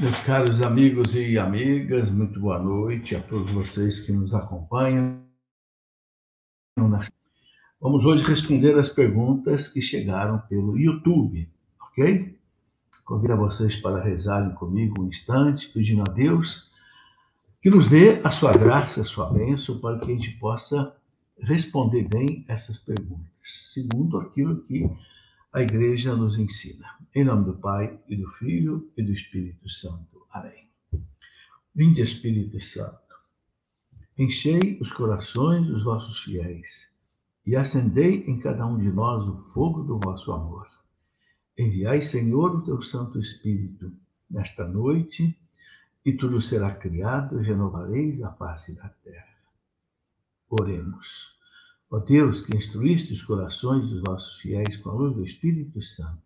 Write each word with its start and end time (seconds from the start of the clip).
Meus 0.00 0.18
caros 0.20 0.62
amigos 0.62 1.14
e 1.14 1.38
amigas, 1.38 2.10
muito 2.10 2.40
boa 2.40 2.58
noite 2.58 3.14
a 3.14 3.20
todos 3.20 3.50
vocês 3.50 4.00
que 4.00 4.10
nos 4.10 4.32
acompanham. 4.32 5.22
Vamos 7.78 8.02
hoje 8.06 8.24
responder 8.24 8.78
as 8.78 8.88
perguntas 8.88 9.68
que 9.68 9.82
chegaram 9.82 10.38
pelo 10.48 10.78
YouTube, 10.78 11.46
ok? 11.82 12.34
Convido 13.04 13.34
a 13.34 13.36
vocês 13.36 13.76
para 13.76 14.02
rezarem 14.02 14.54
comigo 14.54 15.02
um 15.02 15.08
instante, 15.08 15.68
pedindo 15.68 16.00
a 16.08 16.14
Deus 16.14 16.72
que 17.60 17.68
nos 17.68 17.86
dê 17.86 18.22
a 18.24 18.30
sua 18.30 18.56
graça, 18.56 19.02
a 19.02 19.04
sua 19.04 19.30
bênção, 19.30 19.80
para 19.80 19.98
que 19.98 20.10
a 20.10 20.14
gente 20.14 20.30
possa 20.38 20.96
responder 21.42 22.08
bem 22.08 22.42
essas 22.48 22.78
perguntas, 22.78 23.28
segundo 23.42 24.16
aquilo 24.16 24.62
que 24.62 24.90
a 25.52 25.62
igreja 25.62 26.14
nos 26.14 26.38
ensina. 26.38 26.86
Em 27.14 27.24
nome 27.24 27.44
do 27.44 27.58
Pai, 27.58 27.98
e 28.08 28.16
do 28.16 28.28
Filho, 28.34 28.90
e 28.96 29.02
do 29.02 29.12
Espírito 29.12 29.68
Santo. 29.68 30.24
Amém. 30.30 30.70
Vinde, 31.74 32.02
Espírito 32.02 32.60
Santo, 32.60 33.14
enchei 34.16 34.78
os 34.80 34.92
corações 34.92 35.66
dos 35.66 35.82
vossos 35.82 36.20
fiéis 36.20 36.88
e 37.46 37.56
acendei 37.56 38.24
em 38.26 38.38
cada 38.38 38.66
um 38.66 38.78
de 38.78 38.90
nós 38.90 39.26
o 39.26 39.38
fogo 39.52 39.82
do 39.82 39.98
vosso 39.98 40.30
amor. 40.32 40.68
Enviai, 41.58 42.00
Senhor, 42.00 42.56
o 42.56 42.62
teu 42.62 42.80
Santo 42.80 43.18
Espírito 43.18 43.92
nesta 44.30 44.66
noite, 44.66 45.36
e 46.04 46.12
tudo 46.12 46.40
será 46.40 46.74
criado 46.74 47.40
e 47.40 47.44
renovareis 47.44 48.22
a 48.22 48.30
face 48.30 48.74
da 48.74 48.88
terra. 48.88 49.36
Oremos. 50.48 51.39
Ó 51.92 51.98
Deus, 51.98 52.40
que 52.40 52.56
instruíste 52.56 53.12
os 53.12 53.24
corações 53.24 53.88
dos 53.88 54.00
vossos 54.02 54.36
fiéis 54.36 54.76
com 54.76 54.90
a 54.90 54.92
luz 54.92 55.12
do 55.12 55.24
Espírito 55.24 55.82
Santo, 55.82 56.22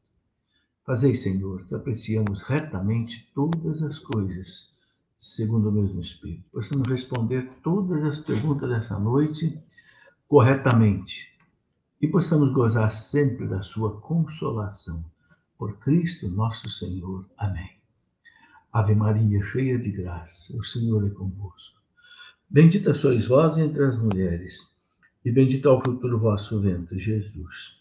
fazei, 0.85 1.15
Senhor, 1.15 1.65
que 1.65 1.75
apreciemos 1.75 2.43
retamente 2.43 3.27
todas 3.35 3.83
as 3.83 3.99
coisas, 3.99 4.75
segundo 5.17 5.71
o 5.71 5.73
mesmo 5.73 6.03
Espírito. 6.03 6.45
Possamos 6.53 6.87
responder 6.87 7.51
todas 7.63 8.05
as 8.05 8.19
perguntas 8.19 8.69
dessa 8.69 8.99
noite 8.99 9.59
corretamente 10.29 11.33
e 11.99 12.09
possamos 12.09 12.53
gozar 12.53 12.93
sempre 12.93 13.49
da 13.49 13.63
sua 13.63 13.99
consolação. 14.03 15.03
Por 15.57 15.79
Cristo 15.79 16.29
nosso 16.29 16.69
Senhor. 16.69 17.25
Amém. 17.39 17.71
Ave 18.71 18.95
Maria, 18.95 19.43
cheia 19.43 19.79
de 19.79 19.91
graça, 19.91 20.55
o 20.59 20.63
Senhor 20.63 21.07
é 21.07 21.11
convosco. 21.11 21.81
Bendita 22.51 22.93
sois 22.95 23.27
vós 23.27 23.57
entre 23.57 23.83
as 23.83 23.97
mulheres 23.97 24.74
e 25.25 25.33
bendito 25.33 25.69
é 25.69 25.73
o 25.73 25.81
fruto 25.81 26.09
do 26.09 26.19
vosso 26.19 26.61
ventre, 26.61 26.99
Jesus. 26.99 27.81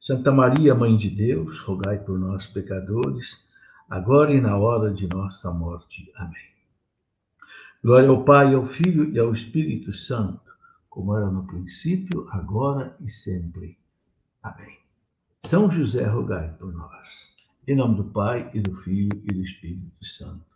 Santa 0.00 0.32
Maria, 0.32 0.74
Mãe 0.74 0.96
de 0.96 1.10
Deus, 1.10 1.60
rogai 1.60 1.98
por 1.98 2.18
nós, 2.18 2.46
pecadores, 2.46 3.44
agora 3.88 4.32
e 4.32 4.40
na 4.40 4.56
hora 4.56 4.92
de 4.92 5.06
nossa 5.06 5.52
morte. 5.52 6.10
Amém. 6.16 6.50
Glória 7.84 8.08
ao 8.08 8.24
Pai, 8.24 8.54
ao 8.54 8.66
Filho 8.66 9.12
e 9.12 9.18
ao 9.18 9.32
Espírito 9.32 9.92
Santo, 9.92 10.50
como 10.88 11.16
era 11.16 11.30
no 11.30 11.46
princípio, 11.46 12.26
agora 12.30 12.96
e 13.00 13.10
sempre. 13.10 13.78
Amém. 14.42 14.78
São 15.40 15.70
José, 15.70 16.06
rogai 16.06 16.52
por 16.54 16.72
nós. 16.72 17.36
Em 17.66 17.76
nome 17.76 17.96
do 17.96 18.04
Pai, 18.04 18.50
e 18.54 18.60
do 18.60 18.74
Filho 18.74 19.10
e 19.24 19.34
do 19.34 19.42
Espírito 19.42 20.04
Santo. 20.04 20.46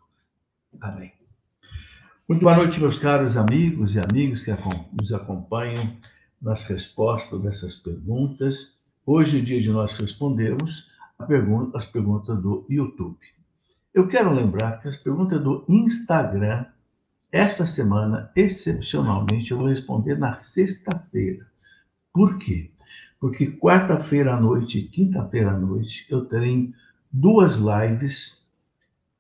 Amém. 0.81 1.13
Muito 2.29 2.43
boa 2.43 2.57
noite, 2.57 2.81
meus 2.81 2.99
caros 2.99 3.37
amigos 3.37 3.95
e 3.95 4.01
amigas 4.01 4.43
que 4.43 4.51
nos 5.01 5.13
acompanham 5.13 5.97
nas 6.43 6.67
respostas 6.67 7.41
dessas 7.41 7.77
perguntas. 7.77 8.81
Hoje 9.07 9.39
é 9.39 9.41
o 9.41 9.45
dia 9.45 9.61
de 9.61 9.71
nós 9.71 9.95
respondermos 9.95 10.91
pergunta, 11.29 11.79
as 11.79 11.85
perguntas 11.85 12.37
do 12.43 12.67
YouTube. 12.69 13.17
Eu 13.95 14.09
quero 14.09 14.35
lembrar 14.35 14.83
que 14.83 14.89
as 14.89 14.97
perguntas 14.97 15.41
do 15.41 15.65
Instagram, 15.69 16.67
esta 17.31 17.65
semana, 17.65 18.29
excepcionalmente, 18.35 19.53
eu 19.53 19.59
vou 19.59 19.69
responder 19.69 20.19
na 20.19 20.35
sexta-feira. 20.35 21.47
Por 22.13 22.39
quê? 22.39 22.73
Porque 23.21 23.53
quarta-feira 23.53 24.35
à 24.35 24.41
noite 24.41 24.81
e 24.81 24.89
quinta-feira 24.89 25.53
à 25.53 25.57
noite 25.57 26.05
eu 26.11 26.25
terei 26.25 26.75
duas 27.13 27.59
lives 27.59 28.45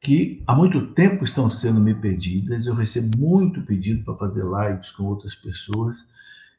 que 0.07 0.41
há 0.47 0.55
muito 0.55 0.93
tempo 0.93 1.25
estão 1.25 1.51
sendo 1.51 1.81
me 1.81 1.93
pedidas. 1.93 2.65
Eu 2.65 2.77
recebo 2.77 3.19
muito 3.19 3.61
pedido 3.63 4.05
para 4.05 4.15
fazer 4.15 4.45
lives 4.45 4.93
com 4.93 5.03
outras 5.03 5.35
pessoas. 5.35 6.07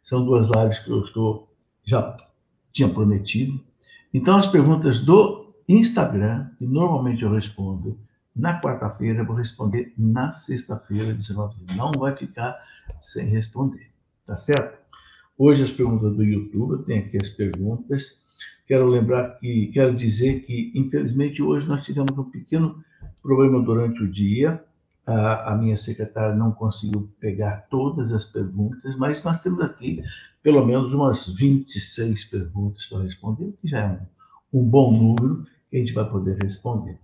São 0.01 0.25
duas 0.25 0.49
lives 0.49 0.79
que 0.79 0.91
eu 0.91 1.01
estou 1.01 1.49
já 1.85 2.17
tinha 2.73 2.89
prometido. 2.89 3.57
Então, 4.13 4.35
as 4.35 4.47
perguntas 4.47 4.99
do 4.99 5.53
Instagram, 5.65 6.49
que 6.59 6.65
normalmente 6.65 7.23
eu 7.23 7.31
respondo 7.31 7.97
na 8.35 8.59
quarta-feira, 8.59 9.23
vou 9.23 9.37
responder 9.37 9.93
na 9.97 10.33
sexta-feira, 10.33 11.13
19 11.13 11.55
Não 11.73 11.93
vai 11.97 12.17
ficar 12.17 12.53
sem 12.99 13.27
responder, 13.27 13.89
tá 14.25 14.35
certo? 14.35 14.77
Hoje 15.37 15.63
as 15.63 15.71
perguntas 15.71 16.13
do 16.17 16.23
YouTube, 16.25 16.71
eu 16.71 16.83
tenho 16.83 17.05
aqui 17.05 17.15
as 17.15 17.29
perguntas. 17.29 18.21
Quero 18.65 18.87
lembrar 18.87 19.37
que, 19.37 19.67
quero 19.67 19.95
dizer 19.95 20.41
que, 20.41 20.71
infelizmente, 20.75 21.41
hoje 21.41 21.67
nós 21.67 21.85
tivemos 21.85 22.17
um 22.17 22.25
pequeno 22.25 22.83
problema 23.21 23.61
durante 23.61 24.03
o 24.03 24.11
dia. 24.11 24.63
A, 25.05 25.53
a, 25.53 25.57
minha 25.57 25.77
secretária 25.77 26.35
não 26.35 26.51
conseguiu 26.51 27.09
pegar 27.19 27.65
todas 27.69 28.11
as 28.11 28.25
perguntas, 28.25 28.95
mas 28.97 29.23
nós 29.23 29.41
temos 29.41 29.61
aqui 29.61 30.03
pelo 30.43 30.65
menos 30.65 30.93
umas 30.93 31.27
26 31.27 32.25
perguntas 32.25 32.85
para 32.87 33.03
responder, 33.03 33.53
que 33.61 33.67
já 33.69 33.79
é 33.79 33.87
um, 34.53 34.59
um 34.59 34.63
bom 34.63 34.91
número 34.91 35.45
que 35.69 35.77
a 35.77 35.79
gente 35.79 35.93
vai 35.93 36.09
poder 36.09 36.37
responder. 36.41 36.99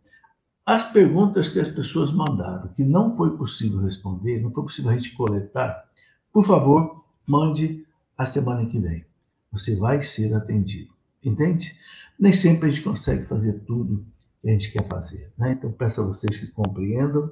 As 0.66 0.92
perguntas 0.92 1.50
que 1.50 1.60
as 1.60 1.68
pessoas 1.68 2.12
mandaram, 2.14 2.70
que 2.70 2.84
não 2.84 3.16
foi 3.16 3.36
possível 3.36 3.80
responder, 3.80 4.42
não 4.42 4.52
foi 4.52 4.64
possível 4.64 4.92
a 4.92 4.96
gente 4.96 5.14
coletar, 5.14 5.84
por 6.32 6.46
favor, 6.46 7.04
mande 7.28 7.86
a 8.18 8.26
semana 8.26 8.66
que 8.66 8.80
vem. 8.80 9.06
Você 9.52 9.76
vai 9.76 10.02
ser 10.02 10.34
atendido. 10.34 10.93
Entende? 11.24 11.76
Nem 12.20 12.34
sempre 12.34 12.70
a 12.70 12.72
gente 12.72 12.84
consegue 12.84 13.26
fazer 13.26 13.54
tudo 13.66 14.06
que 14.42 14.50
a 14.50 14.52
gente 14.52 14.72
quer 14.72 14.88
fazer. 14.88 15.32
Né? 15.38 15.54
Então, 15.54 15.72
peço 15.72 16.02
a 16.02 16.06
vocês 16.06 16.38
que 16.38 16.48
compreendam. 16.48 17.32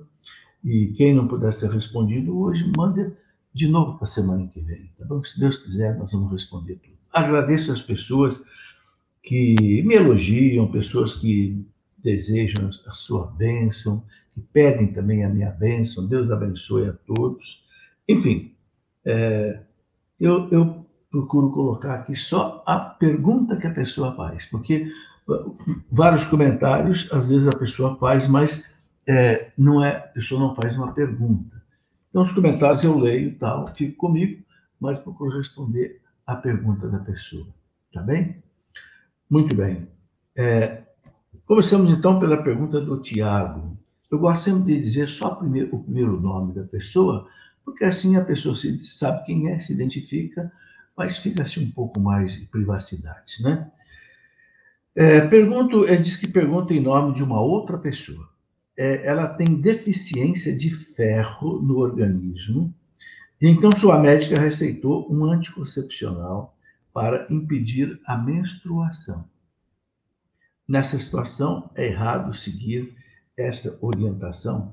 E 0.63 0.93
quem 0.95 1.13
não 1.13 1.27
puder 1.27 1.53
ser 1.53 1.71
respondido 1.71 2.37
hoje, 2.39 2.71
mande 2.77 3.11
de 3.53 3.67
novo 3.67 3.95
para 3.95 4.05
a 4.05 4.07
semana 4.07 4.47
que 4.47 4.59
vem. 4.61 4.91
Tá 4.97 5.05
bom? 5.05 5.23
Se 5.23 5.39
Deus 5.39 5.57
quiser, 5.57 5.97
nós 5.97 6.11
vamos 6.11 6.31
responder 6.31 6.75
tudo. 6.75 6.95
Agradeço 7.11 7.71
as 7.71 7.81
pessoas 7.81 8.45
que 9.23 9.55
me 9.83 9.95
elogiam, 9.95 10.71
pessoas 10.71 11.15
que 11.15 11.65
desejam 11.97 12.69
a 12.87 12.91
sua 12.91 13.27
bênção, 13.27 14.03
que 14.33 14.41
pedem 14.41 14.87
também 14.87 15.23
a 15.23 15.29
minha 15.29 15.51
bênção. 15.51 16.07
Deus 16.07 16.31
abençoe 16.31 16.87
a 16.87 16.93
todos. 16.93 17.63
Enfim, 18.07 18.53
é, 19.03 19.59
eu, 20.19 20.47
eu 20.49 20.85
procuro 21.11 21.51
colocar 21.51 21.95
aqui 21.95 22.15
só 22.15 22.63
a 22.65 22.79
pergunta 22.79 23.57
que 23.57 23.67
a 23.67 23.73
pessoa 23.73 24.15
faz, 24.15 24.45
porque 24.45 24.89
vários 25.91 26.23
comentários, 26.25 27.09
às 27.11 27.29
vezes 27.29 27.47
a 27.47 27.57
pessoa 27.57 27.97
faz, 27.97 28.27
mas 28.27 28.71
é, 29.07 29.51
não 29.57 29.83
é, 29.83 29.97
a 29.97 29.99
pessoa 29.99 30.39
não 30.39 30.55
faz 30.55 30.75
uma 30.75 30.93
pergunta. 30.93 31.61
Então, 32.09 32.21
os 32.21 32.31
comentários 32.31 32.83
eu 32.83 32.97
leio 32.97 33.29
e 33.29 33.35
tal, 33.35 33.67
fico 33.75 33.97
comigo, 33.97 34.41
mas 34.79 34.99
procuro 34.99 35.37
responder 35.37 36.01
a 36.25 36.35
pergunta 36.35 36.87
da 36.87 36.99
pessoa. 36.99 37.47
Tá 37.93 38.01
bem? 38.01 38.41
Muito 39.29 39.55
bem. 39.55 39.87
É, 40.35 40.81
começamos 41.45 41.91
então 41.91 42.19
pela 42.19 42.41
pergunta 42.41 42.79
do 42.79 43.01
Tiago. 43.01 43.77
Eu 44.09 44.19
gosto 44.19 44.43
sempre 44.43 44.75
de 44.75 44.81
dizer 44.81 45.09
só 45.09 45.35
primeiro, 45.35 45.75
o 45.75 45.83
primeiro 45.83 46.19
nome 46.19 46.53
da 46.53 46.63
pessoa, 46.63 47.27
porque 47.63 47.83
assim 47.85 48.17
a 48.17 48.25
pessoa 48.25 48.55
se, 48.55 48.83
sabe 48.85 49.25
quem 49.25 49.49
é, 49.49 49.59
se 49.59 49.73
identifica, 49.73 50.51
mas 51.01 51.17
fica-se 51.17 51.59
um 51.59 51.71
pouco 51.71 51.99
mais 51.99 52.33
de 52.33 52.45
privacidade, 52.45 53.41
né? 53.41 53.71
É, 54.95 55.21
pergunto, 55.21 55.87
é, 55.87 55.95
diz 55.95 56.15
que 56.15 56.27
pergunta 56.27 56.75
em 56.75 56.79
nome 56.79 57.15
de 57.15 57.23
uma 57.23 57.41
outra 57.41 57.75
pessoa. 57.75 58.29
É, 58.77 59.07
ela 59.07 59.27
tem 59.29 59.59
deficiência 59.59 60.55
de 60.55 60.69
ferro 60.69 61.59
no 61.59 61.79
organismo, 61.79 62.71
então 63.41 63.75
sua 63.75 63.97
médica 63.97 64.39
receitou 64.39 65.11
um 65.11 65.25
anticoncepcional 65.25 66.55
para 66.93 67.25
impedir 67.31 67.99
a 68.05 68.15
menstruação. 68.15 69.27
Nessa 70.67 70.99
situação, 70.99 71.71
é 71.73 71.87
errado 71.87 72.31
seguir 72.35 72.95
essa 73.35 73.79
orientação? 73.83 74.71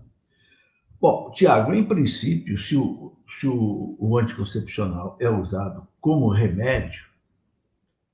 Bom, 1.00 1.30
Tiago, 1.30 1.72
em 1.72 1.86
princípio, 1.86 2.58
se 2.58 2.76
o, 2.76 3.16
se 3.28 3.46
o, 3.46 3.96
o 4.00 4.18
anticoncepcional 4.18 5.16
é 5.20 5.30
usado 5.30 5.86
como 6.00 6.28
remédio, 6.28 7.06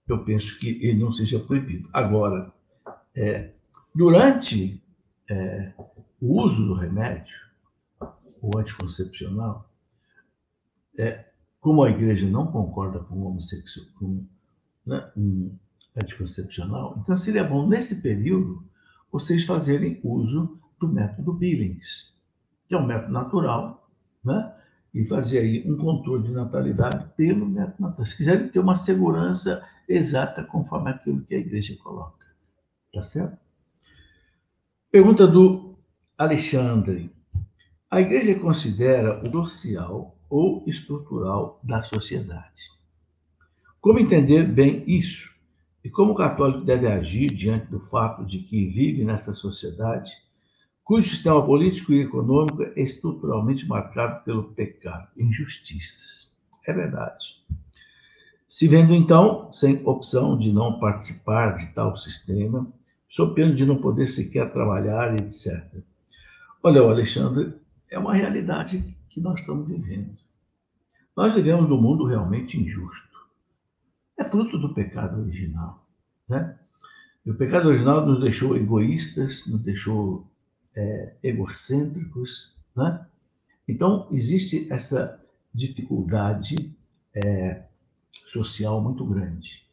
eu 0.06 0.22
penso 0.22 0.58
que 0.58 0.68
ele 0.68 1.00
não 1.00 1.10
seja 1.10 1.40
proibido. 1.40 1.88
Agora, 1.92 2.52
é, 3.16 3.52
durante 3.94 4.82
é, 5.30 5.72
o 6.20 6.42
uso 6.42 6.66
do 6.66 6.74
remédio, 6.74 7.34
o 8.42 8.58
anticoncepcional, 8.58 9.70
é, 10.98 11.24
como 11.60 11.82
a 11.82 11.90
igreja 11.90 12.28
não 12.28 12.48
concorda 12.48 12.98
com 12.98 13.14
o 13.14 13.26
homossexual, 13.26 13.86
com 13.98 14.26
né, 14.84 15.10
um 15.16 15.56
anticoncepcional, 15.96 16.98
então 17.02 17.16
seria 17.16 17.44
bom, 17.44 17.66
nesse 17.66 18.02
período, 18.02 18.62
vocês 19.10 19.46
fazerem 19.46 20.00
uso 20.02 20.60
do 20.78 20.86
método 20.86 21.32
Billings, 21.32 22.13
que 22.66 22.74
é 22.74 22.78
um 22.78 22.86
método 22.86 23.12
natural, 23.12 23.88
né? 24.24 24.54
e 24.94 25.04
fazer 25.04 25.40
aí 25.40 25.64
um 25.70 25.76
controle 25.76 26.22
de 26.22 26.32
natalidade 26.32 27.04
pelo 27.16 27.44
método 27.46 27.82
natural. 27.82 28.06
Se 28.06 28.16
quiserem 28.16 28.48
ter 28.48 28.60
uma 28.60 28.76
segurança 28.76 29.66
exata 29.88 30.44
conforme 30.44 30.90
aquilo 30.90 31.22
que 31.22 31.34
a 31.34 31.38
igreja 31.38 31.76
coloca. 31.82 32.24
Tá 32.92 33.02
certo? 33.02 33.36
Pergunta 34.90 35.26
do 35.26 35.76
Alexandre. 36.16 37.10
A 37.90 38.00
igreja 38.00 38.38
considera 38.38 39.20
o 39.26 39.32
social 39.32 40.16
ou 40.30 40.62
estrutural 40.66 41.60
da 41.62 41.82
sociedade. 41.82 42.70
Como 43.80 43.98
entender 43.98 44.44
bem 44.44 44.84
isso? 44.86 45.34
E 45.82 45.90
como 45.90 46.12
o 46.12 46.16
católico 46.16 46.64
deve 46.64 46.86
agir 46.86 47.26
diante 47.26 47.66
do 47.66 47.80
fato 47.80 48.24
de 48.24 48.38
que 48.38 48.66
vive 48.66 49.04
nessa 49.04 49.34
sociedade 49.34 50.12
cujo 50.84 51.08
sistema 51.08 51.44
político 51.44 51.92
e 51.92 52.02
econômico 52.02 52.62
é 52.62 52.80
estruturalmente 52.80 53.66
marcado 53.66 54.22
pelo 54.24 54.44
pecado, 54.52 55.08
injustiças. 55.16 56.32
É 56.66 56.72
verdade. 56.72 57.42
Se 58.46 58.68
vendo, 58.68 58.94
então, 58.94 59.50
sem 59.50 59.82
opção 59.84 60.38
de 60.38 60.52
não 60.52 60.78
participar 60.78 61.56
de 61.56 61.74
tal 61.74 61.96
sistema, 61.96 62.70
sob 63.08 63.34
pena 63.34 63.54
de 63.54 63.66
não 63.66 63.78
poder 63.78 64.06
sequer 64.08 64.52
trabalhar, 64.52 65.14
etc. 65.14 65.64
Olha, 66.62 66.80
Alexandre, 66.80 67.54
é 67.90 67.98
uma 67.98 68.14
realidade 68.14 68.96
que 69.08 69.20
nós 69.20 69.40
estamos 69.40 69.66
vivendo. 69.66 70.14
Nós 71.16 71.34
vivemos 71.34 71.68
num 71.68 71.80
mundo 71.80 72.04
realmente 72.04 72.58
injusto. 72.58 73.18
É 74.18 74.24
fruto 74.24 74.58
do 74.58 74.74
pecado 74.74 75.20
original. 75.20 75.86
Né? 76.28 76.58
E 77.24 77.30
o 77.30 77.34
pecado 77.34 77.68
original 77.68 78.04
nos 78.04 78.20
deixou 78.20 78.56
egoístas, 78.56 79.46
nos 79.46 79.60
deixou 79.62 80.30
é, 80.76 81.12
egocêntricos. 81.22 82.54
Né? 82.76 83.06
Então, 83.68 84.08
existe 84.10 84.66
essa 84.72 85.22
dificuldade 85.52 86.74
é, 87.14 87.62
social 88.26 88.80
muito 88.80 89.04
grande. 89.04 89.64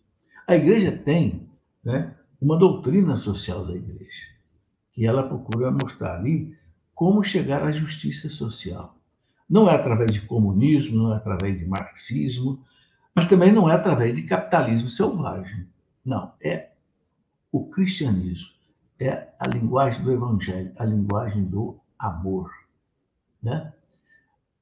A 0.47 0.55
igreja 0.55 0.91
tem 0.91 1.47
né, 1.83 2.15
uma 2.39 2.57
doutrina 2.57 3.17
social 3.17 3.65
da 3.65 3.75
igreja, 3.75 4.27
que 4.93 5.05
ela 5.05 5.27
procura 5.27 5.71
mostrar 5.71 6.17
ali 6.17 6.55
como 6.93 7.23
chegar 7.23 7.63
à 7.63 7.71
justiça 7.71 8.29
social. 8.29 8.95
Não 9.49 9.69
é 9.69 9.75
através 9.75 10.11
de 10.11 10.21
comunismo, 10.21 10.97
não 10.97 11.13
é 11.13 11.17
através 11.17 11.57
de 11.57 11.65
marxismo, 11.65 12.63
mas 13.13 13.27
também 13.27 13.51
não 13.51 13.69
é 13.69 13.73
através 13.73 14.15
de 14.15 14.23
capitalismo 14.23 14.87
selvagem. 14.87 15.67
Não, 16.05 16.33
é 16.41 16.69
o 17.51 17.65
cristianismo 17.65 18.50
é 19.01 19.33
a 19.39 19.47
linguagem 19.47 20.03
do 20.03 20.11
evangelho, 20.11 20.71
a 20.77 20.85
linguagem 20.85 21.45
do 21.45 21.79
amor. 21.97 22.51
Né? 23.41 23.73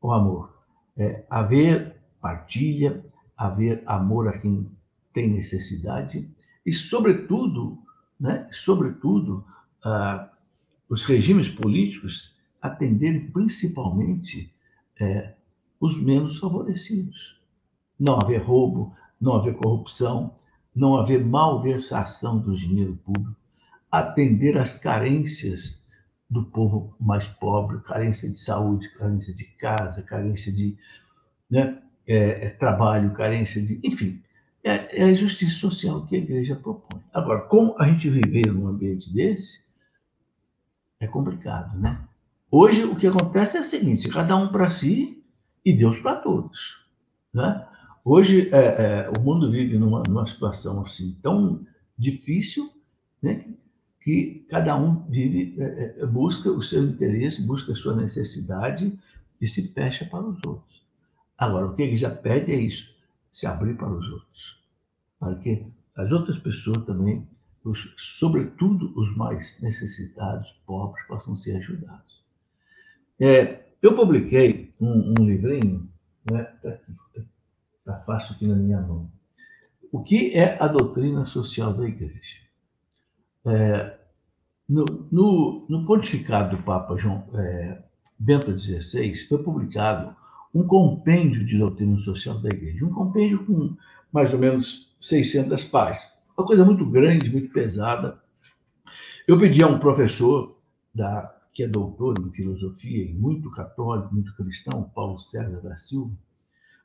O 0.01 0.11
amor. 0.11 0.57
É 0.97 1.25
haver 1.29 1.95
partilha, 2.21 3.03
haver 3.37 3.83
amor 3.85 4.27
a 4.27 4.37
quem 4.37 4.69
tem 5.13 5.29
necessidade 5.29 6.29
e, 6.65 6.73
sobretudo, 6.73 7.77
né, 8.19 8.47
sobretudo, 8.51 9.45
ah, 9.83 10.29
os 10.89 11.05
regimes 11.05 11.47
políticos 11.47 12.35
atenderem 12.61 13.29
principalmente 13.31 14.53
é, 14.99 15.33
os 15.79 16.01
menos 16.01 16.39
favorecidos. 16.39 17.39
Não 17.97 18.17
haver 18.21 18.41
roubo, 18.41 18.93
não 19.19 19.35
haver 19.35 19.55
corrupção, 19.55 20.35
não 20.75 20.97
haver 20.97 21.23
malversação 21.23 22.39
do 22.39 22.53
dinheiro 22.53 22.97
público, 23.03 23.35
atender 23.91 24.57
às 24.57 24.77
carências 24.77 25.87
do 26.29 26.45
povo 26.45 26.95
mais 26.99 27.27
pobre, 27.27 27.81
carência 27.81 28.29
de 28.29 28.39
saúde, 28.39 28.89
carência 28.89 29.33
de 29.33 29.45
casa, 29.57 30.03
carência 30.03 30.51
de 30.51 30.77
né, 31.49 31.81
é, 32.07 32.45
é, 32.45 32.49
trabalho, 32.49 33.13
carência 33.13 33.61
de. 33.61 33.79
Enfim, 33.83 34.21
é, 34.63 35.01
é, 35.01 35.03
a 35.05 35.13
justiça 35.13 35.55
social 35.55 36.05
que 36.05 36.15
a 36.15 36.19
igreja 36.19 36.55
propõe. 36.55 37.01
Agora, 37.13 37.41
como 37.41 37.75
a 37.79 37.87
gente 37.87 38.09
viver 38.09 38.51
num 38.51 38.67
ambiente 38.67 39.11
desse, 39.13 39.65
é 40.99 41.07
complicado, 41.07 41.77
né? 41.79 41.99
Hoje, 42.51 42.83
o 42.83 42.95
que 42.95 43.07
acontece 43.07 43.57
é 43.57 43.61
o 43.61 43.63
seguinte: 43.63 44.09
cada 44.09 44.35
um 44.35 44.49
para 44.49 44.69
si 44.69 45.23
e 45.65 45.73
Deus 45.73 45.99
para 45.99 46.17
todos. 46.17 46.79
Né? 47.33 47.65
Hoje, 48.03 48.49
é, 48.53 48.57
é, 48.57 49.11
o 49.17 49.21
mundo 49.21 49.51
vive 49.51 49.77
numa, 49.77 50.03
numa 50.07 50.27
situação 50.27 50.81
assim 50.81 51.17
tão 51.21 51.65
difícil 51.97 52.71
né, 53.21 53.35
que 53.35 53.57
cada 54.49 54.75
um 54.75 55.03
vive, 55.09 55.55
é, 55.61 55.95
é, 55.99 56.05
busca 56.05 56.49
o 56.51 56.61
seu 56.61 56.83
interesse, 56.83 57.45
busca 57.45 57.73
a 57.73 57.75
sua 57.75 57.95
necessidade 57.95 58.97
e 59.39 59.47
se 59.47 59.71
fecha 59.73 60.05
para 60.05 60.23
os 60.23 60.43
outros. 60.45 60.81
Agora, 61.37 61.67
o 61.67 61.73
que 61.73 61.83
ele 61.83 61.97
já 61.97 62.09
pede 62.09 62.51
é 62.51 62.59
isso, 62.59 62.93
se 63.31 63.45
abrir 63.45 63.75
para 63.75 63.89
os 63.89 64.09
outros, 64.09 64.59
para 65.19 65.35
que 65.35 65.65
as 65.95 66.11
outras 66.11 66.37
pessoas 66.39 66.85
também, 66.85 67.27
os, 67.63 67.93
sobretudo 67.97 68.91
os 68.97 69.15
mais 69.15 69.59
necessitados, 69.61 70.51
pobres, 70.65 71.05
possam 71.07 71.35
ser 71.35 71.57
ajudados. 71.57 72.23
É, 73.19 73.65
eu 73.81 73.95
publiquei 73.95 74.73
um, 74.79 75.13
um 75.19 75.25
livrinho, 75.25 75.89
está 76.25 76.69
né, 76.69 77.25
tá 77.85 77.99
fácil 77.99 78.35
aqui 78.35 78.47
na 78.47 78.55
minha 78.55 78.81
mão. 78.81 79.11
O 79.91 80.01
que 80.03 80.33
é 80.35 80.57
a 80.61 80.67
doutrina 80.67 81.25
social 81.25 81.73
da 81.73 81.87
igreja? 81.87 82.38
É, 83.49 83.97
no, 84.67 84.85
no, 85.11 85.65
no, 85.67 85.85
pontificado 85.85 86.55
do 86.55 86.63
Papa 86.63 86.95
João 86.95 87.27
é, 87.33 87.81
Bento 88.19 88.57
XVI, 88.57 89.15
foi 89.27 89.41
publicado 89.41 90.15
um 90.53 90.63
compêndio 90.63 91.43
de 91.43 91.57
doutrina 91.57 91.97
social 91.99 92.39
da 92.39 92.49
Igreja, 92.49 92.85
um 92.85 92.93
compêndio 92.93 93.45
com 93.45 93.75
mais 94.11 94.33
ou 94.33 94.39
menos 94.39 94.93
600 94.99 95.63
páginas, 95.65 96.07
uma 96.37 96.45
coisa 96.45 96.65
muito 96.65 96.85
grande, 96.85 97.31
muito 97.31 97.51
pesada. 97.51 98.19
Eu 99.27 99.39
pedi 99.39 99.63
a 99.63 99.67
um 99.67 99.79
professor 99.79 100.59
da, 100.93 101.35
que 101.53 101.63
é 101.63 101.67
doutor 101.67 102.15
em 102.19 102.31
filosofia 102.31 103.05
e 103.05 103.13
muito 103.13 103.49
católico, 103.51 104.13
muito 104.13 104.35
cristão, 104.35 104.91
Paulo 104.95 105.19
César 105.19 105.61
da 105.61 105.75
Silva, 105.75 106.15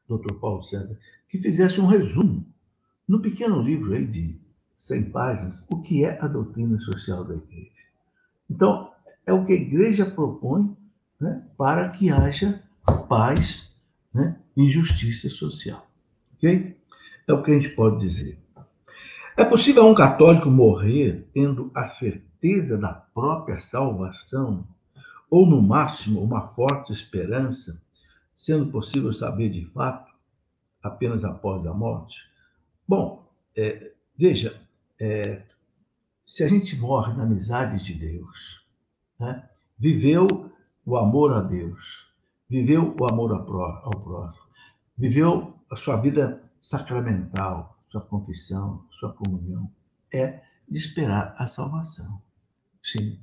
doutor 0.08 0.38
Paulo 0.40 0.62
César, 0.62 0.98
que 1.28 1.38
fizesse 1.38 1.80
um 1.80 1.86
resumo, 1.86 2.46
num 3.08 3.20
pequeno 3.20 3.62
livro 3.62 3.92
aí 3.92 4.06
de 4.06 4.43
100 4.76 5.10
páginas, 5.10 5.66
o 5.70 5.80
que 5.80 6.04
é 6.04 6.18
a 6.20 6.26
doutrina 6.26 6.78
social 6.80 7.24
da 7.24 7.34
igreja. 7.34 7.70
Então, 8.50 8.92
é 9.26 9.32
o 9.32 9.44
que 9.44 9.52
a 9.52 9.56
igreja 9.56 10.04
propõe 10.06 10.76
né, 11.20 11.42
para 11.56 11.88
que 11.90 12.10
haja 12.10 12.62
paz 13.08 13.74
né, 14.12 14.36
e 14.56 14.70
justiça 14.70 15.28
social. 15.28 15.86
Ok? 16.36 16.76
É 17.26 17.32
o 17.32 17.42
que 17.42 17.50
a 17.50 17.54
gente 17.54 17.70
pode 17.70 17.98
dizer. 17.98 18.38
É 19.36 19.44
possível 19.44 19.86
um 19.86 19.94
católico 19.94 20.50
morrer 20.50 21.26
tendo 21.32 21.70
a 21.74 21.86
certeza 21.86 22.78
da 22.78 22.92
própria 22.92 23.58
salvação, 23.58 24.66
ou 25.30 25.46
no 25.46 25.60
máximo 25.60 26.22
uma 26.22 26.42
forte 26.42 26.92
esperança, 26.92 27.82
sendo 28.34 28.70
possível 28.70 29.12
saber 29.12 29.48
de 29.50 29.64
fato 29.66 30.12
apenas 30.82 31.24
após 31.24 31.66
a 31.66 31.72
morte? 31.72 32.30
Bom, 32.86 33.26
é, 33.56 33.92
veja, 34.16 34.60
é, 35.00 35.42
se 36.26 36.42
a 36.42 36.48
gente 36.48 36.76
morre 36.76 37.12
na 37.14 37.24
amizade 37.24 37.84
de 37.84 37.94
Deus, 37.94 38.64
né, 39.18 39.48
viveu 39.78 40.50
o 40.84 40.96
amor 40.96 41.32
a 41.32 41.40
Deus, 41.40 42.06
viveu 42.48 42.94
o 43.00 43.10
amor 43.10 43.32
ao 43.32 43.44
próximo, 43.90 44.44
viveu 44.96 45.54
a 45.70 45.76
sua 45.76 45.96
vida 45.96 46.42
sacramental, 46.60 47.78
sua 47.90 48.00
confissão, 48.00 48.86
sua 48.90 49.12
comunhão, 49.12 49.70
é 50.12 50.42
de 50.68 50.78
esperar 50.78 51.34
a 51.36 51.46
salvação. 51.46 52.20
Sim. 52.82 53.18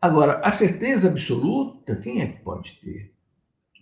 Agora, 0.00 0.40
a 0.40 0.50
certeza 0.50 1.08
absoluta, 1.08 1.96
quem 1.96 2.20
é 2.20 2.26
que 2.26 2.40
pode 2.40 2.74
ter? 2.80 3.14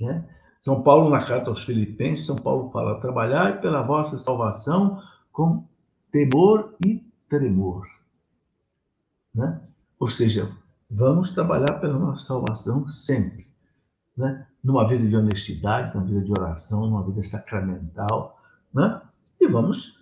Né? 0.01 0.29
São 0.61 0.83
Paulo, 0.83 1.09
na 1.09 1.25
carta 1.25 1.51
aos 1.51 1.65
Filipenses, 1.65 2.27
São 2.27 2.37
Paulo 2.37 2.71
fala: 2.71 3.01
trabalhar 3.01 3.61
pela 3.61 3.83
vossa 3.83 4.19
salvação 4.19 5.03
com 5.33 5.67
temor 6.11 6.77
e 6.85 7.05
tremor. 7.29 7.87
Né? 9.35 9.61
Ou 9.99 10.09
seja, 10.09 10.51
vamos 10.91 11.31
trabalhar 11.31 11.75
pela 11.81 11.99
nossa 11.99 12.25
salvação 12.25 12.89
sempre. 12.89 13.47
Né? 14.17 14.47
Numa 14.63 14.87
vida 14.89 15.07
de 15.07 15.17
honestidade, 15.17 15.95
numa 15.95 16.07
vida 16.07 16.23
de 16.23 16.33
oração, 16.33 16.87
numa 16.87 17.05
vida 17.05 17.23
sacramental. 17.25 18.41
Né? 18.75 19.01
E 19.41 19.47
vamos 19.47 20.01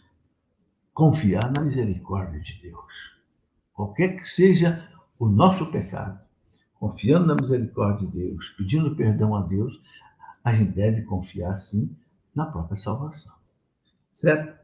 confiar 0.94 1.52
na 1.52 1.62
misericórdia 1.62 2.40
de 2.40 2.60
Deus. 2.60 3.16
Qualquer 3.72 4.16
que 4.16 4.28
seja 4.28 4.88
o 5.18 5.28
nosso 5.28 5.70
pecado, 5.70 6.18
confiando 6.74 7.26
na 7.26 7.34
misericórdia 7.34 8.06
de 8.08 8.18
Deus, 8.18 8.48
pedindo 8.56 8.96
perdão 8.96 9.36
a 9.36 9.42
Deus, 9.42 9.80
a 10.42 10.52
gente 10.52 10.72
deve 10.72 11.02
confiar, 11.02 11.56
sim, 11.58 11.94
na 12.34 12.46
própria 12.46 12.76
salvação. 12.76 13.34
Certo? 14.12 14.58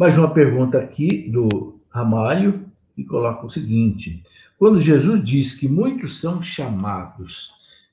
Mais 0.00 0.16
uma 0.16 0.32
pergunta 0.32 0.78
aqui 0.78 1.28
do 1.30 1.78
Ramalho, 1.90 2.64
que 2.96 3.04
coloca 3.04 3.44
o 3.44 3.50
seguinte: 3.50 4.24
quando 4.58 4.80
Jesus 4.80 5.22
diz 5.22 5.52
que 5.52 5.68
muitos 5.68 6.18
são 6.18 6.40
chamados 6.40 7.52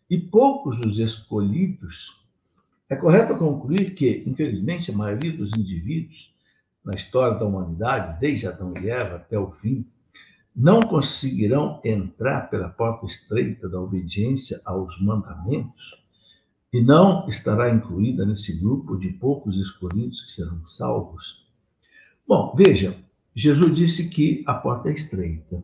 e 0.10 0.18
poucos 0.18 0.80
os 0.80 1.00
escolhidos, 1.00 2.26
é 2.90 2.96
correto 2.96 3.36
concluir 3.36 3.94
que, 3.94 4.24
infelizmente, 4.26 4.90
a 4.90 4.96
maioria 4.96 5.36
dos 5.36 5.52
indivíduos 5.52 6.34
na 6.82 6.94
história 6.96 7.38
da 7.38 7.44
humanidade, 7.44 8.18
desde 8.22 8.48
Adão 8.48 8.74
e 8.82 8.90
Eva 8.90 9.18
até 9.18 9.38
o 9.38 9.52
fim, 9.52 9.86
não 10.56 10.80
conseguirão 10.80 11.82
entrar 11.84 12.50
pela 12.50 12.70
porta 12.70 13.06
estreita 13.06 13.68
da 13.68 13.82
obediência 13.82 14.62
aos 14.64 14.98
mandamentos 15.02 16.02
e 16.72 16.80
não 16.80 17.28
estará 17.28 17.70
incluída 17.70 18.26
nesse 18.26 18.58
grupo 18.58 18.96
de 18.96 19.10
poucos 19.10 19.58
escolhidos 19.58 20.22
que 20.22 20.32
serão 20.32 20.66
salvos. 20.66 21.46
Bom, 22.28 22.54
veja, 22.56 22.98
Jesus 23.34 23.76
disse 23.76 24.10
que 24.10 24.44
a 24.46 24.54
porta 24.54 24.90
é 24.90 24.94
estreita. 24.94 25.64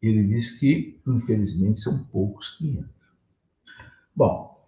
Ele 0.00 0.22
diz 0.24 0.58
que, 0.58 0.98
infelizmente, 1.06 1.80
são 1.80 2.04
poucos 2.04 2.50
que 2.56 2.68
entram. 2.68 2.88
Bom, 4.14 4.66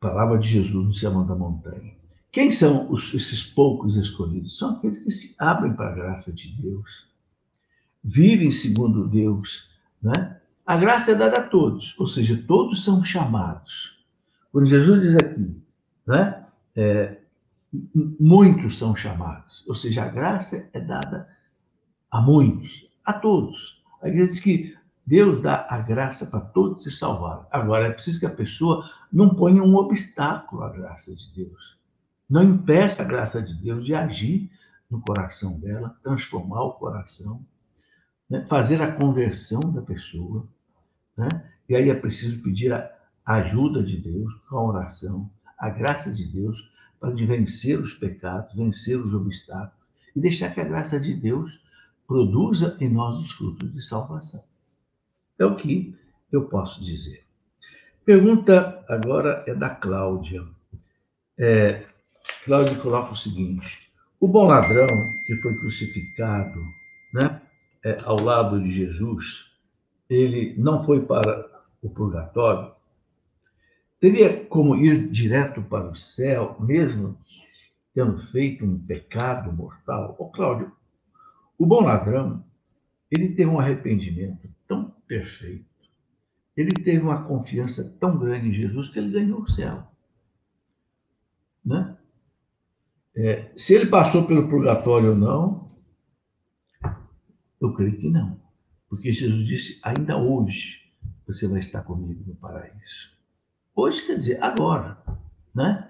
palavra 0.00 0.38
de 0.38 0.48
Jesus 0.48 0.86
no 0.86 0.94
Sermão 0.94 1.26
da 1.26 1.34
Montanha. 1.34 1.96
Quem 2.30 2.50
são 2.50 2.90
os, 2.90 3.12
esses 3.14 3.42
poucos 3.42 3.96
escolhidos? 3.96 4.58
São 4.58 4.70
aqueles 4.76 5.02
que 5.02 5.10
se 5.10 5.34
abrem 5.38 5.74
para 5.74 5.90
a 5.90 5.94
graça 5.94 6.32
de 6.32 6.52
Deus, 6.52 7.06
vivem 8.02 8.50
segundo 8.50 9.08
Deus. 9.08 9.68
Né? 10.00 10.40
A 10.64 10.76
graça 10.76 11.12
é 11.12 11.14
dada 11.14 11.38
a 11.38 11.48
todos, 11.48 11.94
ou 11.98 12.06
seja, 12.06 12.42
todos 12.46 12.84
são 12.84 13.04
chamados. 13.04 13.98
Quando 14.52 14.66
Jesus 14.66 15.02
diz 15.02 15.16
aqui, 15.16 15.56
né? 16.06 16.46
É, 16.76 17.17
muitos 17.72 18.78
são 18.78 18.96
chamados, 18.96 19.64
ou 19.66 19.74
seja, 19.74 20.04
a 20.04 20.08
graça 20.08 20.68
é 20.72 20.80
dada 20.80 21.28
a 22.10 22.20
muitos, 22.20 22.88
a 23.04 23.12
todos. 23.12 23.82
A 24.02 24.08
igreja 24.08 24.28
diz 24.28 24.40
que 24.40 24.78
Deus 25.06 25.42
dá 25.42 25.66
a 25.68 25.78
graça 25.78 26.26
para 26.26 26.40
todos 26.40 26.82
se 26.82 26.90
salvarem. 26.90 27.46
Agora, 27.50 27.86
é 27.86 27.90
preciso 27.90 28.20
que 28.20 28.26
a 28.26 28.30
pessoa 28.30 28.88
não 29.12 29.34
ponha 29.34 29.62
um 29.62 29.74
obstáculo 29.74 30.62
à 30.62 30.70
graça 30.70 31.14
de 31.14 31.34
Deus. 31.34 31.78
Não 32.28 32.42
impeça 32.42 33.02
a 33.02 33.06
graça 33.06 33.42
de 33.42 33.54
Deus 33.54 33.84
de 33.86 33.94
agir 33.94 34.50
no 34.90 35.00
coração 35.00 35.58
dela, 35.60 35.96
transformar 36.02 36.62
o 36.62 36.72
coração, 36.72 37.44
né? 38.28 38.44
fazer 38.46 38.82
a 38.82 38.92
conversão 38.92 39.60
da 39.60 39.82
pessoa. 39.82 40.46
Né? 41.16 41.28
E 41.68 41.74
aí 41.74 41.88
é 41.90 41.94
preciso 41.94 42.42
pedir 42.42 42.72
a 42.72 42.90
ajuda 43.24 43.82
de 43.82 43.96
Deus 43.96 44.34
com 44.48 44.58
a 44.58 44.64
oração, 44.64 45.30
a 45.58 45.70
graça 45.70 46.12
de 46.12 46.26
Deus 46.26 46.70
para 47.00 47.10
vencer 47.10 47.78
os 47.78 47.94
pecados, 47.94 48.54
vencer 48.54 48.98
os 48.98 49.14
obstáculos 49.14 49.86
e 50.14 50.20
deixar 50.20 50.52
que 50.54 50.60
a 50.60 50.64
graça 50.64 50.98
de 50.98 51.14
Deus 51.14 51.60
produza 52.06 52.76
em 52.80 52.88
nós 52.88 53.18
os 53.18 53.32
frutos 53.32 53.72
de 53.72 53.82
salvação. 53.82 54.42
É 55.38 55.44
o 55.44 55.54
que 55.54 55.94
eu 56.32 56.46
posso 56.46 56.82
dizer. 56.82 57.24
Pergunta 58.04 58.84
agora 58.88 59.44
é 59.46 59.54
da 59.54 59.68
Cláudia. 59.68 60.44
É, 61.38 61.86
Cláudia 62.44 62.74
coloca 62.76 63.12
o 63.12 63.16
seguinte: 63.16 63.90
o 64.18 64.26
bom 64.26 64.46
ladrão 64.46 64.86
que 65.26 65.36
foi 65.36 65.54
crucificado, 65.58 66.60
né, 67.12 67.42
é, 67.84 67.98
ao 68.04 68.18
lado 68.18 68.60
de 68.60 68.70
Jesus, 68.70 69.46
ele 70.08 70.54
não 70.58 70.82
foi 70.82 71.04
para 71.04 71.46
o 71.82 71.90
purgatório? 71.90 72.72
Teria 74.00 74.44
como 74.46 74.76
ir 74.76 75.08
direto 75.10 75.62
para 75.62 75.90
o 75.90 75.96
céu, 75.96 76.56
mesmo 76.60 77.18
tendo 77.92 78.18
feito 78.18 78.64
um 78.64 78.78
pecado 78.78 79.52
mortal? 79.52 80.14
Ô, 80.18 80.28
Cláudio, 80.30 80.70
o 81.58 81.66
bom 81.66 81.82
ladrão, 81.82 82.44
ele 83.10 83.30
teve 83.30 83.50
um 83.50 83.58
arrependimento 83.58 84.48
tão 84.68 84.90
perfeito, 85.06 85.66
ele 86.56 86.72
teve 86.72 87.00
uma 87.00 87.24
confiança 87.24 87.96
tão 87.98 88.16
grande 88.18 88.48
em 88.48 88.54
Jesus 88.54 88.88
que 88.88 88.98
ele 88.98 89.10
ganhou 89.10 89.42
o 89.42 89.50
céu. 89.50 89.86
Né? 91.64 91.96
É, 93.16 93.52
se 93.56 93.74
ele 93.74 93.86
passou 93.86 94.26
pelo 94.26 94.48
purgatório 94.48 95.10
ou 95.10 95.16
não, 95.16 95.72
eu 97.60 97.74
creio 97.74 97.98
que 97.98 98.08
não. 98.08 98.40
Porque 98.88 99.12
Jesus 99.12 99.46
disse: 99.46 99.80
ainda 99.82 100.16
hoje 100.16 100.92
você 101.26 101.48
vai 101.48 101.58
estar 101.58 101.82
comigo 101.82 102.22
no 102.26 102.36
paraíso. 102.36 103.17
Hoje 103.78 104.04
quer 104.04 104.16
dizer 104.16 104.42
agora. 104.42 104.98
Né? 105.54 105.88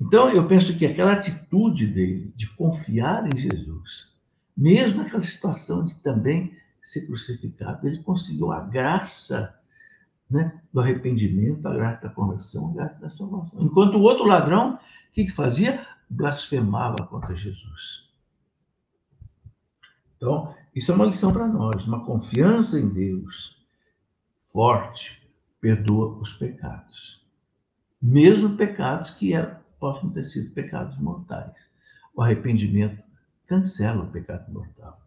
Então 0.00 0.30
eu 0.30 0.46
penso 0.46 0.78
que 0.78 0.86
aquela 0.86 1.14
atitude 1.14 1.84
dele 1.84 2.32
de 2.36 2.48
confiar 2.54 3.26
em 3.26 3.36
Jesus, 3.36 4.08
mesmo 4.56 5.02
naquela 5.02 5.20
situação 5.20 5.84
de 5.84 6.00
também 6.00 6.56
ser 6.80 7.08
crucificado, 7.08 7.88
ele 7.88 8.04
conseguiu 8.04 8.52
a 8.52 8.60
graça 8.60 9.52
né, 10.30 10.62
do 10.72 10.78
arrependimento, 10.78 11.66
a 11.66 11.74
graça 11.74 12.02
da 12.02 12.08
conversão, 12.10 12.70
a 12.70 12.74
graça 12.74 13.00
da 13.00 13.10
salvação. 13.10 13.64
Enquanto 13.64 13.96
o 13.96 14.02
outro 14.02 14.26
ladrão, 14.26 14.74
o 14.74 14.78
que, 15.10 15.24
que 15.24 15.32
fazia? 15.32 15.84
Blasfemava 16.08 17.04
contra 17.04 17.34
Jesus. 17.34 18.08
Então, 20.16 20.54
isso 20.72 20.92
é 20.92 20.94
uma 20.94 21.06
lição 21.06 21.32
para 21.32 21.48
nós. 21.48 21.84
Uma 21.84 22.04
confiança 22.04 22.78
em 22.78 22.90
Deus 22.90 23.60
forte 24.52 25.20
perdoa 25.60 26.16
os 26.20 26.34
pecados. 26.34 27.23
Mesmo 28.06 28.54
pecados 28.54 29.08
que 29.12 29.32
eram, 29.32 29.56
possam 29.80 30.10
ter 30.10 30.24
sido 30.24 30.52
pecados 30.52 30.98
mortais. 30.98 31.54
O 32.14 32.20
arrependimento 32.20 33.02
cancela 33.46 34.04
o 34.04 34.10
pecado 34.10 34.52
mortal. 34.52 35.00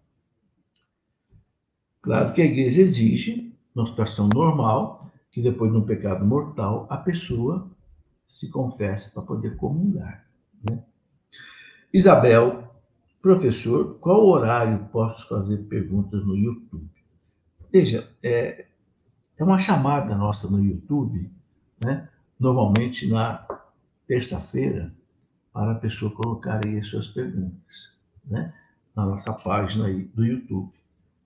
Claro 2.02 2.34
que 2.34 2.42
a 2.42 2.46
igreja 2.46 2.82
exige, 2.82 3.56
numa 3.76 3.86
situação 3.86 4.28
normal, 4.34 5.12
que 5.30 5.44
depois 5.44 5.72
de 5.72 5.78
um 5.78 5.86
pecado 5.86 6.26
mortal, 6.26 6.88
a 6.90 6.98
pessoa 6.98 7.70
se 8.28 8.50
confesse 8.50 9.14
para 9.14 9.22
poder 9.22 9.58
comungar. 9.58 10.26
Né? 10.68 10.84
Isabel, 11.94 12.74
professor, 13.22 14.00
qual 14.00 14.26
horário 14.26 14.90
posso 14.92 15.30
fazer 15.30 15.58
perguntas 15.66 16.26
no 16.26 16.36
YouTube? 16.36 16.90
Veja, 17.72 18.10
é, 18.24 18.66
é 19.38 19.44
uma 19.44 19.60
chamada 19.60 20.16
nossa 20.16 20.50
no 20.50 20.66
YouTube, 20.66 21.32
né? 21.86 22.10
Normalmente 22.40 23.08
na 23.08 23.46
terça-feira, 24.08 24.94
para 25.52 25.72
a 25.72 25.76
pessoa 25.76 26.12
colocar 26.12 26.62
aí 26.64 26.78
as 26.78 26.88
suas 26.88 27.08
perguntas 27.08 27.98
né? 28.26 28.54
na 28.96 29.06
nossa 29.06 29.34
página 29.34 29.88
aí 29.88 30.04
do 30.14 30.24
YouTube. 30.26 30.72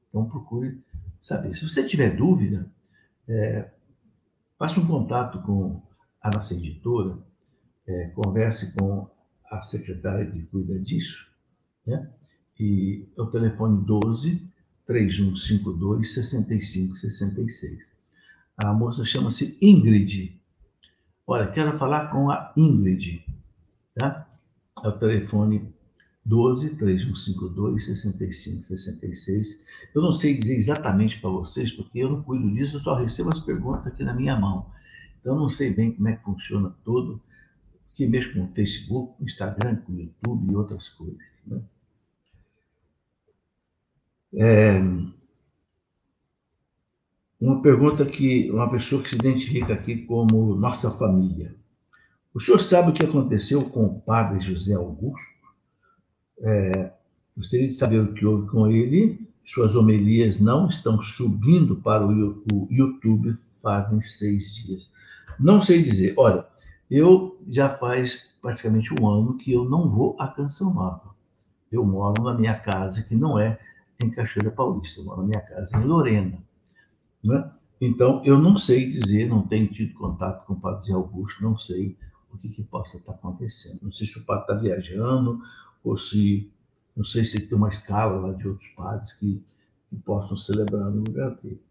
Então, 0.10 0.26
procure 0.30 0.82
saber. 1.20 1.56
Se 1.56 1.68
você 1.68 1.86
tiver 1.86 2.16
dúvida, 2.16 2.70
é, 3.28 3.70
faça 4.58 4.80
um 4.80 4.88
contato 4.88 5.42
com 5.42 5.82
a 6.22 6.30
nossa 6.30 6.54
editora, 6.54 7.18
é, 7.88 8.08
converse 8.10 8.74
com 8.74 9.10
a 9.50 9.62
secretária 9.62 10.30
que 10.30 10.44
cuida 10.44 10.80
disso, 10.80 11.28
né? 11.86 12.10
e 12.60 13.10
é 13.18 13.22
o 13.22 13.28
telefone 13.28 13.84
12 13.84 14.50
3152 14.86 16.14
6566. 16.14 17.80
A 18.58 18.74
moça 18.74 19.04
chama-se 19.04 19.58
Ingrid. 19.62 20.41
Olha, 21.28 21.52
quero 21.52 21.78
falar 21.78 22.12
com 22.12 22.30
a 22.30 22.54
Ingrid, 22.58 23.26
tá? 23.96 24.28
É 24.84 24.88
o 24.88 24.92
telefone 24.98 25.74
12 26.26 26.76
3152 26.76 27.86
6566. 27.86 29.64
Eu 29.94 30.02
não 30.02 30.14
sei 30.14 30.38
dizer 30.38 30.56
exatamente 30.56 31.20
para 31.20 31.30
vocês, 31.30 31.72
porque 31.72 32.00
eu 32.00 32.10
não 32.10 32.24
cuido 32.24 32.52
disso, 32.52 32.76
eu 32.76 32.80
só 32.80 32.96
recebo 32.96 33.30
as 33.30 33.40
perguntas 33.40 33.88
aqui 33.88 34.04
na 34.04 34.14
minha 34.14 34.40
mão. 34.40 34.72
Então, 35.20 35.36
eu 35.36 35.40
não 35.40 35.50
sei 35.50 35.74
bem 35.74 35.92
como 35.92 36.08
é 36.08 36.16
que 36.16 36.24
funciona 36.24 36.76
todo, 36.84 37.22
que 37.94 38.08
mexo 38.08 38.34
com 38.34 38.44
o 38.44 38.48
Facebook, 38.48 39.18
com 39.18 39.24
o 39.24 39.26
Instagram, 39.26 39.78
com 39.78 39.94
o 39.94 40.00
YouTube 40.00 40.52
e 40.52 40.56
outras 40.56 40.90
coisas. 40.90 41.20
Né? 41.46 41.62
É, 44.34 44.80
uma 47.42 47.60
pergunta 47.60 48.06
que 48.06 48.52
uma 48.52 48.70
pessoa 48.70 49.02
que 49.02 49.10
se 49.10 49.16
identifica 49.16 49.74
aqui 49.74 49.98
como 50.06 50.56
nossa 50.56 50.92
família. 50.92 51.56
O 52.34 52.40
senhor 52.40 52.60
sabe 52.60 52.92
o 52.92 52.94
que 52.94 53.04
aconteceu 53.04 53.64
com 53.64 53.86
o 53.86 54.00
padre 54.00 54.40
José 54.40 54.76
Augusto? 54.76 55.42
É, 56.40 56.92
gostaria 57.36 57.68
de 57.68 57.74
saber 57.74 58.00
o 58.00 58.14
que 58.14 58.26
houve 58.26 58.48
com 58.48 58.68
ele. 58.68 59.28
Suas 59.44 59.76
homilias 59.76 60.40
não 60.40 60.68
estão 60.68 61.02
subindo 61.02 61.76
para 61.78 62.06
o 62.06 62.68
YouTube 62.70 63.34
fazem 63.62 64.00
seis 64.02 64.56
dias. 64.56 64.90
Não 65.40 65.62
sei 65.62 65.82
dizer. 65.82 66.14
Olha, 66.18 66.46
eu 66.90 67.40
já 67.48 67.70
faz 67.70 68.30
praticamente 68.40 68.94
um 68.94 69.08
ano 69.08 69.38
que 69.38 69.52
eu 69.52 69.66
não 69.66 69.90
vou 69.90 70.16
à 70.20 70.28
Canção 70.28 70.74
Nova. 70.74 71.16
Eu 71.72 71.84
moro 71.84 72.24
na 72.24 72.34
minha 72.36 72.54
casa, 72.54 73.04
que 73.04 73.16
não 73.16 73.40
é 73.40 73.60
em 74.04 74.10
Cachoeira 74.10 74.52
Paulista, 74.52 75.00
eu 75.00 75.06
moro 75.06 75.22
na 75.22 75.28
minha 75.28 75.42
casa 75.42 75.78
em 75.78 75.86
Lorena. 75.86 76.38
Né? 77.24 77.52
Então, 77.80 78.22
eu 78.24 78.38
não 78.38 78.58
sei 78.58 78.92
dizer, 78.92 79.28
não 79.28 79.48
tenho 79.48 79.68
tido 79.68 79.94
contato 79.96 80.46
com 80.46 80.54
o 80.54 80.60
Padre 80.60 80.92
Augusto, 80.94 81.44
não 81.44 81.58
sei 81.58 81.98
o 82.32 82.38
que, 82.38 82.50
que 82.50 82.64
possa 82.64 82.98
estar 82.98 83.12
acontecendo. 83.12 83.80
Não 83.82 83.92
sei 83.92 84.08
se 84.08 84.20
o 84.20 84.24
padre 84.24 84.44
está 84.44 84.54
viajando, 84.54 85.42
ou 85.84 85.98
se, 85.98 86.50
não 86.96 87.04
sei 87.04 87.26
se 87.26 87.48
tem 87.48 87.58
uma 87.58 87.70
escala 87.70 88.28
lá 88.28 88.34
de 88.34 88.48
outros 88.48 88.68
padres 88.70 89.14
que, 89.14 89.44
que 89.90 89.96
possam 89.98 90.38
celebrar 90.38 90.90
no 90.90 91.04
lugar 91.04 91.36
dele. 91.36 91.62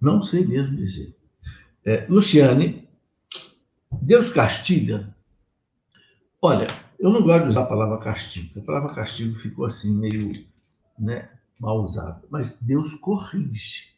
Não 0.00 0.22
sei 0.22 0.46
mesmo 0.46 0.76
dizer. 0.76 1.16
É, 1.84 2.06
Luciane, 2.08 2.88
Deus 3.90 4.30
castiga. 4.30 5.14
Olha, 6.40 6.66
eu 6.98 7.10
não 7.10 7.22
gosto 7.22 7.44
de 7.44 7.50
usar 7.50 7.62
a 7.62 7.66
palavra 7.66 7.98
castigo. 7.98 8.60
A 8.60 8.62
palavra 8.62 8.94
castigo 8.94 9.34
ficou 9.34 9.64
assim 9.64 9.96
meio 9.96 10.32
né, 10.98 11.28
mal 11.58 11.82
usada. 11.82 12.22
Mas 12.30 12.58
Deus 12.60 12.94
corrige. 12.94 13.94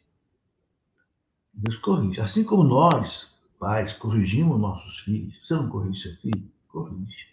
Deus 1.53 1.77
corrige. 1.77 2.21
Assim 2.21 2.43
como 2.43 2.63
nós, 2.63 3.35
pais, 3.59 3.93
corrigimos 3.93 4.59
nossos 4.59 4.99
filhos. 4.99 5.35
Você 5.43 5.55
não 5.55 5.69
corrige 5.69 6.01
seu 6.01 6.15
filho? 6.17 6.51
Corrige. 6.67 7.27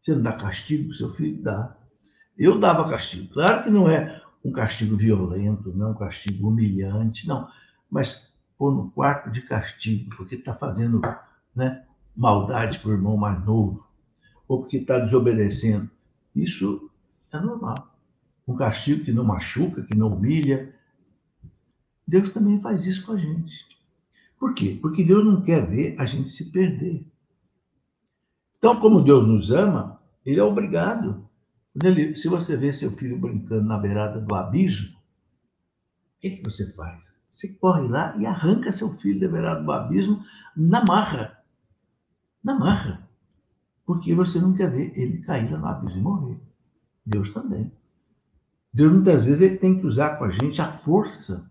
Você 0.00 0.14
não 0.14 0.22
dá 0.22 0.32
castigo 0.32 0.88
para 0.88 0.96
seu 0.96 1.12
filho? 1.12 1.42
Dá. 1.42 1.76
Eu 2.36 2.58
dava 2.58 2.88
castigo. 2.88 3.32
Claro 3.32 3.64
que 3.64 3.70
não 3.70 3.88
é 3.88 4.20
um 4.44 4.50
castigo 4.50 4.96
violento, 4.96 5.72
não 5.72 5.88
é 5.88 5.90
um 5.90 5.94
castigo 5.94 6.48
humilhante, 6.48 7.26
não. 7.28 7.48
Mas 7.90 8.28
pôr 8.58 8.74
no 8.74 8.90
quarto 8.90 9.30
de 9.30 9.42
castigo, 9.42 10.16
porque 10.16 10.34
está 10.34 10.54
fazendo 10.54 11.00
né, 11.54 11.84
maldade 12.16 12.78
para 12.80 12.90
o 12.90 12.94
irmão 12.94 13.16
mais 13.16 13.44
novo, 13.44 13.86
ou 14.48 14.60
porque 14.60 14.78
está 14.78 14.98
desobedecendo. 14.98 15.88
Isso 16.34 16.90
é 17.30 17.38
normal. 17.38 17.91
Um 18.52 18.56
castigo 18.56 19.04
que 19.04 19.12
não 19.12 19.24
machuca, 19.24 19.82
que 19.82 19.96
não 19.96 20.08
humilha. 20.08 20.74
Deus 22.06 22.30
também 22.30 22.60
faz 22.60 22.84
isso 22.84 23.06
com 23.06 23.12
a 23.12 23.16
gente. 23.16 23.54
Por 24.38 24.52
quê? 24.52 24.78
Porque 24.80 25.02
Deus 25.02 25.24
não 25.24 25.40
quer 25.40 25.66
ver 25.66 25.96
a 25.98 26.04
gente 26.04 26.28
se 26.28 26.50
perder. 26.50 27.06
Então, 28.58 28.78
como 28.78 29.02
Deus 29.02 29.26
nos 29.26 29.50
ama, 29.50 30.00
Ele 30.24 30.38
é 30.38 30.42
obrigado. 30.42 31.26
Se 32.14 32.28
você 32.28 32.56
vê 32.56 32.72
seu 32.72 32.92
filho 32.92 33.18
brincando 33.18 33.64
na 33.64 33.78
beirada 33.78 34.20
do 34.20 34.34
abismo, 34.34 34.90
o 34.90 36.20
que, 36.20 36.30
que 36.30 36.44
você 36.44 36.70
faz? 36.74 37.10
Você 37.30 37.54
corre 37.54 37.88
lá 37.88 38.14
e 38.18 38.26
arranca 38.26 38.70
seu 38.70 38.90
filho 38.90 39.20
da 39.20 39.28
beirada 39.28 39.62
do 39.62 39.72
abismo 39.72 40.22
na 40.54 40.84
marra. 40.84 41.42
Na 42.44 42.54
marra. 42.58 43.08
Porque 43.86 44.14
você 44.14 44.38
não 44.38 44.52
quer 44.52 44.70
ver 44.70 44.92
ele 44.94 45.22
cair 45.22 45.50
lá 45.50 45.58
no 45.58 45.66
abismo 45.66 45.98
e 45.98 46.02
morrer. 46.02 46.40
Deus 47.06 47.32
também. 47.32 47.72
Deus 48.72 48.92
muitas 48.92 49.24
vezes 49.24 49.40
ele 49.40 49.58
tem 49.58 49.78
que 49.78 49.86
usar 49.86 50.16
com 50.16 50.24
a 50.24 50.30
gente 50.30 50.60
a 50.60 50.68
força, 50.68 51.50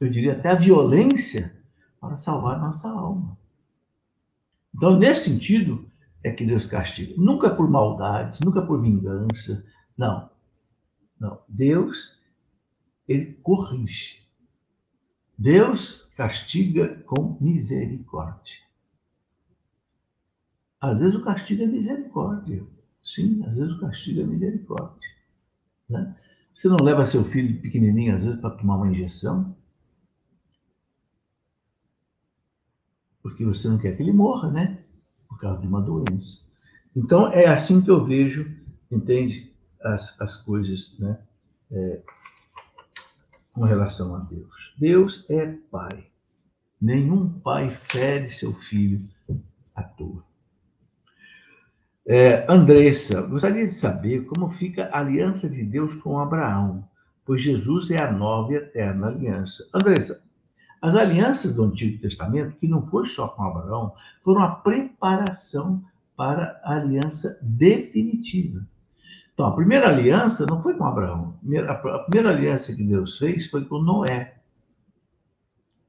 eu 0.00 0.10
diria 0.10 0.32
até 0.32 0.50
a 0.50 0.54
violência, 0.54 1.54
para 2.00 2.16
salvar 2.16 2.60
nossa 2.60 2.88
alma. 2.90 3.38
Então, 4.74 4.98
nesse 4.98 5.30
sentido, 5.30 5.88
é 6.22 6.30
que 6.30 6.44
Deus 6.44 6.66
castiga. 6.66 7.14
Nunca 7.16 7.48
por 7.48 7.70
maldade, 7.70 8.40
nunca 8.44 8.60
por 8.60 8.80
vingança. 8.80 9.64
Não. 9.96 10.30
Não. 11.18 11.40
Deus, 11.48 12.20
ele 13.08 13.34
corrige. 13.42 14.22
Deus 15.36 16.10
castiga 16.16 16.96
com 17.06 17.36
misericórdia. 17.40 18.54
Às 20.80 20.98
vezes 20.98 21.14
o 21.14 21.22
castigo 21.22 21.62
é 21.62 21.66
misericórdia. 21.66 22.66
Sim, 23.02 23.44
às 23.46 23.56
vezes 23.56 23.72
o 23.72 23.80
castigo 23.80 24.20
é 24.20 24.24
misericórdia. 24.24 25.13
Né? 25.94 26.16
Você 26.52 26.68
não 26.68 26.76
leva 26.82 27.06
seu 27.06 27.24
filho 27.24 27.60
pequenininho, 27.60 28.16
às 28.16 28.22
vezes, 28.22 28.40
para 28.40 28.50
tomar 28.50 28.76
uma 28.76 28.90
injeção? 28.90 29.56
Porque 33.22 33.44
você 33.44 33.68
não 33.68 33.78
quer 33.78 33.96
que 33.96 34.02
ele 34.02 34.12
morra, 34.12 34.50
né? 34.50 34.84
Por 35.28 35.38
causa 35.40 35.60
de 35.60 35.66
uma 35.66 35.80
doença. 35.80 36.44
Então, 36.94 37.32
é 37.32 37.46
assim 37.46 37.80
que 37.80 37.90
eu 37.90 38.04
vejo, 38.04 38.54
entende? 38.90 39.52
As, 39.82 40.20
as 40.20 40.36
coisas, 40.36 40.98
né? 40.98 41.18
É, 41.70 42.02
com 43.52 43.62
relação 43.62 44.14
a 44.14 44.18
Deus. 44.20 44.74
Deus 44.78 45.28
é 45.30 45.46
pai. 45.70 46.06
Nenhum 46.80 47.28
pai 47.40 47.70
fere 47.70 48.30
seu 48.30 48.52
filho 48.52 49.08
à 49.74 49.82
toa. 49.82 50.24
É, 52.06 52.44
Andressa, 52.52 53.22
gostaria 53.22 53.66
de 53.66 53.72
saber 53.72 54.26
como 54.26 54.50
fica 54.50 54.90
a 54.92 55.00
aliança 55.00 55.48
de 55.48 55.64
Deus 55.64 55.94
com 55.94 56.18
Abraão, 56.18 56.86
pois 57.24 57.40
Jesus 57.40 57.90
é 57.90 58.02
a 58.02 58.12
nova 58.12 58.52
e 58.52 58.56
eterna 58.56 59.06
aliança. 59.06 59.66
Andressa, 59.72 60.22
as 60.82 60.94
alianças 60.94 61.54
do 61.54 61.64
Antigo 61.64 62.02
Testamento, 62.02 62.56
que 62.56 62.68
não 62.68 62.86
foi 62.86 63.06
só 63.06 63.28
com 63.28 63.44
Abraão, 63.44 63.94
foram 64.22 64.42
a 64.42 64.50
preparação 64.50 65.82
para 66.14 66.60
a 66.62 66.74
aliança 66.74 67.38
definitiva. 67.42 68.66
Então, 69.32 69.46
a 69.46 69.56
primeira 69.56 69.88
aliança 69.88 70.44
não 70.44 70.62
foi 70.62 70.76
com 70.76 70.84
Abraão. 70.84 71.34
A 71.66 71.98
primeira 72.00 72.36
aliança 72.36 72.76
que 72.76 72.84
Deus 72.84 73.16
fez 73.16 73.48
foi 73.48 73.64
com 73.64 73.78
Noé. 73.78 74.36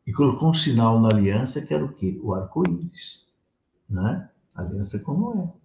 E 0.08 0.14
colocou 0.14 0.52
um 0.52 0.54
sinal 0.54 1.00
na 1.02 1.10
aliança 1.10 1.62
que 1.62 1.74
era 1.74 1.84
o 1.84 1.92
quê? 1.92 2.18
O 2.24 2.34
arco-íris. 2.34 3.28
Né? 3.90 4.30
Aliança 4.56 4.98
com 5.00 5.14
Noé. 5.14 5.65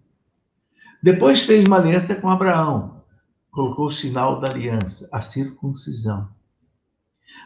Depois 1.03 1.43
fez 1.43 1.65
uma 1.65 1.77
aliança 1.77 2.15
com 2.15 2.29
Abraão. 2.29 3.01
Colocou 3.49 3.87
o 3.87 3.91
sinal 3.91 4.39
da 4.39 4.51
aliança, 4.51 5.09
a 5.11 5.19
circuncisão. 5.19 6.29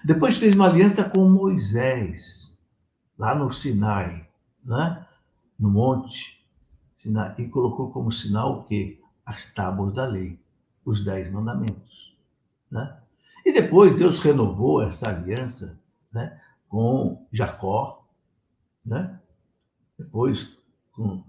Depois 0.03 0.37
fez 0.37 0.55
uma 0.55 0.67
aliança 0.67 1.09
com 1.09 1.29
Moisés, 1.29 2.61
lá 3.17 3.33
no 3.33 3.51
Sinai, 3.53 4.27
né? 4.63 5.07
no 5.57 5.69
monte 5.69 6.43
Sinai, 6.97 7.33
e 7.37 7.47
colocou 7.47 7.91
como 7.91 8.11
sinal 8.11 8.59
o 8.59 8.63
quê? 8.63 8.99
As 9.25 9.53
tábuas 9.53 9.93
da 9.93 10.05
lei, 10.05 10.39
os 10.83 11.03
dez 11.03 11.31
mandamentos. 11.31 12.15
Né? 12.69 12.99
E 13.45 13.53
depois 13.53 13.95
Deus 13.95 14.19
renovou 14.19 14.81
essa 14.81 15.09
aliança 15.09 15.79
né? 16.11 16.39
com 16.67 17.25
Jacó, 17.31 18.05
né? 18.85 19.19
depois 19.97 20.57
com 20.91 21.23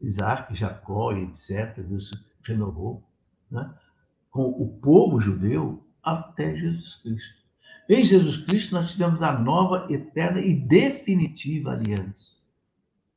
Isaac, 0.00 0.54
Jacó 0.54 1.12
e 1.12 1.24
etc. 1.24 1.78
Deus 1.78 2.10
renovou, 2.44 3.02
né? 3.50 3.72
com 4.30 4.48
o 4.50 4.68
povo 4.80 5.20
judeu 5.20 5.82
até 6.02 6.54
Jesus 6.54 6.94
Cristo. 6.96 7.36
Em 7.88 8.04
Jesus 8.04 8.36
Cristo 8.38 8.74
nós 8.74 8.90
tivemos 8.90 9.22
a 9.22 9.38
nova, 9.38 9.86
eterna 9.90 10.40
e 10.40 10.54
definitiva 10.54 11.72
aliança. 11.72 12.44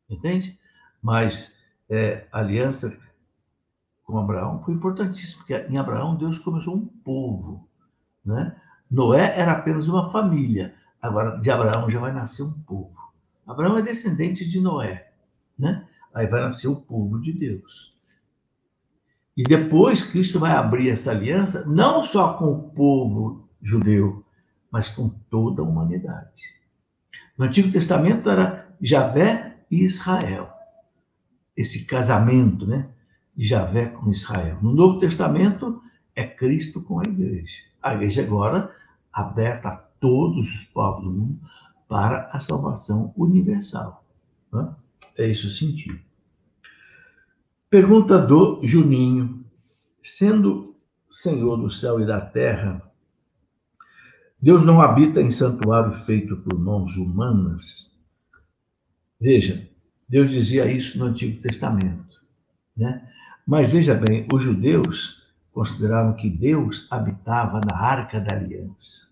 Entende? 0.09 0.57
Mas 1.01 1.57
é, 1.89 2.27
a 2.31 2.39
aliança 2.39 2.97
com 4.03 4.17
Abraão 4.17 4.61
foi 4.63 4.73
importantíssima, 4.73 5.39
porque 5.39 5.55
em 5.55 5.77
Abraão 5.77 6.15
Deus 6.15 6.37
começou 6.39 6.75
um 6.75 6.85
povo. 6.85 7.67
Né? 8.23 8.55
Noé 8.89 9.37
era 9.37 9.53
apenas 9.53 9.87
uma 9.87 10.09
família, 10.11 10.75
agora 11.01 11.37
de 11.39 11.49
Abraão 11.51 11.89
já 11.89 11.99
vai 11.99 12.11
nascer 12.11 12.43
um 12.43 12.53
povo. 12.61 12.97
Abraão 13.45 13.77
é 13.77 13.81
descendente 13.81 14.47
de 14.47 14.59
Noé. 14.59 15.11
Né? 15.57 15.87
Aí 16.13 16.27
vai 16.27 16.41
nascer 16.41 16.67
o 16.67 16.75
povo 16.75 17.19
de 17.19 17.31
Deus. 17.31 17.93
E 19.35 19.43
depois 19.43 20.01
Cristo 20.01 20.39
vai 20.39 20.51
abrir 20.51 20.89
essa 20.89 21.11
aliança 21.11 21.65
não 21.65 22.03
só 22.03 22.33
com 22.33 22.51
o 22.51 22.69
povo 22.71 23.47
judeu, 23.61 24.23
mas 24.71 24.89
com 24.89 25.09
toda 25.29 25.61
a 25.61 25.65
humanidade. 25.65 26.43
No 27.37 27.45
Antigo 27.45 27.71
Testamento 27.71 28.29
era 28.29 28.67
Javé 28.81 29.57
e 29.71 29.85
Israel. 29.85 30.49
Esse 31.55 31.85
casamento, 31.85 32.67
né? 32.67 32.89
Javé 33.37 33.85
com 33.85 34.11
Israel. 34.11 34.57
No 34.61 34.73
Novo 34.73 34.99
Testamento 34.99 35.81
é 36.15 36.25
Cristo 36.25 36.81
com 36.83 36.99
a 36.99 37.03
igreja. 37.03 37.53
A 37.81 37.93
igreja 37.93 38.21
agora 38.21 38.75
aberta 39.13 39.69
a 39.69 39.77
todos 39.77 40.53
os 40.53 40.65
povos 40.65 41.03
do 41.03 41.11
mundo 41.11 41.39
para 41.87 42.29
a 42.33 42.39
salvação 42.39 43.13
universal. 43.15 44.03
Né? 44.51 44.69
É 45.17 45.29
esse 45.29 45.47
o 45.47 45.51
sentido. 45.51 45.99
Pergunta 47.69 48.17
do 48.17 48.59
Juninho. 48.63 49.45
Sendo 50.01 50.75
Senhor 51.09 51.57
do 51.57 51.69
céu 51.69 51.99
e 51.99 52.05
da 52.05 52.21
terra, 52.21 52.81
Deus 54.41 54.65
não 54.65 54.81
habita 54.81 55.21
em 55.21 55.31
santuário 55.31 55.91
feito 55.91 56.37
por 56.37 56.57
mãos 56.57 56.95
humanas? 56.95 57.99
Veja, 59.19 59.69
Deus 60.07 60.29
dizia 60.29 60.71
isso 60.71 60.97
no 60.97 61.05
Antigo 61.05 61.41
Testamento. 61.41 62.21
Né? 62.75 63.07
Mas 63.45 63.71
veja 63.71 63.93
bem, 63.93 64.25
os 64.33 64.41
judeus 64.41 65.27
consideravam 65.51 66.15
que 66.15 66.29
Deus 66.29 66.87
habitava 66.89 67.59
na 67.59 67.77
arca 67.77 68.21
da 68.21 68.35
aliança. 68.35 69.09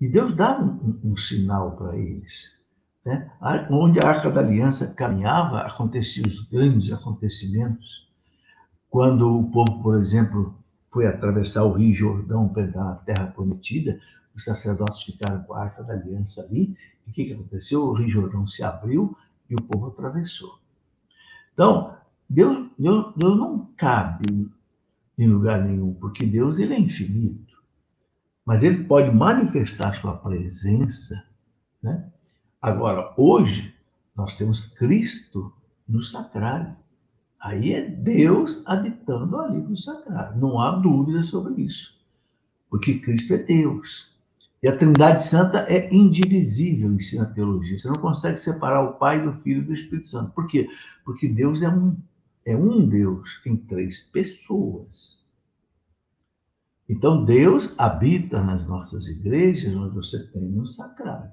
E 0.00 0.08
Deus 0.08 0.34
dava 0.34 0.64
um, 0.64 1.00
um 1.04 1.16
sinal 1.16 1.76
para 1.76 1.96
eles. 1.96 2.58
Né? 3.04 3.30
Onde 3.70 3.98
a 4.00 4.08
Arca 4.08 4.30
da 4.30 4.40
Aliança 4.40 4.94
caminhava, 4.94 5.60
aconteciam 5.60 6.26
os 6.26 6.40
grandes 6.40 6.90
acontecimentos. 6.90 8.08
Quando 8.88 9.28
o 9.28 9.50
povo, 9.50 9.82
por 9.82 9.98
exemplo, 9.98 10.56
foi 10.90 11.06
atravessar 11.06 11.64
o 11.64 11.72
Rio 11.72 11.92
Jordão 11.92 12.48
para 12.48 12.62
entrar 12.62 12.84
na 12.84 12.94
Terra 12.94 13.26
Prometida, 13.26 14.00
os 14.34 14.44
sacerdotes 14.44 15.02
ficaram 15.02 15.42
com 15.42 15.54
a 15.54 15.62
Arca 15.62 15.82
da 15.82 15.92
Aliança 15.94 16.42
ali. 16.42 16.76
E 17.06 17.10
o 17.10 17.12
que, 17.12 17.24
que 17.24 17.34
aconteceu? 17.34 17.82
O 17.82 17.92
Rio 17.92 18.08
Jordão 18.08 18.46
se 18.46 18.62
abriu 18.62 19.16
e 19.50 19.54
o 19.54 19.62
povo 19.62 19.88
atravessou. 19.88 20.58
Então, 21.52 21.96
Deus, 22.28 22.70
Deus, 22.78 23.12
Deus 23.16 23.36
não 23.36 23.66
cabe 23.76 24.50
em 25.16 25.26
lugar 25.28 25.62
nenhum, 25.62 25.94
porque 25.94 26.24
Deus 26.26 26.58
ele 26.58 26.74
é 26.74 26.80
infinito. 26.80 27.54
mas 28.44 28.62
ele 28.62 28.84
pode 28.84 29.10
manifestar 29.10 29.94
sua 29.94 30.16
presença. 30.16 31.24
Né? 31.82 32.10
Agora, 32.64 33.12
hoje, 33.18 33.74
nós 34.16 34.38
temos 34.38 34.60
Cristo 34.60 35.52
no 35.86 36.02
sacrário. 36.02 36.74
Aí 37.38 37.74
é 37.74 37.86
Deus 37.86 38.66
habitando 38.66 39.38
ali 39.38 39.58
no 39.58 39.76
sacrário. 39.76 40.40
Não 40.40 40.58
há 40.58 40.70
dúvida 40.70 41.22
sobre 41.22 41.60
isso. 41.60 41.94
Porque 42.70 43.00
Cristo 43.00 43.34
é 43.34 43.36
Deus. 43.36 44.10
E 44.62 44.68
a 44.68 44.74
Trindade 44.78 45.22
Santa 45.22 45.66
é 45.68 45.94
indivisível, 45.94 46.90
ensina 46.90 47.24
a 47.24 47.30
teologia. 47.34 47.78
Você 47.78 47.86
não 47.86 47.96
consegue 47.96 48.38
separar 48.38 48.82
o 48.82 48.94
Pai 48.94 49.22
do 49.22 49.34
Filho 49.34 49.60
e 49.60 49.66
do 49.66 49.74
Espírito 49.74 50.08
Santo. 50.08 50.32
Por 50.32 50.46
quê? 50.46 50.66
Porque 51.04 51.28
Deus 51.28 51.60
é 51.60 51.68
um, 51.68 51.94
é 52.46 52.56
um 52.56 52.88
Deus 52.88 53.42
em 53.44 53.58
três 53.58 54.00
pessoas. 54.04 55.22
Então, 56.88 57.26
Deus 57.26 57.78
habita 57.78 58.42
nas 58.42 58.66
nossas 58.66 59.06
igrejas, 59.06 59.76
onde 59.76 59.94
você 59.94 60.26
tem 60.28 60.44
no 60.44 60.66
sacrário. 60.66 61.30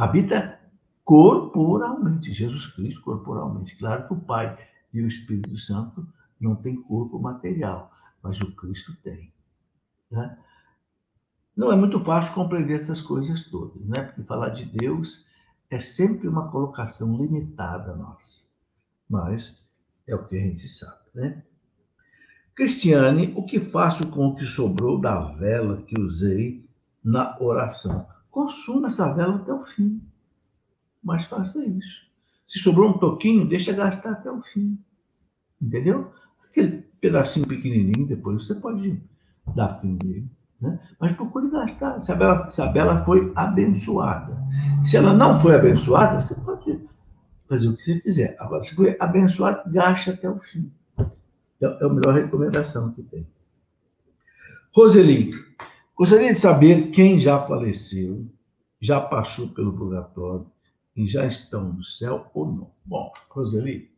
Habita 0.00 0.58
corporalmente, 1.04 2.32
Jesus 2.32 2.68
Cristo 2.68 3.02
corporalmente. 3.02 3.76
Claro 3.76 4.06
que 4.06 4.14
o 4.14 4.20
Pai 4.20 4.58
e 4.94 5.02
o 5.02 5.06
Espírito 5.06 5.58
Santo 5.58 6.08
não 6.40 6.56
têm 6.56 6.80
corpo 6.80 7.18
material, 7.18 7.92
mas 8.22 8.40
o 8.40 8.50
Cristo 8.56 8.96
tem. 9.02 9.30
Né? 10.10 10.38
Não 11.54 11.70
é 11.70 11.76
muito 11.76 12.02
fácil 12.02 12.32
compreender 12.32 12.76
essas 12.76 13.02
coisas 13.02 13.42
todas, 13.50 13.84
né? 13.84 14.04
Porque 14.04 14.22
falar 14.22 14.48
de 14.48 14.64
Deus 14.64 15.28
é 15.68 15.78
sempre 15.80 16.28
uma 16.28 16.50
colocação 16.50 17.18
limitada 17.18 17.94
nossa. 17.94 18.48
Mas 19.06 19.62
é 20.06 20.14
o 20.14 20.24
que 20.24 20.34
a 20.34 20.40
gente 20.40 20.66
sabe, 20.66 21.10
né? 21.14 21.44
Cristiane, 22.54 23.34
o 23.36 23.44
que 23.44 23.60
faço 23.60 24.08
com 24.08 24.28
o 24.28 24.34
que 24.34 24.46
sobrou 24.46 24.98
da 24.98 25.20
vela 25.32 25.82
que 25.82 26.00
usei 26.00 26.66
na 27.04 27.38
oração? 27.38 28.08
Consuma 28.30 28.88
essa 28.88 29.12
vela 29.12 29.36
até 29.36 29.52
o 29.52 29.64
fim. 29.64 30.00
Mas 31.02 31.26
faça 31.26 31.64
isso. 31.64 32.10
Se 32.46 32.58
sobrou 32.58 32.90
um 32.90 32.98
toquinho, 32.98 33.48
deixa 33.48 33.72
gastar 33.72 34.12
até 34.12 34.30
o 34.30 34.42
fim. 34.42 34.78
Entendeu? 35.60 36.12
Aquele 36.44 36.82
pedacinho 37.00 37.46
pequenininho, 37.46 38.06
depois 38.06 38.46
você 38.46 38.54
pode 38.54 39.00
dar 39.54 39.80
fim 39.80 39.96
dele. 39.96 40.28
Né? 40.60 40.78
Mas 40.98 41.12
procure 41.12 41.50
gastar. 41.50 41.98
Se 42.00 42.12
a, 42.12 42.14
Bela, 42.14 42.50
se 42.50 42.60
a 42.60 42.66
Bela 42.66 42.98
foi 42.98 43.32
abençoada. 43.34 44.36
Se 44.84 44.96
ela 44.96 45.12
não 45.12 45.40
foi 45.40 45.54
abençoada, 45.54 46.20
você 46.20 46.34
pode 46.34 46.80
fazer 47.48 47.68
o 47.68 47.76
que 47.76 47.82
você 47.82 48.00
quiser. 48.00 48.36
Agora, 48.38 48.62
se 48.62 48.74
foi 48.74 48.96
abençoada, 49.00 49.62
gaste 49.66 50.10
até 50.10 50.28
o 50.28 50.38
fim. 50.38 50.70
É, 50.98 51.66
é 51.66 51.84
a 51.84 51.88
melhor 51.88 52.14
recomendação 52.14 52.92
que 52.92 53.02
tem. 53.02 53.26
Roseli, 54.74 55.32
gostaria 56.00 56.32
de 56.32 56.38
saber 56.38 56.90
quem 56.92 57.18
já 57.18 57.38
faleceu, 57.38 58.26
já 58.80 58.98
passou 58.98 59.48
pelo 59.48 59.76
purgatório 59.76 60.50
e 60.96 61.06
já 61.06 61.26
estão 61.26 61.74
no 61.74 61.84
céu 61.84 62.30
ou 62.32 62.46
não. 62.50 62.70
Bom, 62.86 63.12
Roseli, 63.28 63.92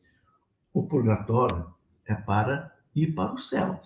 o 0.75 0.83
purgatório 0.83 1.73
é 2.05 2.13
para 2.13 2.75
ir 2.93 3.15
para 3.15 3.33
o 3.33 3.39
céu. 3.39 3.81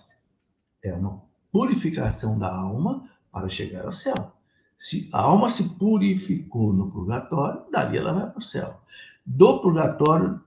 É 0.81 0.91
uma 0.95 1.21
purificação 1.51 2.39
da 2.39 2.51
alma 2.51 3.07
para 3.31 3.47
chegar 3.49 3.85
ao 3.85 3.93
céu. 3.93 4.33
Se 4.75 5.07
a 5.13 5.19
alma 5.21 5.47
se 5.47 5.69
purificou 5.75 6.73
no 6.73 6.89
purgatório, 6.89 7.69
dali 7.71 7.99
ela 7.99 8.13
vai 8.13 8.31
para 8.31 8.39
o 8.39 8.41
céu. 8.41 8.81
Do 9.23 9.59
purgatório 9.59 10.41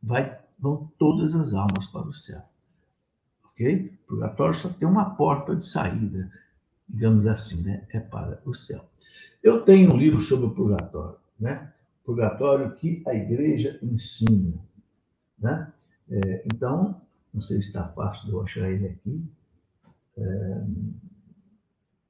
vai, 0.00 0.38
vão 0.56 0.88
todas 1.00 1.34
as 1.34 1.52
almas 1.52 1.84
para 1.86 2.06
o 2.06 2.14
céu. 2.14 2.42
Ok? 3.46 3.92
O 4.04 4.06
purgatório 4.06 4.54
só 4.54 4.68
tem 4.68 4.86
uma 4.86 5.16
porta 5.16 5.56
de 5.56 5.66
saída, 5.66 6.30
digamos 6.88 7.26
assim, 7.26 7.62
né? 7.62 7.86
É 7.90 8.00
para 8.00 8.40
o 8.44 8.54
céu. 8.54 8.84
Eu 9.42 9.62
tenho 9.62 9.92
um 9.92 9.96
livro 9.96 10.20
sobre 10.20 10.46
o 10.46 10.54
purgatório, 10.54 11.16
né? 11.38 11.72
Purgatório 12.04 12.74
que 12.76 13.02
a 13.06 13.14
igreja 13.14 13.78
ensina, 13.82 14.58
né? 15.38 15.72
É, 16.10 16.44
então, 16.52 17.00
não 17.32 17.40
sei 17.40 17.60
se 17.62 17.68
está 17.68 17.88
fácil 17.88 18.26
de 18.26 18.32
eu 18.32 18.42
achar 18.42 18.70
ele 18.70 18.88
aqui. 18.88 19.24
É, 20.16 20.64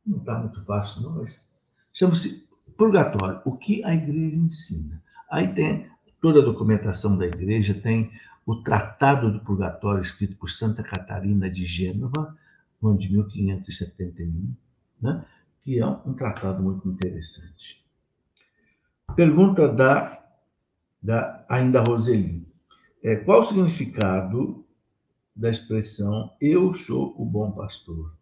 não 0.07 0.19
está 0.19 0.39
muito 0.39 0.65
fácil, 0.65 1.03
não, 1.03 1.13
mas 1.13 1.49
chama-se 1.93 2.49
Purgatório, 2.77 3.41
o 3.45 3.57
que 3.57 3.85
a 3.85 3.95
igreja 3.95 4.37
ensina. 4.37 5.03
Aí 5.31 5.53
tem 5.55 5.87
toda 6.21 6.41
a 6.41 6.45
documentação 6.45 7.17
da 7.17 7.27
igreja, 7.27 7.75
tem 7.75 8.11
o 8.45 8.57
Tratado 8.57 9.31
do 9.33 9.41
Purgatório, 9.41 10.03
escrito 10.03 10.37
por 10.37 10.51
Santa 10.51 10.83
Catarina 10.83 11.49
de 11.51 11.65
Gênova, 11.65 12.37
no 12.83 12.91
ano 12.91 12.99
de 12.99 13.11
1571, 13.13 14.55
né? 15.01 15.25
que 15.61 15.79
é 15.79 15.87
um 15.87 16.13
tratado 16.15 16.63
muito 16.63 16.89
interessante. 16.89 17.83
Pergunta 19.15 19.69
da, 19.69 20.21
da 21.01 21.45
ainda 21.49 21.83
Roseli. 21.87 22.47
É, 23.03 23.17
qual 23.17 23.43
o 23.43 23.45
significado 23.45 24.65
da 25.35 25.51
expressão 25.51 26.33
eu 26.41 26.75
sou 26.75 27.15
o 27.17 27.25
bom 27.25 27.53
pastor, 27.53 28.13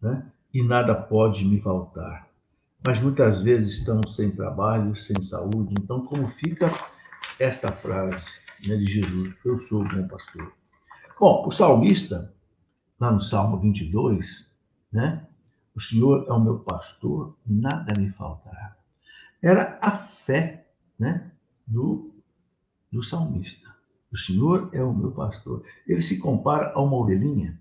né? 0.00 0.30
e 0.52 0.62
nada 0.62 0.94
pode 0.94 1.44
me 1.44 1.60
faltar. 1.60 2.28
Mas 2.84 3.00
muitas 3.00 3.40
vezes 3.40 3.78
estamos 3.78 4.16
sem 4.16 4.30
trabalho, 4.30 4.96
sem 4.96 5.22
saúde, 5.22 5.74
então 5.78 6.04
como 6.06 6.26
fica 6.26 6.72
esta 7.38 7.70
frase 7.72 8.30
né, 8.66 8.76
de 8.76 8.92
Jesus, 8.92 9.34
eu 9.44 9.58
sou 9.58 9.82
o 9.82 9.88
bom 9.88 10.08
pastor? 10.08 10.52
Bom, 11.18 11.46
o 11.46 11.50
salmista, 11.50 12.34
lá 13.02 13.10
no 13.10 13.20
Salmo 13.20 13.58
22, 13.58 14.48
né, 14.92 15.26
o 15.74 15.80
Senhor 15.80 16.24
é 16.28 16.32
o 16.32 16.38
meu 16.38 16.60
pastor, 16.60 17.36
nada 17.44 17.92
me 18.00 18.10
faltará. 18.10 18.76
Era 19.42 19.76
a 19.82 19.90
fé 19.90 20.68
né, 20.96 21.32
do, 21.66 22.14
do 22.92 23.02
salmista. 23.02 23.68
O 24.12 24.16
Senhor 24.16 24.70
é 24.72 24.84
o 24.84 24.94
meu 24.94 25.10
pastor. 25.10 25.64
Ele 25.84 26.00
se 26.00 26.20
compara 26.20 26.72
a 26.74 26.80
uma 26.80 26.94
ovelhinha 26.94 27.58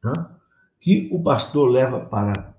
tá? 0.00 0.38
que 0.78 1.08
o 1.12 1.20
pastor 1.24 1.68
leva 1.68 1.98
para 1.98 2.54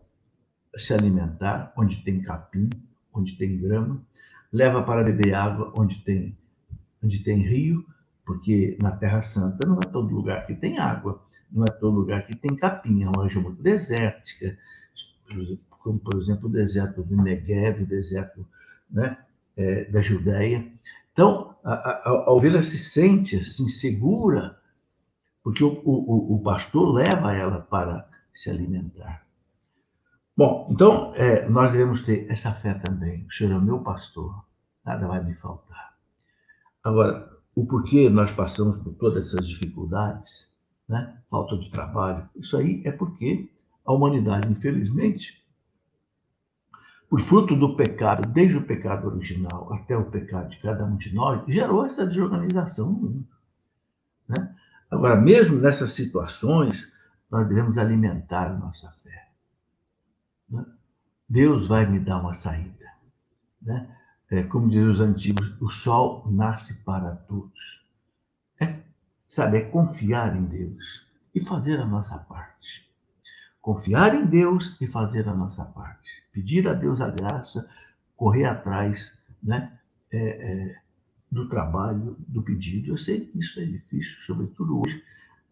se 0.76 0.94
alimentar, 0.94 1.72
onde 1.78 2.04
tem 2.04 2.22
capim, 2.22 2.70
onde 3.14 3.38
tem 3.38 3.58
grama, 3.58 4.04
leva 4.52 4.84
para 4.84 5.06
beber 5.06 5.34
água, 5.34 5.72
onde 5.74 6.04
tem, 6.04 6.38
onde 7.02 7.20
tem 7.20 7.38
rio, 7.38 7.86
porque 8.30 8.78
na 8.80 8.92
Terra 8.92 9.24
Santa 9.24 9.66
não 9.66 9.80
é 9.80 9.88
todo 9.88 10.14
lugar 10.14 10.46
que 10.46 10.54
tem 10.54 10.78
água, 10.78 11.20
não 11.52 11.64
é 11.64 11.72
todo 11.80 11.96
lugar 11.96 12.28
que 12.28 12.36
tem 12.36 12.56
capim, 12.56 13.02
é 13.02 13.10
uma 13.10 13.24
região 13.24 13.42
muito 13.42 13.60
desértica, 13.60 14.56
como 15.68 15.98
por 15.98 16.16
exemplo 16.16 16.48
o 16.48 16.52
deserto 16.52 17.02
do 17.02 17.18
Negev, 17.18 17.82
o 17.82 17.88
deserto 17.88 18.46
né, 18.88 19.18
é, 19.58 19.86
da 19.86 20.00
Judéia. 20.00 20.72
Então, 21.12 21.56
a, 21.64 21.74
a, 21.74 22.08
a, 22.08 22.32
ovelha 22.32 22.62
se 22.62 22.78
sente 22.78 23.36
assim, 23.38 23.68
segura, 23.68 24.60
porque 25.44 25.64
o, 25.64 25.82
o, 25.84 26.36
o 26.36 26.44
pastor 26.44 26.94
leva 26.94 27.34
ela 27.34 27.62
para 27.62 28.08
se 28.32 28.52
alimentar. 28.52 29.26
Bom, 30.38 30.70
então, 30.72 31.16
é, 31.16 31.50
nós 31.50 31.72
devemos 31.72 32.04
ter 32.04 32.30
essa 32.32 32.52
fé 32.52 32.76
também. 32.76 33.26
O 33.26 33.34
Senhor 33.34 33.54
é 33.54 33.58
o 33.58 33.62
meu 33.62 33.80
pastor, 33.80 34.46
nada 34.86 35.08
vai 35.08 35.24
me 35.24 35.34
faltar. 35.34 35.96
Agora, 36.84 37.39
o 37.60 37.66
porquê 37.66 38.10
nós 38.10 38.32
passamos 38.32 38.78
por 38.78 38.94
todas 38.94 39.28
essas 39.28 39.46
dificuldades, 39.46 40.56
né? 40.88 41.18
falta 41.30 41.58
de 41.58 41.70
trabalho, 41.70 42.28
isso 42.38 42.56
aí 42.56 42.82
é 42.86 42.92
porque 42.92 43.52
a 43.86 43.92
humanidade, 43.92 44.50
infelizmente, 44.50 45.44
por 47.10 47.20
fruto 47.20 47.58
do 47.58 47.76
pecado, 47.76 48.30
desde 48.30 48.56
o 48.56 48.66
pecado 48.66 49.08
original 49.08 49.74
até 49.74 49.98
o 49.98 50.10
pecado 50.10 50.50
de 50.52 50.60
cada 50.62 50.86
um 50.86 50.96
de 50.96 51.14
nós, 51.14 51.44
gerou 51.48 51.86
essa 51.86 52.08
desorganização 52.08 52.92
no 52.92 52.98
mundo. 52.98 53.28
Né? 54.26 54.56
Agora, 54.90 55.20
mesmo 55.20 55.60
nessas 55.60 55.92
situações, 55.92 56.88
nós 57.30 57.46
devemos 57.46 57.78
alimentar 57.78 58.52
a 58.52 58.54
nossa 58.54 58.90
fé. 59.04 59.28
Né? 60.50 60.66
Deus 61.28 61.68
vai 61.68 61.86
me 61.86 62.00
dar 62.00 62.22
uma 62.22 62.34
saída. 62.34 62.86
Né? 63.62 63.99
É, 64.32 64.44
como 64.44 64.70
dizem 64.70 64.90
os 64.90 65.00
antigos, 65.00 65.54
o 65.60 65.70
sol 65.70 66.28
nasce 66.30 66.84
para 66.84 67.16
todos. 67.16 67.82
É, 68.62 68.80
sabe, 69.28 69.58
é 69.58 69.66
confiar 69.66 70.36
em 70.36 70.46
Deus 70.46 70.84
e 71.34 71.46
fazer 71.46 71.80
a 71.80 71.86
nossa 71.86 72.18
parte. 72.20 72.88
Confiar 73.62 74.16
em 74.16 74.26
Deus 74.26 74.80
e 74.80 74.88
fazer 74.88 75.28
a 75.28 75.34
nossa 75.34 75.66
parte 75.66 76.20
pedir 76.32 76.68
a 76.68 76.74
Deus 76.74 77.02
a 77.02 77.10
graça, 77.10 77.70
correr 78.16 78.46
atrás 78.46 79.18
né, 79.42 79.78
é, 80.12 80.18
é, 80.20 80.82
do 81.32 81.48
trabalho, 81.50 82.16
do 82.28 82.42
pedido. 82.42 82.92
Eu 82.92 82.98
sei 82.98 83.26
que 83.26 83.40
isso 83.40 83.60
é 83.60 83.66
difícil, 83.66 84.16
sobretudo 84.26 84.80
hoje, 84.80 85.04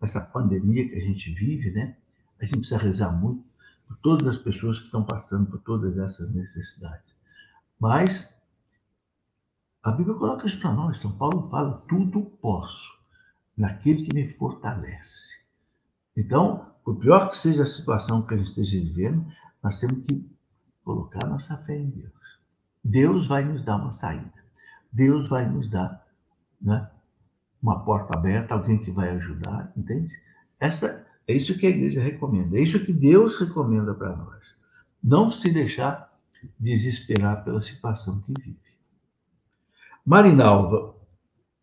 essa 0.01 0.21
pandemia 0.21 0.87
que 0.87 0.95
a 0.95 1.01
gente 1.01 1.33
vive, 1.33 1.71
né? 1.71 1.95
A 2.39 2.45
gente 2.45 2.59
precisa 2.59 2.79
rezar 2.79 3.11
muito 3.11 3.43
por 3.87 3.97
todas 3.97 4.27
as 4.27 4.37
pessoas 4.37 4.77
que 4.77 4.85
estão 4.85 5.03
passando 5.03 5.49
por 5.49 5.59
todas 5.59 5.97
essas 5.97 6.31
necessidades. 6.31 7.15
Mas 7.79 8.33
a 9.87 9.91
Bíblia 9.93 10.15
coloca 10.15 10.45
isso 10.45 10.59
para 10.59 10.73
nós. 10.73 10.99
São 10.99 11.13
Paulo 11.13 11.47
fala: 11.49 11.81
tudo 11.87 12.21
posso 12.41 12.89
naquele 13.55 14.03
que 14.03 14.13
me 14.13 14.27
fortalece. 14.27 15.33
Então, 16.15 16.73
por 16.83 16.97
pior 16.97 17.29
que 17.29 17.37
seja 17.37 17.63
a 17.63 17.67
situação 17.67 18.21
que 18.21 18.33
a 18.33 18.37
gente 18.37 18.49
esteja 18.49 18.79
vivendo, 18.79 19.25
nós 19.63 19.79
temos 19.79 20.05
que 20.05 20.29
colocar 20.83 21.25
nossa 21.25 21.55
fé 21.57 21.77
em 21.77 21.89
Deus. 21.89 22.11
Deus 22.83 23.27
vai 23.27 23.45
nos 23.45 23.63
dar 23.63 23.77
uma 23.77 23.93
saída. 23.93 24.33
Deus 24.91 25.29
vai 25.29 25.49
nos 25.49 25.69
dar 25.69 26.05
né, 26.61 26.89
uma 27.61 27.79
porta 27.85 28.17
aberta, 28.17 28.53
alguém 28.53 28.77
que 28.79 28.91
vai 28.91 29.09
ajudar, 29.11 29.71
entende? 29.75 30.13
Essa, 30.59 31.07
é 31.25 31.33
isso 31.33 31.57
que 31.57 31.65
a 31.65 31.69
igreja 31.69 32.01
recomenda, 32.01 32.57
é 32.57 32.61
isso 32.61 32.83
que 32.83 32.91
Deus 32.91 33.39
recomenda 33.39 33.93
para 33.93 34.15
nós. 34.15 34.43
Não 35.01 35.31
se 35.31 35.49
deixar 35.49 36.13
desesperar 36.59 37.43
pela 37.45 37.61
situação 37.61 38.19
que 38.21 38.33
vive. 38.37 38.67
Marinalva, 40.07 40.95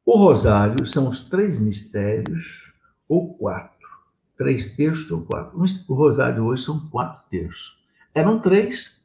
o 0.04 0.18
rosário 0.18 0.87
são 0.87 1.09
os 1.09 1.24
três 1.30 1.59
mistérios 1.59 2.74
ou 3.09 3.33
quatro. 3.38 3.88
Três 4.37 4.76
terços 4.76 5.11
ou 5.11 5.24
quatro. 5.24 5.59
O 5.88 5.94
rosário 5.94 6.44
hoje 6.44 6.62
são 6.62 6.90
quatro 6.90 7.26
terços. 7.30 7.72
Eram 8.14 8.38
três. 8.40 9.00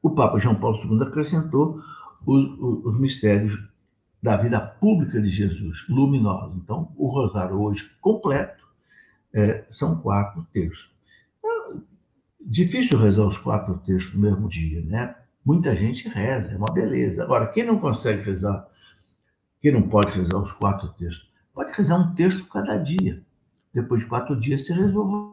O 0.00 0.10
Papa 0.10 0.38
João 0.38 0.54
Paulo 0.54 0.78
II 0.78 1.02
acrescentou 1.08 1.82
os, 2.24 2.84
os 2.84 3.00
mistérios 3.00 3.60
da 4.22 4.36
vida 4.36 4.60
pública 4.60 5.20
de 5.20 5.28
Jesus, 5.28 5.88
luminosos. 5.88 6.56
Então, 6.58 6.92
o 6.96 7.08
rosário 7.08 7.60
hoje 7.60 7.90
completo 8.00 8.64
é, 9.32 9.64
são 9.68 10.00
quatro 10.02 10.46
terços. 10.52 10.94
É 11.44 11.48
difícil 12.40 12.96
rezar 12.96 13.26
os 13.26 13.38
quatro 13.38 13.76
terços 13.78 14.14
no 14.14 14.20
mesmo 14.20 14.48
dia, 14.48 14.82
né? 14.82 15.16
Muita 15.44 15.74
gente 15.74 16.08
reza, 16.08 16.52
é 16.52 16.56
uma 16.56 16.72
beleza. 16.72 17.24
Agora, 17.24 17.48
quem 17.48 17.64
não 17.64 17.80
consegue 17.80 18.22
rezar, 18.22 18.68
quem 19.64 19.72
não 19.72 19.88
pode 19.88 20.12
rezar 20.12 20.36
os 20.36 20.52
quatro 20.52 20.88
terços, 20.92 21.26
pode 21.54 21.72
rezar 21.72 21.96
um 21.96 22.14
terço 22.14 22.46
cada 22.48 22.76
dia. 22.76 23.22
Depois 23.72 24.02
de 24.02 24.08
quatro 24.10 24.38
dias, 24.38 24.66
você 24.66 24.74
resolve 24.74 25.32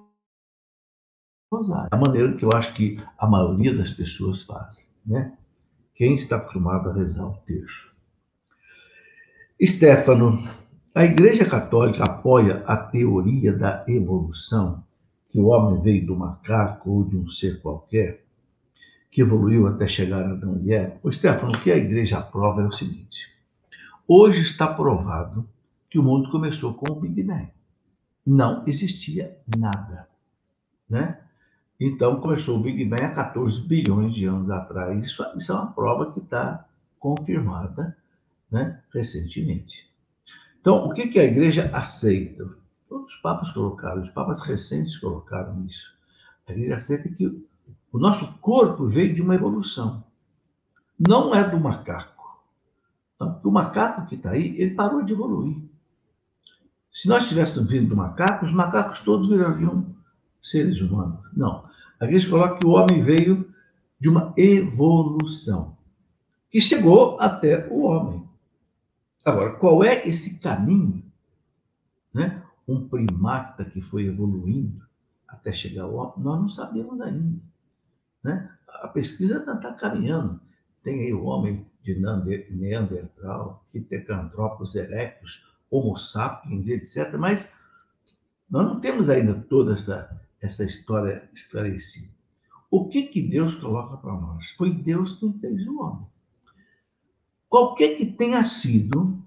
rosário. 1.52 1.89
A 1.91 1.98
maneira 1.98 2.32
que 2.38 2.46
eu 2.46 2.50
acho 2.56 2.74
que 2.74 2.98
a 3.17 3.28
maioria 3.28 3.76
das 3.76 3.89
pessoas 3.89 4.44
faz, 4.44 4.89
né? 5.06 5.38
Quem 5.94 6.13
está 6.13 6.38
acostumado 6.38 6.89
a 6.89 6.94
rezar 6.94 7.26
o 7.26 7.36
terço. 7.46 7.94
Stefano, 9.62 10.41
a 10.96 11.04
Igreja 11.04 11.44
Católica 11.44 12.06
apoia 12.06 12.63
a 12.65 12.78
teoria 12.78 13.52
da 13.52 13.84
evolução, 13.86 14.82
que 15.28 15.41
o 15.41 15.48
homem 15.48 15.82
veio 15.82 16.06
do 16.06 16.15
macaco 16.15 16.89
ou 16.89 17.04
de 17.04 17.17
um 17.17 17.30
ser 17.30 17.62
qualquer, 17.62 18.24
que 19.12 19.22
evoluiu 19.22 19.67
até 19.67 19.86
chegar 19.88 20.24
a 20.24 20.32
Adão 20.32 20.58
e 20.63 20.72
Eva. 20.72 21.12
Stefano, 21.12 21.52
o 21.52 21.60
que 21.60 21.70
a 21.70 21.76
Igreja 21.76 22.17
aprova 22.17 22.62
é 22.62 22.65
o 22.65 22.72
seguinte: 22.72 23.31
hoje 24.08 24.42
está 24.42 24.68
provado 24.68 25.48
que 25.90 26.00
o 26.00 26.04
mundo 26.04 26.30
começou 26.32 26.74
com 26.74 26.92
o 26.92 26.96
Big 26.96 27.22
Bang. 27.24 27.50
Não 28.26 28.64
existia 28.66 29.38
nada, 29.58 30.08
né? 30.90 31.20
Então, 31.80 32.22
começou 32.22 32.58
o 32.58 32.62
Big 32.62 32.86
Bang 32.86 33.04
há 33.04 33.12
14 33.12 33.68
bilhões 33.68 34.14
de 34.14 34.26
anos 34.26 34.50
atrás. 34.52 35.04
Isso, 35.04 35.24
isso 35.36 35.52
é 35.52 35.56
uma 35.56 35.72
prova 35.72 36.12
que 36.12 36.20
está 36.20 36.64
confirmada 37.00 37.98
né, 38.52 38.80
recentemente. 38.94 39.90
Então, 40.60 40.86
o 40.86 40.94
que, 40.94 41.08
que 41.08 41.20
a 41.20 41.24
igreja 41.24 41.72
aceita? 41.74 42.48
Todos 42.88 43.16
os 43.16 43.22
papas 43.22 43.50
colocaram, 43.52 44.04
os 44.04 44.10
papas 44.12 44.42
recentes 44.42 44.96
colocaram 44.98 45.66
isso. 45.66 45.92
A 46.48 46.52
igreja 46.52 46.76
aceita 46.76 47.10
que 47.10 47.26
o 47.92 47.98
nosso 47.98 48.38
corpo 48.38 48.86
veio 48.86 49.14
de 49.16 49.22
uma 49.22 49.34
evolução. 49.34 50.04
Não 51.00 51.34
é 51.34 51.44
do 51.44 51.60
macaco. 51.60 52.21
Então, 53.22 53.40
o 53.44 53.52
macaco 53.52 54.08
que 54.08 54.16
está 54.16 54.32
aí, 54.32 54.60
ele 54.60 54.74
parou 54.74 55.04
de 55.04 55.14
evoluir. 55.14 55.62
Se 56.92 57.08
nós 57.08 57.30
tivéssemos 57.30 57.70
vindo 57.70 57.90
do 57.90 57.96
macaco, 57.96 58.46
os 58.46 58.52
macacos 58.52 59.00
todos 59.02 59.30
virariam 59.30 59.96
seres 60.42 60.82
humanos. 60.82 61.20
Não. 61.32 61.70
A 62.00 62.06
igreja 62.06 62.28
coloca 62.28 62.58
que 62.58 62.66
o 62.66 62.72
homem 62.72 63.04
veio 63.04 63.48
de 64.00 64.10
uma 64.10 64.34
evolução, 64.36 65.78
que 66.50 66.60
chegou 66.60 67.16
até 67.20 67.68
o 67.70 67.84
homem. 67.84 68.28
Agora, 69.24 69.52
qual 69.58 69.84
é 69.84 70.08
esse 70.08 70.40
caminho? 70.40 71.04
Né? 72.12 72.44
Um 72.68 72.88
primata 72.88 73.64
que 73.64 73.82
foi 73.82 74.08
evoluindo 74.08 74.84
até 75.28 75.52
chegar 75.52 75.84
ao 75.84 75.94
homem, 75.94 76.16
nós 76.18 76.42
não 76.42 76.50
sabemos 76.50 77.00
ainda. 77.00 77.40
Né? 78.24 78.50
A 78.82 78.88
pesquisa 78.88 79.38
está 79.38 79.56
tá 79.58 79.74
caminhando. 79.74 80.42
Tem 80.82 81.02
aí 81.02 81.14
o 81.14 81.26
homem 81.26 81.70
de 81.84 81.96
Neandertal, 82.50 83.65
Pitecantropus 83.72 84.76
erectus, 84.76 85.44
Homo 85.70 85.98
sapiens, 85.98 86.67
etc. 86.67 87.15
Mas 87.17 87.56
nós 88.50 88.65
não 88.65 88.80
temos 88.80 89.10
ainda 89.10 89.34
toda 89.50 89.74
essa 89.74 90.22
essa 90.41 90.63
história 90.63 91.30
esclarecida. 91.34 92.10
O 92.70 92.88
que, 92.88 93.04
que 93.04 93.22
Deus 93.22 93.56
coloca 93.56 93.98
para 93.98 94.13
nós? 94.13 94.50
Foi 94.58 94.74
Deus 94.74 95.13
quem 95.17 95.34
fez 95.39 95.67
o 95.67 95.80
homem. 95.80 96.08
Qualquer 97.48 97.96
que 97.96 98.06
tenha 98.06 98.44
sido, 98.46 99.22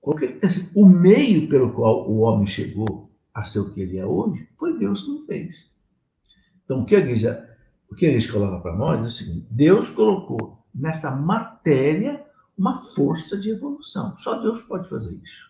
qualquer 0.00 0.28
que 0.28 0.38
tenha 0.38 0.50
sido 0.50 0.78
o 0.78 0.86
meio 0.86 1.48
pelo 1.48 1.72
qual 1.72 2.08
o 2.08 2.20
homem 2.20 2.46
chegou 2.46 3.10
a 3.34 3.44
ser 3.44 3.60
o 3.60 3.72
que 3.72 3.82
ele 3.82 3.98
é 3.98 4.06
hoje, 4.06 4.48
foi 4.56 4.78
Deus 4.78 5.02
quem 5.02 5.26
fez. 5.26 5.72
Então, 6.64 6.82
o 6.82 6.86
que 6.86 6.94
a 6.94 7.00
igreja, 7.00 7.56
o 7.90 7.94
que 7.94 8.06
a 8.06 8.08
igreja 8.08 8.32
coloca 8.32 8.60
para 8.60 8.76
nós 8.76 9.02
é 9.02 9.06
o 9.06 9.10
seguinte: 9.10 9.46
Deus 9.50 9.90
colocou 9.90 10.47
nessa 10.78 11.14
matéria 11.14 12.24
uma 12.56 12.74
força 12.94 13.36
de 13.36 13.50
evolução. 13.50 14.16
Só 14.18 14.40
Deus 14.40 14.62
pode 14.62 14.88
fazer 14.88 15.14
isso. 15.14 15.48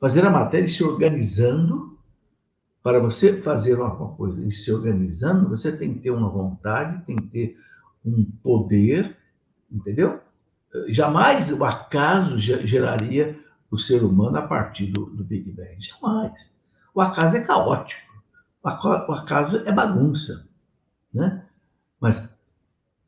Fazer 0.00 0.24
a 0.24 0.30
matéria 0.30 0.66
se 0.66 0.82
organizando 0.82 1.98
para 2.82 3.00
você 3.00 3.42
fazer 3.42 3.78
uma 3.78 4.14
coisa 4.14 4.44
e 4.44 4.50
se 4.50 4.72
organizando, 4.72 5.48
você 5.48 5.76
tem 5.76 5.94
que 5.94 6.00
ter 6.00 6.10
uma 6.10 6.28
vontade, 6.28 7.04
tem 7.04 7.16
que 7.16 7.26
ter 7.26 7.58
um 8.04 8.24
poder, 8.42 9.16
entendeu? 9.70 10.20
Jamais 10.88 11.52
o 11.52 11.64
acaso 11.64 12.38
geraria 12.38 13.38
o 13.70 13.78
ser 13.78 14.02
humano 14.02 14.38
a 14.38 14.42
partir 14.42 14.86
do, 14.86 15.06
do 15.06 15.24
Big 15.24 15.50
Bang. 15.52 15.76
Jamais. 15.80 16.56
O 16.94 17.00
acaso 17.00 17.36
é 17.36 17.40
caótico. 17.42 18.08
O 18.62 18.68
acaso 19.12 19.56
é 19.64 19.72
bagunça. 19.72 20.48
Né? 21.12 21.44
Mas 22.00 22.28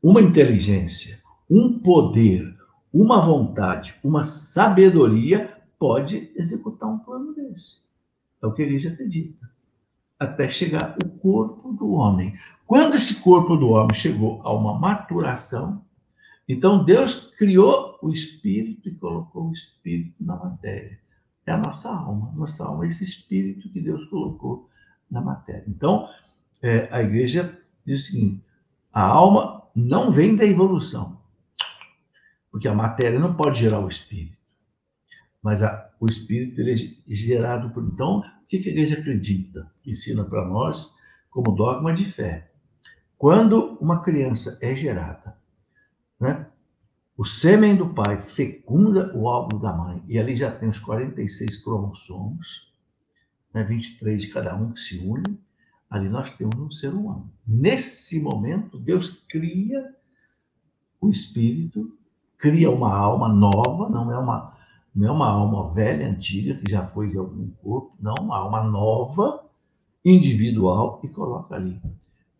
uma 0.01 0.21
inteligência, 0.21 1.20
um 1.51 1.77
poder, 1.79 2.55
uma 2.93 3.19
vontade, 3.19 3.93
uma 4.01 4.23
sabedoria 4.23 5.53
pode 5.77 6.31
executar 6.33 6.89
um 6.89 6.99
plano 6.99 7.35
desse. 7.35 7.81
É 8.41 8.47
o 8.47 8.53
que 8.53 8.61
a 8.61 8.65
igreja 8.65 8.89
acredita 8.89 9.51
até 10.17 10.47
chegar 10.47 10.95
o 11.03 11.09
corpo 11.09 11.73
do 11.73 11.91
homem. 11.91 12.37
Quando 12.65 12.95
esse 12.95 13.21
corpo 13.21 13.57
do 13.57 13.69
homem 13.69 13.93
chegou 13.93 14.39
a 14.43 14.53
uma 14.53 14.79
maturação, 14.79 15.83
então 16.47 16.85
Deus 16.85 17.33
criou 17.37 17.97
o 18.01 18.11
espírito 18.11 18.87
e 18.87 18.95
colocou 18.95 19.49
o 19.49 19.53
espírito 19.53 20.23
na 20.23 20.37
matéria. 20.37 20.99
É 21.45 21.51
a 21.51 21.57
nossa 21.57 21.93
alma. 21.93 22.31
Nossa 22.33 22.65
alma 22.65 22.85
é 22.85 22.87
esse 22.87 23.03
espírito 23.03 23.69
que 23.69 23.81
Deus 23.81 24.05
colocou 24.05 24.69
na 25.09 25.19
matéria. 25.19 25.65
Então, 25.67 26.07
é, 26.61 26.87
a 26.91 27.01
igreja 27.01 27.59
diz 27.85 28.07
o 28.07 28.11
seguinte: 28.11 28.43
a 28.93 29.01
alma 29.01 29.63
não 29.75 30.11
vem 30.11 30.35
da 30.35 30.45
evolução, 30.45 31.20
porque 32.51 32.67
a 32.67 32.73
matéria 32.73 33.19
não 33.19 33.35
pode 33.35 33.59
gerar 33.59 33.79
o 33.79 33.87
espírito, 33.87 34.37
mas 35.41 35.63
a, 35.63 35.89
o 35.99 36.05
espírito 36.05 36.61
é 36.61 36.75
gerado 37.07 37.71
por. 37.71 37.83
Então, 37.83 38.21
que 38.47 38.57
a 38.57 38.71
igreja 38.71 38.99
acredita? 38.99 39.71
Ensina 39.85 40.25
para 40.25 40.45
nós 40.45 40.93
como 41.29 41.55
dogma 41.55 41.93
de 41.93 42.11
fé. 42.11 42.51
Quando 43.17 43.77
uma 43.79 44.01
criança 44.01 44.59
é 44.61 44.75
gerada, 44.75 45.37
né, 46.19 46.47
o 47.15 47.23
sêmen 47.23 47.75
do 47.75 47.93
pai 47.93 48.21
fecunda 48.21 49.15
o 49.15 49.23
óvulo 49.23 49.61
da 49.61 49.71
mãe, 49.71 50.03
e 50.07 50.19
ali 50.19 50.35
já 50.35 50.51
tem 50.51 50.67
os 50.67 50.79
46 50.79 51.63
cromossomos, 51.63 52.73
né, 53.53 53.63
23 53.63 54.21
de 54.21 54.27
cada 54.29 54.55
um 54.55 54.73
que 54.73 54.81
se 54.81 54.97
unem, 54.97 55.39
ali 55.89 56.09
nós 56.09 56.35
temos 56.35 56.57
um 56.57 56.71
ser 56.71 56.93
humano. 56.93 57.31
Nesse 57.47 58.21
momento, 58.21 58.77
Deus 58.79 59.23
cria 59.29 59.95
o 60.99 61.09
espírito, 61.09 61.97
cria 62.41 62.71
uma 62.71 62.93
alma 62.93 63.29
nova, 63.29 63.87
não 63.87 64.11
é 64.11 64.17
uma 64.17 64.51
não 64.93 65.07
é 65.07 65.11
uma 65.11 65.29
alma 65.29 65.73
velha, 65.73 66.09
antiga, 66.09 66.55
que 66.55 66.69
já 66.69 66.85
foi 66.85 67.09
de 67.09 67.17
algum 67.17 67.49
corpo, 67.63 67.95
não, 67.97 68.13
uma 68.19 68.37
alma 68.37 68.61
nova, 68.61 69.41
individual, 70.03 70.99
e 71.01 71.07
coloca 71.07 71.55
ali. 71.55 71.81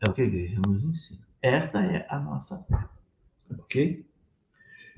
É 0.02 0.10
o 0.10 0.14
que 0.14 0.22
a 0.22 0.26
igreja 0.26 0.60
nos 0.68 0.84
ensina. 0.84 1.22
Esta 1.42 1.82
é 1.82 2.06
a 2.10 2.20
nossa 2.20 2.62
fé. 2.66 2.84
Ok? 3.58 4.06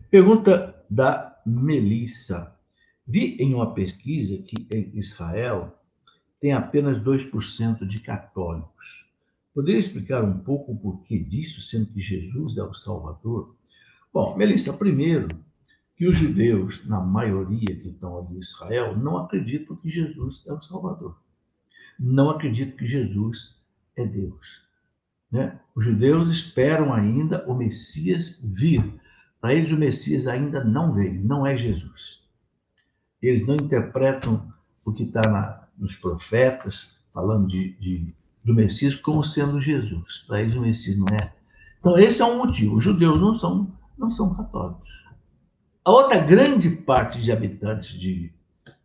Pergunta 0.10 0.84
da 0.90 1.40
Melissa. 1.46 2.58
Vi 3.06 3.38
em 3.40 3.54
uma 3.54 3.72
pesquisa 3.76 4.36
que 4.42 4.68
em 4.74 4.98
Israel 4.98 5.78
tem 6.40 6.54
apenas 6.54 6.98
2% 6.98 7.86
de 7.86 8.00
católicos. 8.00 9.08
Poderia 9.54 9.80
explicar 9.80 10.24
um 10.24 10.40
pouco 10.40 10.72
o 10.72 10.78
porquê 10.78 11.20
disso, 11.20 11.62
sendo 11.62 11.86
que 11.88 12.02
Jesus 12.02 12.58
é 12.58 12.64
o 12.64 12.74
Salvador? 12.74 13.56
Bom, 14.14 14.38
Melissa, 14.38 14.72
primeiro, 14.74 15.28
que 15.96 16.08
os 16.08 16.16
judeus, 16.16 16.88
na 16.88 17.00
maioria 17.00 17.76
que 17.76 17.90
estão 17.90 18.20
ali 18.20 18.36
em 18.36 18.40
Israel, 18.40 18.96
não 18.96 19.18
acreditam 19.18 19.76
que 19.76 19.90
Jesus 19.90 20.44
é 20.48 20.54
o 20.54 20.62
Salvador. 20.62 21.18
não 22.00 22.30
acreditam 22.30 22.78
que 22.78 22.86
Jesus 22.86 23.60
é 23.96 24.06
Deus. 24.06 24.62
Né? 25.32 25.60
Os 25.76 25.86
judeus 25.86 26.30
esperam 26.30 26.94
ainda 26.94 27.44
o 27.48 27.56
Messias 27.56 28.40
vir. 28.44 29.00
Para 29.42 29.54
eles, 29.54 29.72
o 29.72 29.78
Messias 29.78 30.28
ainda 30.28 30.64
não 30.64 30.94
veio, 30.94 31.24
não 31.24 31.46
é 31.46 31.58
Jesus. 31.58 32.22
Eles 33.22 33.48
não 33.48 33.56
interpretam 33.56 34.54
o 34.86 34.92
que 34.92 35.04
está 35.04 35.68
nos 35.78 35.96
profetas, 35.96 37.00
falando 37.14 37.48
de, 37.48 37.74
de, 37.80 38.14
do 38.44 38.54
Messias, 38.54 38.96
como 38.96 39.24
sendo 39.24 39.62
Jesus. 39.62 40.24
Para 40.28 40.42
eles, 40.42 40.56
o 40.56 40.62
Messias 40.62 40.98
não 40.98 41.08
é. 41.08 41.34
Então, 41.80 41.98
esse 41.98 42.22
é 42.22 42.26
um 42.26 42.38
motivo. 42.38 42.78
Os 42.78 42.84
judeus 42.84 43.20
não 43.20 43.34
são, 43.34 43.72
não 44.04 44.12
são 44.12 44.34
católicos. 44.36 44.90
A 45.86 45.92
outra 45.92 46.20
grande 46.20 46.70
parte 46.70 47.22
de 47.22 47.32
habitantes 47.32 48.00
de 48.00 48.32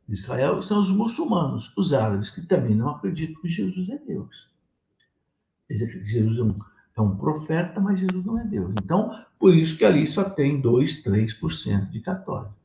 Israel 0.09 0.63
são 0.63 0.81
os 0.81 0.91
muçulmanos, 0.91 1.73
os 1.77 1.93
árabes, 1.93 2.31
que 2.31 2.43
também 2.43 2.75
não 2.75 2.91
acreditam 2.91 3.41
que 3.43 3.49
Jesus 3.49 3.89
é 3.91 3.99
Deus. 3.99 4.49
Jesus 5.71 6.39
é 6.39 6.43
um, 6.43 6.59
é 6.97 7.01
um 7.01 7.17
profeta, 7.17 7.81
mas 7.81 8.01
Jesus 8.01 8.25
não 8.25 8.39
é 8.39 8.45
Deus. 8.45 8.73
Então, 8.83 9.13
por 9.39 9.55
isso 9.55 9.77
que 9.77 9.85
ali 9.85 10.07
só 10.07 10.25
tem 10.25 10.61
2, 10.61 11.03
3% 11.03 11.91
de 11.91 12.01
católicos. 12.01 12.57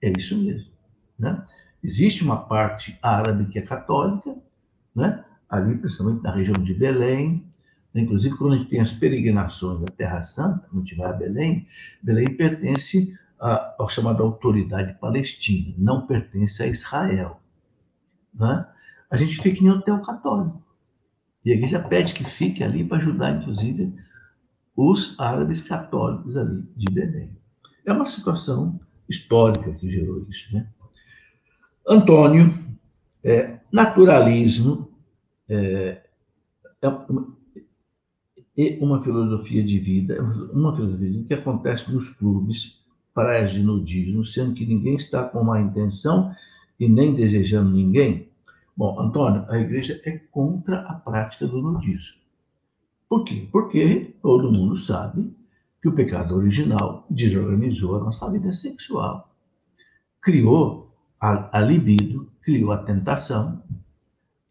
É 0.00 0.12
isso 0.16 0.36
mesmo. 0.36 0.70
Né? 1.18 1.44
Existe 1.82 2.22
uma 2.22 2.36
parte 2.36 2.98
árabe 3.02 3.46
que 3.46 3.58
é 3.58 3.62
católica, 3.62 4.36
né? 4.94 5.24
ali 5.48 5.76
principalmente 5.76 6.22
na 6.22 6.32
região 6.32 6.62
de 6.62 6.74
Belém, 6.74 7.45
inclusive 8.00 8.36
quando 8.36 8.54
a 8.54 8.56
gente 8.58 8.70
tem 8.70 8.80
as 8.80 8.92
peregrinações 8.92 9.80
da 9.80 9.86
Terra 9.86 10.22
Santa, 10.22 10.68
a 10.72 10.76
gente 10.76 10.94
vai 10.94 11.10
a 11.10 11.12
Belém, 11.12 11.66
Belém 12.02 12.26
pertence 12.36 13.16
a, 13.40 13.74
ao 13.78 13.88
chamado 13.88 14.22
Autoridade 14.22 14.98
Palestina, 15.00 15.74
não 15.78 16.06
pertence 16.06 16.62
a 16.62 16.66
Israel. 16.66 17.40
Né? 18.34 18.66
A 19.10 19.16
gente 19.16 19.40
fica 19.40 19.62
em 19.62 19.70
hotel 19.70 20.00
católico. 20.00 20.62
E 21.44 21.52
a 21.52 21.54
igreja 21.54 21.80
pede 21.80 22.12
que 22.12 22.24
fique 22.24 22.64
ali 22.64 22.84
para 22.84 22.96
ajudar, 22.96 23.36
inclusive, 23.36 23.94
os 24.74 25.18
árabes 25.18 25.62
católicos 25.62 26.36
ali 26.36 26.62
de 26.76 26.92
Belém. 26.92 27.30
É 27.84 27.92
uma 27.92 28.06
situação 28.06 28.80
histórica 29.08 29.72
que 29.72 29.90
gerou 29.90 30.26
isso. 30.28 30.52
Né? 30.52 30.66
Antônio, 31.88 32.66
é, 33.22 33.60
naturalismo 33.72 34.90
é, 35.48 36.02
é 36.82 36.88
é 38.56 38.78
uma 38.80 39.02
filosofia 39.02 39.62
de 39.62 39.78
vida, 39.78 40.20
uma 40.52 40.72
filosofia 40.72 41.08
de 41.08 41.16
vida 41.18 41.28
que 41.28 41.34
acontece 41.34 41.92
nos 41.92 42.10
clubes 42.10 42.80
praias 43.14 43.52
de 43.52 43.62
nudismo, 43.62 44.24
sendo 44.24 44.54
que 44.54 44.66
ninguém 44.66 44.96
está 44.96 45.24
com 45.24 45.42
má 45.42 45.60
intenção 45.60 46.34
e 46.78 46.88
nem 46.88 47.14
desejando 47.14 47.70
ninguém? 47.70 48.28
Bom, 48.76 49.00
Antônio, 49.00 49.44
a 49.48 49.58
igreja 49.58 50.00
é 50.04 50.18
contra 50.30 50.80
a 50.80 50.94
prática 50.94 51.46
do 51.46 51.62
nudismo. 51.62 52.18
Por 53.08 53.24
quê? 53.24 53.48
Porque 53.50 54.14
todo 54.20 54.52
mundo 54.52 54.76
sabe 54.76 55.34
que 55.80 55.88
o 55.88 55.94
pecado 55.94 56.34
original 56.34 57.06
desorganizou 57.08 57.96
a 57.96 58.00
nossa 58.00 58.30
vida 58.30 58.52
sexual, 58.52 59.32
criou 60.20 60.92
a, 61.20 61.56
a 61.56 61.60
libido, 61.60 62.28
criou 62.42 62.72
a 62.72 62.78
tentação. 62.78 63.62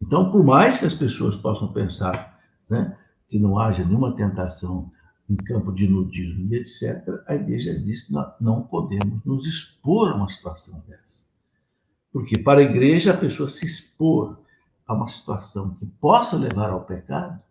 Então, 0.02 0.32
por 0.32 0.42
mais 0.42 0.78
que 0.78 0.86
as 0.86 0.94
pessoas 0.94 1.36
possam 1.36 1.72
pensar 1.72 2.40
né, 2.68 2.96
que 3.28 3.38
não 3.38 3.58
haja 3.58 3.84
nenhuma 3.84 4.14
tentação 4.14 4.90
em 5.28 5.36
campo 5.36 5.72
de 5.72 5.88
nudismo 5.88 6.52
e 6.52 6.56
etc., 6.56 7.22
a 7.26 7.34
igreja 7.34 7.78
diz 7.78 8.02
que 8.02 8.12
nós 8.12 8.32
não 8.40 8.62
podemos 8.62 9.24
nos 9.24 9.44
expor 9.44 10.10
a 10.10 10.14
uma 10.14 10.30
situação 10.30 10.82
dessa. 10.86 11.24
Porque 12.12 12.38
para 12.38 12.60
a 12.60 12.64
igreja, 12.64 13.12
a 13.12 13.16
pessoa 13.16 13.48
se 13.48 13.66
expor 13.66 14.38
a 14.86 14.94
uma 14.94 15.08
situação 15.08 15.74
que 15.74 15.84
possa 15.84 16.36
levar 16.36 16.70
ao 16.70 16.84
pecado, 16.84 17.42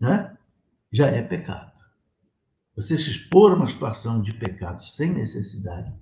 né, 0.00 0.36
já 0.90 1.08
é 1.08 1.22
pecado. 1.22 1.72
Você 2.74 2.96
se 2.96 3.10
expor 3.10 3.52
a 3.52 3.56
uma 3.56 3.68
situação 3.68 4.22
de 4.22 4.32
pecado 4.34 4.84
sem 4.84 5.12
necessidade 5.12 5.92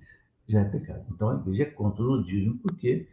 já 0.48 0.60
é 0.60 0.64
pecado. 0.64 1.04
Então 1.10 1.30
a 1.30 1.34
igreja 1.34 1.64
é 1.64 1.66
contra 1.66 2.02
o 2.02 2.16
nudismo, 2.16 2.58
porque 2.58 3.08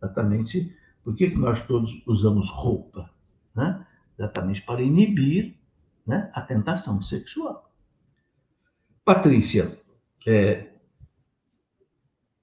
exatamente 0.00 0.74
por 1.04 1.14
que 1.14 1.28
nós 1.34 1.66
todos 1.66 2.02
usamos 2.06 2.48
roupa? 2.48 3.10
Né? 3.54 3.86
Exatamente 4.18 4.62
para 4.62 4.82
inibir 4.82 5.54
né, 6.06 6.30
a 6.34 6.40
tentação 6.40 7.00
sexual. 7.02 7.70
Patrícia, 9.04 9.70
é, 10.26 10.68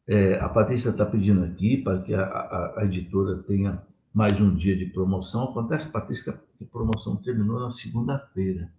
é, 0.07 0.39
a 0.39 0.47
Patrícia 0.47 0.89
está 0.89 1.05
pedindo 1.05 1.43
aqui 1.43 1.77
para 1.77 2.01
que 2.01 2.13
a, 2.13 2.23
a, 2.23 2.79
a, 2.79 2.85
editora 2.85 3.43
tenha 3.43 3.81
mais 4.13 4.39
um 4.39 4.55
dia 4.55 4.77
de 4.77 4.85
promoção. 4.85 5.45
Acontece, 5.45 5.91
Patrícia, 5.91 6.33
que 6.57 6.63
a 6.63 6.67
promoção 6.67 7.15
terminou 7.17 7.59
na 7.59 7.69
segunda-feira. 7.69 8.71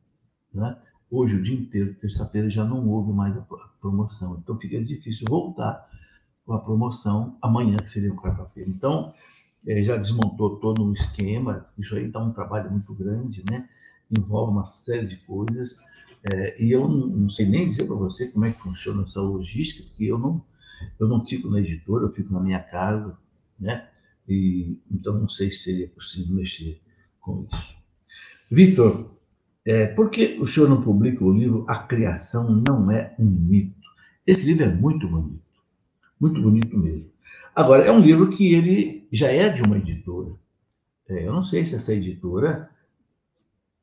Né? 0.55 0.77
Hoje, 1.11 1.37
o 1.37 1.43
dia 1.43 1.59
inteiro, 1.59 1.95
terça-feira, 1.95 2.49
já 2.49 2.65
não 2.65 2.89
houve 2.89 3.13
mais 3.13 3.37
a 3.37 3.43
promoção. 3.81 4.39
Então, 4.43 4.59
fica 4.59 4.83
difícil 4.83 5.27
voltar 5.29 5.89
com 6.45 6.55
a 6.55 6.61
promoção 6.61 7.37
amanhã, 7.43 7.77
que 7.77 7.91
seria 7.91 8.15
quarta-feira. 8.15 8.71
Então, 8.71 9.13
é, 9.67 9.83
já 9.83 9.97
desmontou 9.97 10.57
todo 10.57 10.85
o 10.85 10.93
esquema. 10.93 11.67
Isso 11.79 11.95
aí 11.95 12.09
dá 12.09 12.23
um 12.23 12.33
trabalho 12.33 12.71
muito 12.71 12.95
grande, 12.95 13.43
né? 13.51 13.69
envolve 14.11 14.53
uma 14.53 14.65
série 14.65 15.07
de 15.07 15.17
coisas. 15.19 15.81
É, 16.33 16.63
e 16.63 16.71
eu 16.73 16.89
não, 16.89 17.07
não, 17.07 17.31
sei 17.31 17.47
nem 17.47 17.69
dizer 17.69 17.85
para 17.85 17.97
você 17.97 18.29
como 18.29 18.45
é 18.45 18.53
que 18.53 18.61
funciona 18.61 19.03
essa 19.03 19.21
logística, 19.21 19.87
porque 19.89 20.05
eu 20.05 20.19
não, 20.19 20.43
eu 20.99 21.09
não 21.09 21.25
fico 21.25 21.49
na 21.49 21.61
editora, 21.61 22.05
eu 22.05 22.13
fico 22.13 22.33
na 22.33 22.41
minha 22.41 22.61
casa, 22.61 23.17
né? 23.59 23.89
E, 24.29 24.77
então 24.91 25.15
não 25.15 25.29
sei 25.29 25.51
se 25.51 25.59
seria 25.59 25.89
possível 25.89 26.35
mexer 26.35 26.81
com 27.21 27.47
isso. 27.53 27.77
Vitor, 28.51 29.11
é, 29.65 29.87
por 29.87 30.11
que 30.11 30.39
o 30.41 30.47
senhor 30.47 30.69
não 30.69 30.83
publica 30.83 31.25
o 31.25 31.33
livro 31.33 31.65
A 31.69 31.79
Criação 31.79 32.51
Não 32.51 32.91
É 32.91 33.15
um 33.19 33.25
Mito? 33.25 33.75
Esse 34.27 34.47
livro 34.47 34.65
é 34.65 34.75
muito 34.75 35.09
bonito, 35.09 35.43
muito 36.21 36.41
bonito 36.41 36.77
mesmo. 36.77 37.11
Agora, 37.57 37.85
é 37.85 37.91
um 37.91 38.01
livro 38.01 38.31
que 38.31 38.55
ele 38.55 39.09
já 39.11 39.29
é 39.29 39.49
de 39.49 39.63
uma 39.63 39.79
editora. 39.79 40.33
É, 41.09 41.27
eu 41.27 41.33
não 41.33 41.45
sei 41.45 41.65
se 41.65 41.75
essa 41.75 41.93
editora 41.95 42.71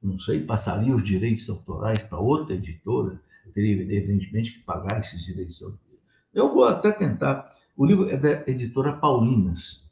não 0.04 0.20
sei, 0.20 0.44
passaria 0.44 0.94
os 0.94 1.04
direitos 1.04 1.50
autorais 1.50 2.04
para 2.04 2.20
outra 2.20 2.56
editora, 2.56 3.20
teria 3.54 3.82
evidentemente 3.82 4.54
que 4.54 4.60
pagar 4.60 5.00
esses 5.00 5.26
direitos 5.26 5.64
autorais. 5.64 5.82
Eu 6.34 6.54
vou 6.54 6.66
até 6.66 6.92
tentar. 6.92 7.52
O 7.78 7.86
livro 7.86 8.10
é 8.10 8.18
da 8.18 8.44
editora 8.48 8.94
Paulinas. 8.94 9.90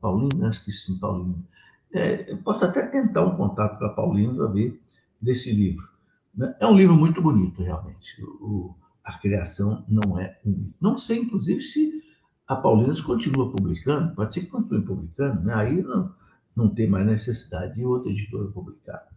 Paulinas, 0.00 0.58
que 0.58 0.72
sim, 0.72 0.98
Paulinas. 0.98 1.44
É, 1.92 2.32
eu 2.32 2.38
posso 2.38 2.64
até 2.64 2.86
tentar 2.86 3.26
um 3.26 3.36
contato 3.36 3.78
com 3.78 3.84
a 3.84 3.90
Paulinas 3.90 4.36
para 4.36 4.46
ver 4.46 4.80
desse 5.20 5.54
livro. 5.54 5.86
Né? 6.34 6.56
É 6.58 6.66
um 6.66 6.76
livro 6.76 6.96
muito 6.96 7.20
bonito, 7.20 7.62
realmente. 7.62 8.22
O, 8.40 8.74
a 9.04 9.18
criação 9.18 9.84
não 9.86 10.18
é 10.18 10.38
um. 10.46 10.70
Não 10.80 10.96
sei, 10.96 11.18
inclusive, 11.18 11.60
se 11.60 12.01
a 12.46 12.56
Paulinas 12.56 13.00
continua 13.00 13.50
publicando, 13.50 14.14
pode 14.14 14.34
ser 14.34 14.40
que 14.42 14.46
continue 14.46 14.82
publicando, 14.82 15.42
né? 15.42 15.54
aí 15.54 15.82
não, 15.82 16.14
não 16.56 16.68
tem 16.68 16.88
mais 16.88 17.06
necessidade 17.06 17.74
de 17.74 17.84
outra 17.84 18.10
editora 18.10 18.48
publicar. 18.48 19.08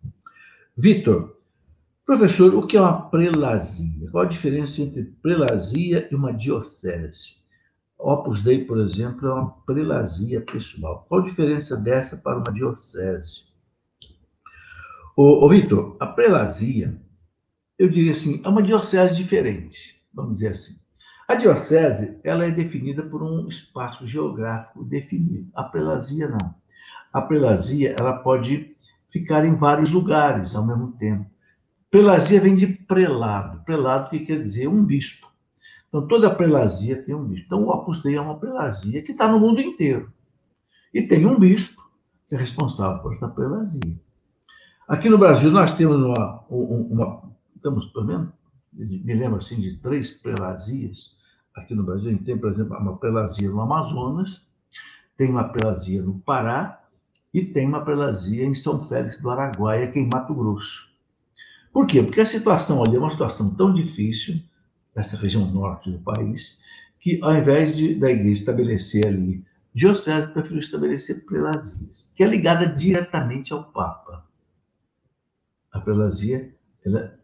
Vitor, 0.78 1.38
professor, 2.06 2.54
o 2.54 2.66
que 2.66 2.78
é 2.78 2.82
uma 2.82 3.10
prelazia? 3.10 4.10
Qual 4.12 4.24
a 4.24 4.28
diferença 4.28 4.82
entre 4.82 5.04
prelazia 5.22 6.08
e 6.12 6.16
uma 6.16 6.34
diocese? 6.34 7.36
Opus 7.98 8.42
Dei, 8.42 8.66
por 8.66 8.78
exemplo, 8.80 9.28
é 9.28 9.34
uma 9.34 9.50
prelazia 9.66 10.42
pessoal. 10.42 11.06
Qual 11.08 11.22
a 11.22 11.26
diferença 11.26 11.78
dessa 11.78 12.18
para 12.18 12.38
uma 12.38 12.54
diocese? 12.54 13.46
Ô, 15.16 15.46
ô 15.46 15.50
Vitor, 15.50 15.96
a 16.00 16.08
prelazia, 16.08 17.02
eu 17.80 17.90
diria 17.90 18.12
assim, 18.12 18.42
é 18.44 18.50
uma 18.50 18.62
diocese 18.62 19.16
diferente, 19.16 19.78
vamos 20.14 20.36
dizer 20.36 20.50
assim. 20.50 20.85
A 21.28 21.34
diocese, 21.34 22.20
ela 22.24 22.46
é 22.46 22.52
definida 22.52 23.02
por 23.02 23.24
um 23.24 23.48
espaço 23.48 24.06
geográfico 24.06 24.84
definido. 24.84 25.50
A 25.56 25.64
prelazia, 25.64 26.28
não. 26.28 26.54
A 27.12 27.22
prelazia, 27.22 27.96
ela 27.98 28.18
pode 28.20 28.76
ficar 29.10 29.46
em 29.46 29.56
vários 29.56 29.90
lugares 29.90 30.56
ao 30.56 30.66
mesmo 30.66 30.92
tempo. 30.94 31.26
Prelazia 31.90 32.40
vem 32.40 32.54
de 32.54 32.68
prelado. 32.68 33.64
Prelado 33.64 34.10
que 34.10 34.20
quer 34.20 34.40
dizer 34.40 34.68
um 34.68 34.84
bispo. 34.84 35.28
Então, 35.88 36.08
toda 36.08 36.30
prelazia 36.30 37.02
tem 37.02 37.16
um 37.16 37.24
bispo. 37.24 37.46
Então, 37.46 37.64
o 37.64 37.70
Opus 37.70 38.04
Dei 38.04 38.18
é 38.18 38.22
uma 38.22 38.38
prelazia 38.38 39.02
que 39.02 39.14
está 39.14 39.28
no 39.28 39.40
mundo 39.40 39.62
inteiro. 39.62 40.12
E 40.94 41.02
tem 41.02 41.26
um 41.26 41.40
bispo 41.40 41.82
que 42.28 42.36
é 42.36 42.38
responsável 42.38 43.02
por 43.02 43.14
essa 43.16 43.28
prelazia. 43.28 43.96
Aqui 44.88 45.10
no 45.10 45.18
Brasil, 45.18 45.50
nós 45.50 45.72
temos 45.72 45.98
uma, 45.98 46.44
uma 46.50 47.24
temos 47.64 47.88
pelo 47.88 48.06
menos, 48.06 48.30
me 48.76 49.14
lembro 49.14 49.38
assim, 49.38 49.60
de 49.60 49.78
três 49.78 50.12
prelazias. 50.12 51.18
Aqui 51.56 51.74
no 51.74 51.84
Brasil, 51.84 52.10
a 52.10 52.12
gente 52.12 52.26
tem, 52.26 52.38
por 52.38 52.52
exemplo, 52.52 52.78
uma 52.78 52.98
prelazia 52.98 53.50
no 53.50 53.62
Amazonas, 53.62 54.46
tem 55.18 55.30
uma 55.30 55.46
prelazia 55.46 56.02
no 56.02 56.20
Pará 56.20 56.84
e 57.34 57.44
tem 57.44 57.68
uma 57.68 57.84
prelazia 57.84 58.46
em 58.46 58.54
São 58.54 58.80
Félix 58.80 59.22
do 59.22 59.30
Araguaia, 59.30 59.90
que 59.92 60.00
é 60.00 60.02
em 60.02 60.10
Mato 60.10 60.34
Grosso. 60.34 60.90
Por 61.72 61.88
quê? 61.88 62.02
Porque 62.02 62.22
a 62.22 62.26
situação 62.26 62.84
ali 62.84 62.96
é 62.96 63.00
uma 63.00 63.12
situação 63.12 63.56
tão 63.56 63.74
difícil, 63.74 64.42
nessa 64.96 65.18
região 65.18 65.46
norte 65.46 65.92
do 65.92 66.00
país, 66.00 66.60
que 67.00 67.20
ao 67.22 67.36
invés 67.36 67.76
de, 67.76 67.96
da 67.96 68.10
igreja 68.10 68.42
estabelecer 68.42 69.06
ali 69.06 69.46
diocese 69.74 70.32
preferiu 70.32 70.60
estabelecer 70.60 71.26
prelazias, 71.26 72.10
que 72.16 72.24
é 72.24 72.28
ligada 72.28 72.66
diretamente 72.66 73.52
ao 73.52 73.66
Papa. 73.72 74.26
A 75.70 75.82
prelazia 75.82 76.56
ela 76.86 77.20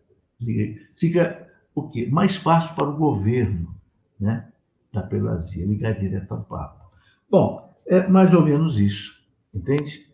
fica 0.96 1.48
o 1.74 1.88
quê? 1.88 2.08
Mais 2.12 2.36
fácil 2.36 2.76
para 2.76 2.90
o 2.90 2.98
governo, 2.98 3.74
né? 4.20 4.48
Da 4.92 5.02
prelazia, 5.02 5.66
ligar 5.66 5.94
direto 5.94 6.34
ao 6.34 6.42
Papa. 6.42 6.90
Bom, 7.30 7.74
é 7.86 8.08
mais 8.08 8.34
ou 8.34 8.42
menos 8.42 8.78
isso, 8.78 9.14
entende? 9.54 10.06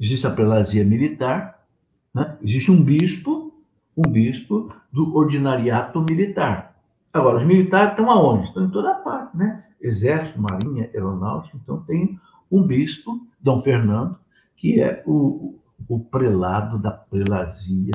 Existe 0.00 0.26
a 0.26 0.30
prelazia 0.30 0.84
militar, 0.84 1.66
né? 2.14 2.36
existe 2.42 2.70
um 2.70 2.82
bispo, 2.82 3.52
um 3.96 4.10
bispo 4.10 4.72
do 4.90 5.14
ordinariato 5.14 6.00
militar. 6.00 6.76
Agora, 7.12 7.38
os 7.38 7.46
militares 7.46 7.90
estão 7.90 8.10
aonde? 8.10 8.48
Estão 8.48 8.64
em 8.64 8.70
toda 8.70 8.94
parte, 8.94 9.36
né? 9.36 9.64
Exército, 9.80 10.40
Marinha, 10.40 10.88
Aeronáutica, 10.94 11.58
então 11.62 11.82
tem 11.82 12.18
um 12.50 12.62
bispo, 12.62 13.26
Dom 13.40 13.58
Fernando, 13.58 14.18
que 14.56 14.80
é 14.80 15.02
o, 15.06 15.58
o 15.88 16.00
prelado 16.00 16.78
da 16.78 16.92
prelazia 16.92 17.92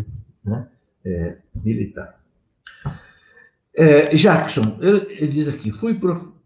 né? 0.47 0.67
É, 1.06 1.38
militar. 1.64 2.20
É, 3.74 4.16
Jackson, 4.16 4.78
ele, 4.82 5.14
ele, 5.14 5.32
diz 5.32 5.48
aqui, 5.48 5.72
fui, 5.72 6.00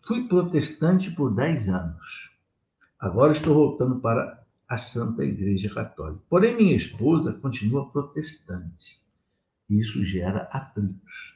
fui 0.06 0.28
protestante 0.28 1.12
por 1.12 1.34
10 1.34 1.70
anos. 1.70 2.30
Agora 3.00 3.32
estou 3.32 3.54
voltando 3.54 4.00
para 4.00 4.44
a 4.68 4.78
Santa 4.78 5.24
Igreja 5.24 5.74
Católica. 5.74 6.22
Porém, 6.30 6.56
minha 6.56 6.76
esposa 6.76 7.34
continua 7.34 7.90
protestante. 7.90 9.02
Isso 9.70 10.04
gera 10.04 10.44
atritos. 10.52 11.36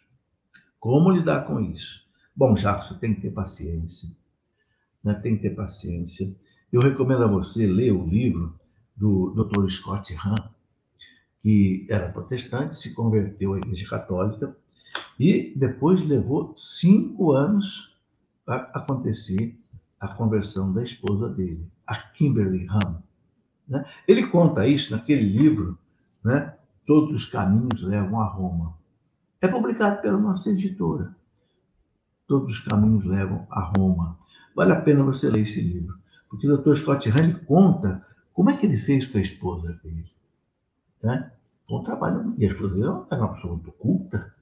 Como 0.79 1.11
lidar 1.11 1.47
com 1.47 1.59
isso? 1.59 2.05
Bom, 2.35 2.53
Jackson, 2.53 2.95
tem 2.95 3.15
que 3.15 3.21
ter 3.21 3.31
paciência. 3.31 4.09
Né? 5.03 5.13
Tem 5.15 5.35
que 5.35 5.43
ter 5.43 5.55
paciência. 5.55 6.35
Eu 6.71 6.81
recomendo 6.81 7.23
a 7.23 7.27
você 7.27 7.65
ler 7.65 7.91
o 7.91 8.05
livro 8.05 8.59
do 8.95 9.31
Dr. 9.31 9.69
Scott 9.69 10.13
Hahn, 10.15 10.49
que 11.45 11.85
era 11.87 12.09
protestante, 12.09 12.75
se 12.75 12.95
converteu 12.95 13.53
à 13.53 13.59
Igreja 13.59 13.87
Católica 13.87 14.57
e 15.19 15.53
depois 15.55 16.03
levou 16.03 16.51
cinco 16.55 17.33
anos 17.33 17.95
para 18.43 18.71
acontecer 18.73 19.55
a 19.99 20.07
conversão 20.07 20.73
da 20.73 20.83
esposa 20.83 21.29
dele, 21.29 21.69
a 21.85 21.97
Kimberly 21.97 22.65
Hahn. 22.67 22.95
Né? 23.67 23.85
Ele 24.07 24.25
conta 24.25 24.67
isso 24.67 24.91
naquele 24.91 25.21
livro, 25.21 25.77
né? 26.23 26.55
Todos 26.83 27.13
os 27.13 27.25
caminhos 27.25 27.79
levam 27.83 28.21
a 28.21 28.25
Roma. 28.25 28.75
É 29.39 29.47
publicado 29.47 30.01
pela 30.01 30.17
nossa 30.17 30.49
editora. 30.49 31.15
Todos 32.27 32.57
os 32.57 32.63
caminhos 32.63 33.05
levam 33.05 33.45
a 33.51 33.71
Roma. 33.77 34.17
Vale 34.55 34.71
a 34.71 34.81
pena 34.81 35.03
você 35.03 35.29
ler 35.29 35.43
esse 35.43 35.61
livro, 35.61 35.95
porque 36.27 36.49
o 36.49 36.57
Dr. 36.57 36.75
Scott 36.77 37.07
Hahn 37.07 37.45
conta 37.45 38.03
como 38.33 38.49
é 38.49 38.57
que 38.57 38.65
ele 38.65 38.77
fez 38.77 39.05
com 39.05 39.19
a 39.19 39.21
esposa 39.21 39.79
dele. 39.83 40.14
Né? 41.05 41.31
Um 41.69 41.83
trabalho, 41.83 42.33
e 42.35 42.45
a 42.45 42.47
esposa 42.47 42.73
dele 42.73 42.87
era 43.11 43.21
uma 43.21 43.33
pessoa 43.33 43.53
muito 43.53 43.71
culta, 43.73 44.33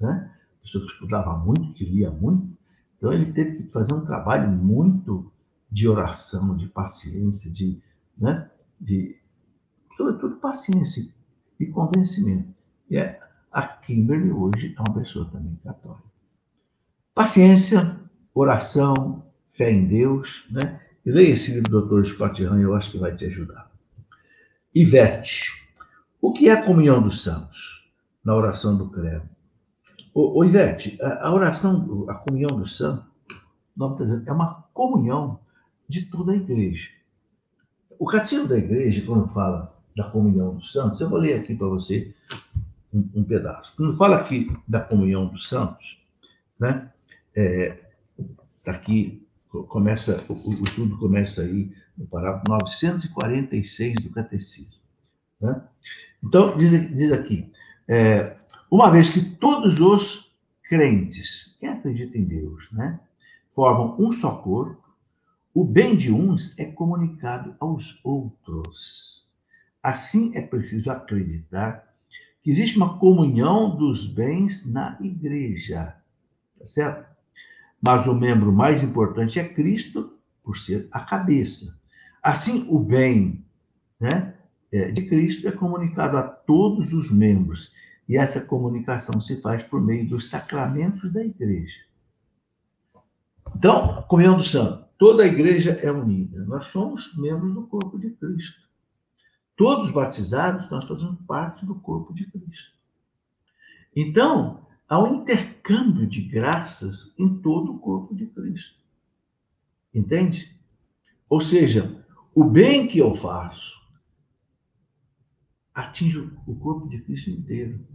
né? 0.00 0.32
pessoa 0.62 0.82
que 0.82 0.90
estudava 0.90 1.36
muito, 1.36 1.74
que 1.74 1.84
lia 1.84 2.10
muito. 2.10 2.56
Então 2.96 3.12
ele 3.12 3.30
teve 3.32 3.64
que 3.64 3.70
fazer 3.70 3.92
um 3.92 4.02
trabalho 4.02 4.50
muito 4.50 5.30
de 5.70 5.86
oração, 5.86 6.56
de 6.56 6.68
paciência, 6.68 7.52
de, 7.52 7.82
né? 8.16 8.50
de 8.80 9.20
sobretudo 9.94 10.36
paciência 10.36 11.06
e 11.60 11.66
convencimento. 11.66 12.48
E 12.88 12.96
é, 12.96 13.20
a 13.52 13.66
Kimberly 13.66 14.32
hoje 14.32 14.74
é 14.74 14.80
uma 14.80 14.94
pessoa 14.98 15.28
também 15.30 15.54
católica. 15.62 16.08
Paciência, 17.14 18.00
oração, 18.34 19.22
fé 19.48 19.70
em 19.70 19.86
Deus, 19.86 20.46
né? 20.50 20.80
E 21.04 21.10
leia 21.10 21.32
esse 21.32 21.52
livro 21.52 21.86
do 21.86 22.02
Dr. 22.02 22.22
Hahn, 22.22 22.60
eu 22.60 22.74
acho 22.74 22.92
que 22.92 22.98
vai 22.98 23.14
te 23.14 23.26
ajudar. 23.26 23.70
Ivete, 24.74 25.65
o 26.26 26.32
que 26.32 26.48
é 26.48 26.52
a 26.52 26.64
comunhão 26.64 27.00
dos 27.00 27.22
santos 27.22 27.88
na 28.24 28.34
oração 28.34 28.76
do 28.76 28.90
credo? 28.90 29.28
Ô, 30.12 30.40
ô 30.40 30.44
Ivete, 30.44 30.98
a, 31.00 31.28
a, 31.28 31.32
oração, 31.32 32.04
a 32.08 32.14
comunhão 32.14 32.58
do 32.58 32.66
santo, 32.66 33.04
é 34.26 34.32
uma 34.32 34.64
comunhão 34.74 35.38
de 35.88 36.02
toda 36.06 36.32
a 36.32 36.36
igreja. 36.36 36.88
O 37.96 38.06
catecismo 38.06 38.48
da 38.48 38.58
igreja, 38.58 39.06
quando 39.06 39.28
fala 39.28 39.72
da 39.96 40.10
comunhão 40.10 40.56
dos 40.56 40.72
santos, 40.72 41.00
eu 41.00 41.08
vou 41.08 41.18
ler 41.18 41.40
aqui 41.40 41.54
para 41.54 41.68
você 41.68 42.12
um, 42.92 43.08
um, 43.14 43.22
pedaço. 43.22 43.72
Quando 43.76 43.96
fala 43.96 44.16
aqui 44.16 44.50
da 44.66 44.80
comunhão 44.80 45.26
dos 45.26 45.48
santos, 45.48 45.96
né? 46.58 46.90
É, 47.34 47.78
tá 48.64 48.72
aqui 48.72 49.24
começa 49.48 50.24
o, 50.28 50.32
o, 50.32 50.64
estudo 50.64 50.98
começa 50.98 51.42
aí 51.42 51.72
no 51.96 52.06
parágrafo 52.06 52.44
946 52.48 53.94
do 54.02 54.10
catecismo. 54.10 54.85
Né? 55.40 55.62
Então 56.22 56.56
diz, 56.56 56.72
diz 56.94 57.12
aqui 57.12 57.52
é, 57.88 58.36
uma 58.70 58.90
vez 58.90 59.08
que 59.08 59.20
todos 59.20 59.80
os 59.80 60.32
crentes, 60.68 61.56
quem 61.60 61.68
acredita 61.68 62.18
em 62.18 62.24
Deus, 62.24 62.70
né, 62.72 62.98
formam 63.54 63.96
um 63.98 64.10
só 64.10 64.38
corpo, 64.38 64.82
o 65.54 65.64
bem 65.64 65.96
de 65.96 66.12
uns 66.12 66.58
é 66.58 66.66
comunicado 66.66 67.54
aos 67.60 68.00
outros. 68.04 69.26
Assim 69.82 70.36
é 70.36 70.42
preciso 70.42 70.90
acreditar 70.90 71.86
que 72.42 72.50
existe 72.50 72.76
uma 72.76 72.98
comunhão 72.98 73.76
dos 73.76 74.06
bens 74.06 74.70
na 74.70 74.98
igreja, 75.00 75.96
tá 76.58 76.66
certo? 76.66 77.16
Mas 77.80 78.06
o 78.06 78.14
membro 78.14 78.52
mais 78.52 78.82
importante 78.82 79.38
é 79.38 79.48
Cristo, 79.48 80.12
por 80.42 80.56
ser 80.56 80.88
a 80.92 81.00
cabeça. 81.00 81.80
Assim, 82.22 82.66
o 82.68 82.78
bem, 82.78 83.44
né, 83.98 84.35
de 84.70 85.06
Cristo 85.06 85.46
é 85.48 85.52
comunicado 85.52 86.16
a 86.16 86.22
todos 86.22 86.92
os 86.92 87.10
membros. 87.10 87.72
E 88.08 88.16
essa 88.16 88.40
comunicação 88.40 89.20
se 89.20 89.40
faz 89.40 89.62
por 89.64 89.80
meio 89.80 90.08
dos 90.08 90.28
sacramentos 90.28 91.12
da 91.12 91.24
igreja. 91.24 91.86
Então, 93.54 94.02
comunhão 94.02 94.36
do 94.36 94.44
santo. 94.44 94.86
Toda 94.98 95.22
a 95.22 95.26
igreja 95.26 95.72
é 95.82 95.90
unida. 95.90 96.44
Nós 96.44 96.68
somos 96.68 97.16
membros 97.16 97.54
do 97.54 97.66
corpo 97.66 97.98
de 97.98 98.10
Cristo. 98.10 98.60
Todos 99.56 99.90
batizados, 99.90 100.70
nós 100.70 100.86
fazemos 100.86 101.18
parte 101.26 101.64
do 101.64 101.74
corpo 101.74 102.12
de 102.12 102.26
Cristo. 102.26 102.72
Então, 103.94 104.66
há 104.88 105.02
um 105.02 105.22
intercâmbio 105.22 106.06
de 106.06 106.20
graças 106.22 107.14
em 107.18 107.38
todo 107.38 107.72
o 107.72 107.78
corpo 107.78 108.14
de 108.14 108.26
Cristo. 108.26 108.76
Entende? 109.94 110.54
Ou 111.28 111.40
seja, 111.40 112.04
o 112.34 112.44
bem 112.44 112.86
que 112.86 112.98
eu 112.98 113.14
faço, 113.14 113.75
atinge 115.76 116.18
o 116.46 116.56
corpo 116.56 116.88
de 116.88 116.98
Cristo 117.02 117.28
inteiro. 117.28 117.86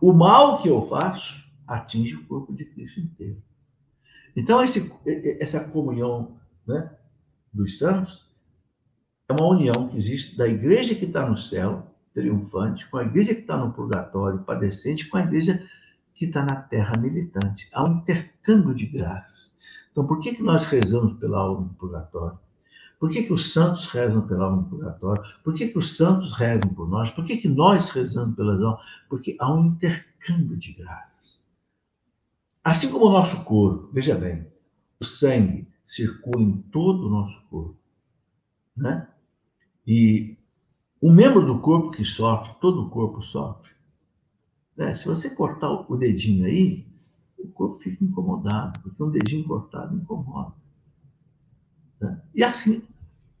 O 0.00 0.12
mal 0.12 0.58
que 0.58 0.68
eu 0.68 0.84
faço 0.84 1.40
atinge 1.66 2.16
o 2.16 2.26
corpo 2.26 2.52
de 2.52 2.64
Cristo 2.64 2.98
inteiro. 2.98 3.40
Então, 4.34 4.62
esse, 4.62 4.92
essa 5.40 5.70
comunhão 5.70 6.36
né, 6.66 6.90
dos 7.52 7.78
santos 7.78 8.28
é 9.28 9.32
uma 9.32 9.50
união 9.50 9.88
que 9.88 9.96
existe 9.96 10.36
da 10.36 10.48
igreja 10.48 10.94
que 10.94 11.04
está 11.04 11.28
no 11.28 11.36
céu, 11.36 11.86
triunfante, 12.12 12.88
com 12.90 12.96
a 12.96 13.04
igreja 13.04 13.34
que 13.34 13.40
está 13.40 13.56
no 13.56 13.72
purgatório, 13.72 14.42
padecente, 14.42 15.08
com 15.08 15.18
a 15.18 15.22
igreja 15.22 15.62
que 16.14 16.24
está 16.24 16.44
na 16.44 16.56
terra 16.56 16.92
militante. 16.98 17.68
Há 17.72 17.84
um 17.84 17.98
intercâmbio 17.98 18.74
de 18.74 18.86
graças. 18.86 19.56
Então, 19.92 20.04
por 20.06 20.18
que, 20.18 20.34
que 20.34 20.42
nós 20.42 20.64
rezamos 20.66 21.18
pela 21.18 21.38
alma 21.38 21.60
no 21.60 21.74
purgatório? 21.74 22.38
Por 22.98 23.10
que, 23.10 23.22
que 23.22 23.32
os 23.32 23.52
santos 23.52 23.86
rezam 23.86 24.26
pela 24.26 24.46
alma 24.46 24.62
no 24.62 24.68
purgatório? 24.68 25.22
Por 25.44 25.54
que, 25.54 25.68
que 25.68 25.78
os 25.78 25.96
santos 25.96 26.32
rezam 26.32 26.74
por 26.74 26.88
nós? 26.88 27.10
Por 27.10 27.24
que, 27.24 27.36
que 27.36 27.48
nós 27.48 27.90
rezamos 27.90 28.34
pelas 28.34 28.60
almas? 28.60 28.80
Porque 29.08 29.36
há 29.38 29.52
um 29.52 29.66
intercâmbio 29.66 30.56
de 30.56 30.72
graças. 30.72 31.40
Assim 32.64 32.90
como 32.90 33.06
o 33.06 33.12
nosso 33.12 33.44
corpo, 33.44 33.88
veja 33.92 34.16
bem, 34.16 34.46
o 35.00 35.04
sangue 35.04 35.68
circula 35.84 36.42
em 36.42 36.56
todo 36.72 37.06
o 37.06 37.10
nosso 37.10 37.40
corpo. 37.48 37.76
Né? 38.76 39.08
E 39.86 40.36
um 41.00 41.12
membro 41.12 41.46
do 41.46 41.60
corpo 41.60 41.92
que 41.92 42.04
sofre, 42.04 42.52
todo 42.60 42.82
o 42.82 42.90
corpo 42.90 43.22
sofre. 43.22 43.70
Né? 44.76 44.94
Se 44.96 45.06
você 45.06 45.34
cortar 45.36 45.70
o 45.70 45.96
dedinho 45.96 46.44
aí, 46.44 46.84
o 47.38 47.46
corpo 47.48 47.78
fica 47.78 48.04
incomodado, 48.04 48.80
porque 48.80 49.00
um 49.00 49.10
dedinho 49.10 49.44
cortado 49.44 49.96
incomoda. 49.96 50.54
Né? 52.00 52.20
E 52.34 52.42
assim 52.42 52.87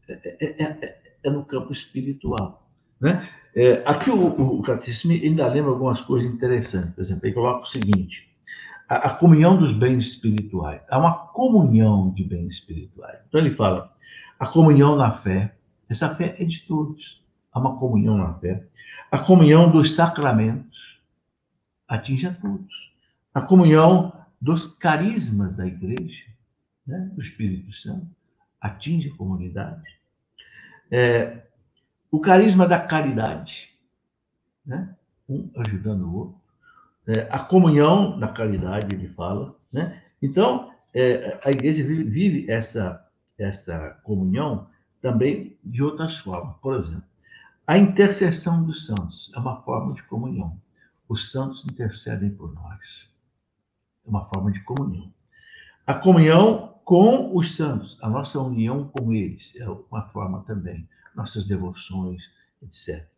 é, 0.08 0.36
é, 0.40 0.62
é, 0.62 0.98
é, 1.22 1.30
no 1.30 1.44
campo 1.44 1.72
espiritual. 1.72 2.66
Né? 3.00 3.28
É, 3.54 3.82
aqui 3.86 4.10
o, 4.10 4.58
o 4.58 4.62
catecismo 4.62 5.12
ainda 5.12 5.46
lembra 5.46 5.70
algumas 5.70 6.00
coisas 6.00 6.32
interessantes. 6.32 6.94
Por 6.94 7.00
exemplo, 7.02 7.26
ele 7.26 7.34
coloca 7.34 7.62
o 7.62 7.66
seguinte: 7.66 8.28
a, 8.88 8.96
a, 8.96 9.10
comunhão 9.14 9.56
dos 9.58 9.72
bens 9.72 10.06
espirituais. 10.06 10.80
Há 10.88 10.98
uma 10.98 11.12
comunhão 11.28 12.10
de 12.10 12.24
bens 12.24 12.54
espirituais. 12.54 13.18
Então 13.28 13.40
ele 13.40 13.50
fala: 13.50 13.94
a 14.38 14.46
comunhão 14.46 14.96
na 14.96 15.10
fé. 15.10 15.54
Essa 15.88 16.14
fé 16.14 16.36
é 16.38 16.44
de 16.44 16.60
todos. 16.60 17.24
Há 17.52 17.58
uma 17.58 17.78
comunhão 17.78 18.18
na 18.18 18.34
fé. 18.34 18.64
A 19.10 19.18
comunhão 19.18 19.70
dos 19.70 19.94
sacramentos 19.94 21.00
atinge 21.88 22.26
a 22.26 22.34
todos. 22.34 22.92
A 23.32 23.40
comunhão 23.40 24.12
dos 24.40 24.66
carismas 24.66 25.56
da 25.56 25.66
igreja, 25.66 26.24
né? 26.86 27.10
do 27.14 27.20
Espírito 27.20 27.72
Santo 27.72 28.06
atinge 28.60 29.08
a 29.08 29.16
comunidade. 29.16 29.97
É, 30.90 31.42
o 32.10 32.20
carisma 32.20 32.66
da 32.66 32.80
caridade, 32.80 33.68
né? 34.64 34.94
um 35.28 35.50
ajudando 35.56 36.02
o 36.04 36.16
outro. 36.16 36.40
É, 37.06 37.28
a 37.30 37.38
comunhão 37.38 38.18
da 38.18 38.28
caridade, 38.28 38.94
ele 38.94 39.08
fala. 39.08 39.56
Né? 39.72 40.02
Então, 40.20 40.72
é, 40.94 41.38
a 41.44 41.50
igreja 41.50 41.84
vive, 41.84 42.04
vive 42.04 42.50
essa, 42.50 43.06
essa 43.38 43.98
comunhão 44.02 44.68
também 45.00 45.58
de 45.64 45.82
outras 45.82 46.18
formas. 46.18 46.56
Por 46.60 46.74
exemplo, 46.74 47.04
a 47.66 47.76
intercessão 47.76 48.64
dos 48.64 48.86
santos 48.86 49.30
é 49.34 49.38
uma 49.38 49.62
forma 49.62 49.94
de 49.94 50.02
comunhão. 50.04 50.58
Os 51.08 51.30
santos 51.30 51.64
intercedem 51.64 52.30
por 52.30 52.52
nós. 52.54 53.10
É 54.06 54.08
uma 54.08 54.24
forma 54.24 54.50
de 54.50 54.62
comunhão. 54.64 55.12
A 55.88 55.94
comunhão 55.94 56.82
com 56.84 57.34
os 57.34 57.56
santos, 57.56 57.96
a 58.02 58.10
nossa 58.10 58.38
união 58.38 58.88
com 58.88 59.10
eles 59.10 59.56
é 59.56 59.66
uma 59.66 60.06
forma 60.10 60.44
também. 60.44 60.86
Nossas 61.16 61.46
devoções, 61.46 62.22
etc. 62.62 63.08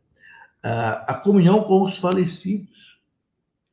A 0.63 1.15
comunhão 1.15 1.65
com 1.65 1.83
os 1.83 1.99
falecidos, 1.99 2.97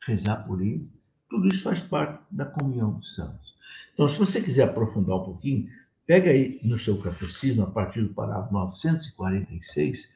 rezar 0.04 0.38
por 0.48 0.64
eles, 0.64 0.90
tudo 1.30 1.48
isso 1.48 1.62
faz 1.62 1.80
parte 1.80 2.24
da 2.32 2.46
comunhão 2.46 2.94
dos 2.94 3.14
santos. 3.14 3.56
Então, 3.94 4.08
se 4.08 4.18
você 4.18 4.42
quiser 4.42 4.64
aprofundar 4.64 5.18
um 5.18 5.26
pouquinho, 5.26 5.70
pega 6.08 6.32
aí 6.32 6.60
no 6.64 6.80
seu 6.80 7.00
catecismo, 7.00 7.66
a 7.66 7.70
partir 7.70 8.02
do 8.02 8.16
parágrafo 8.16 8.52
946, 8.52 10.10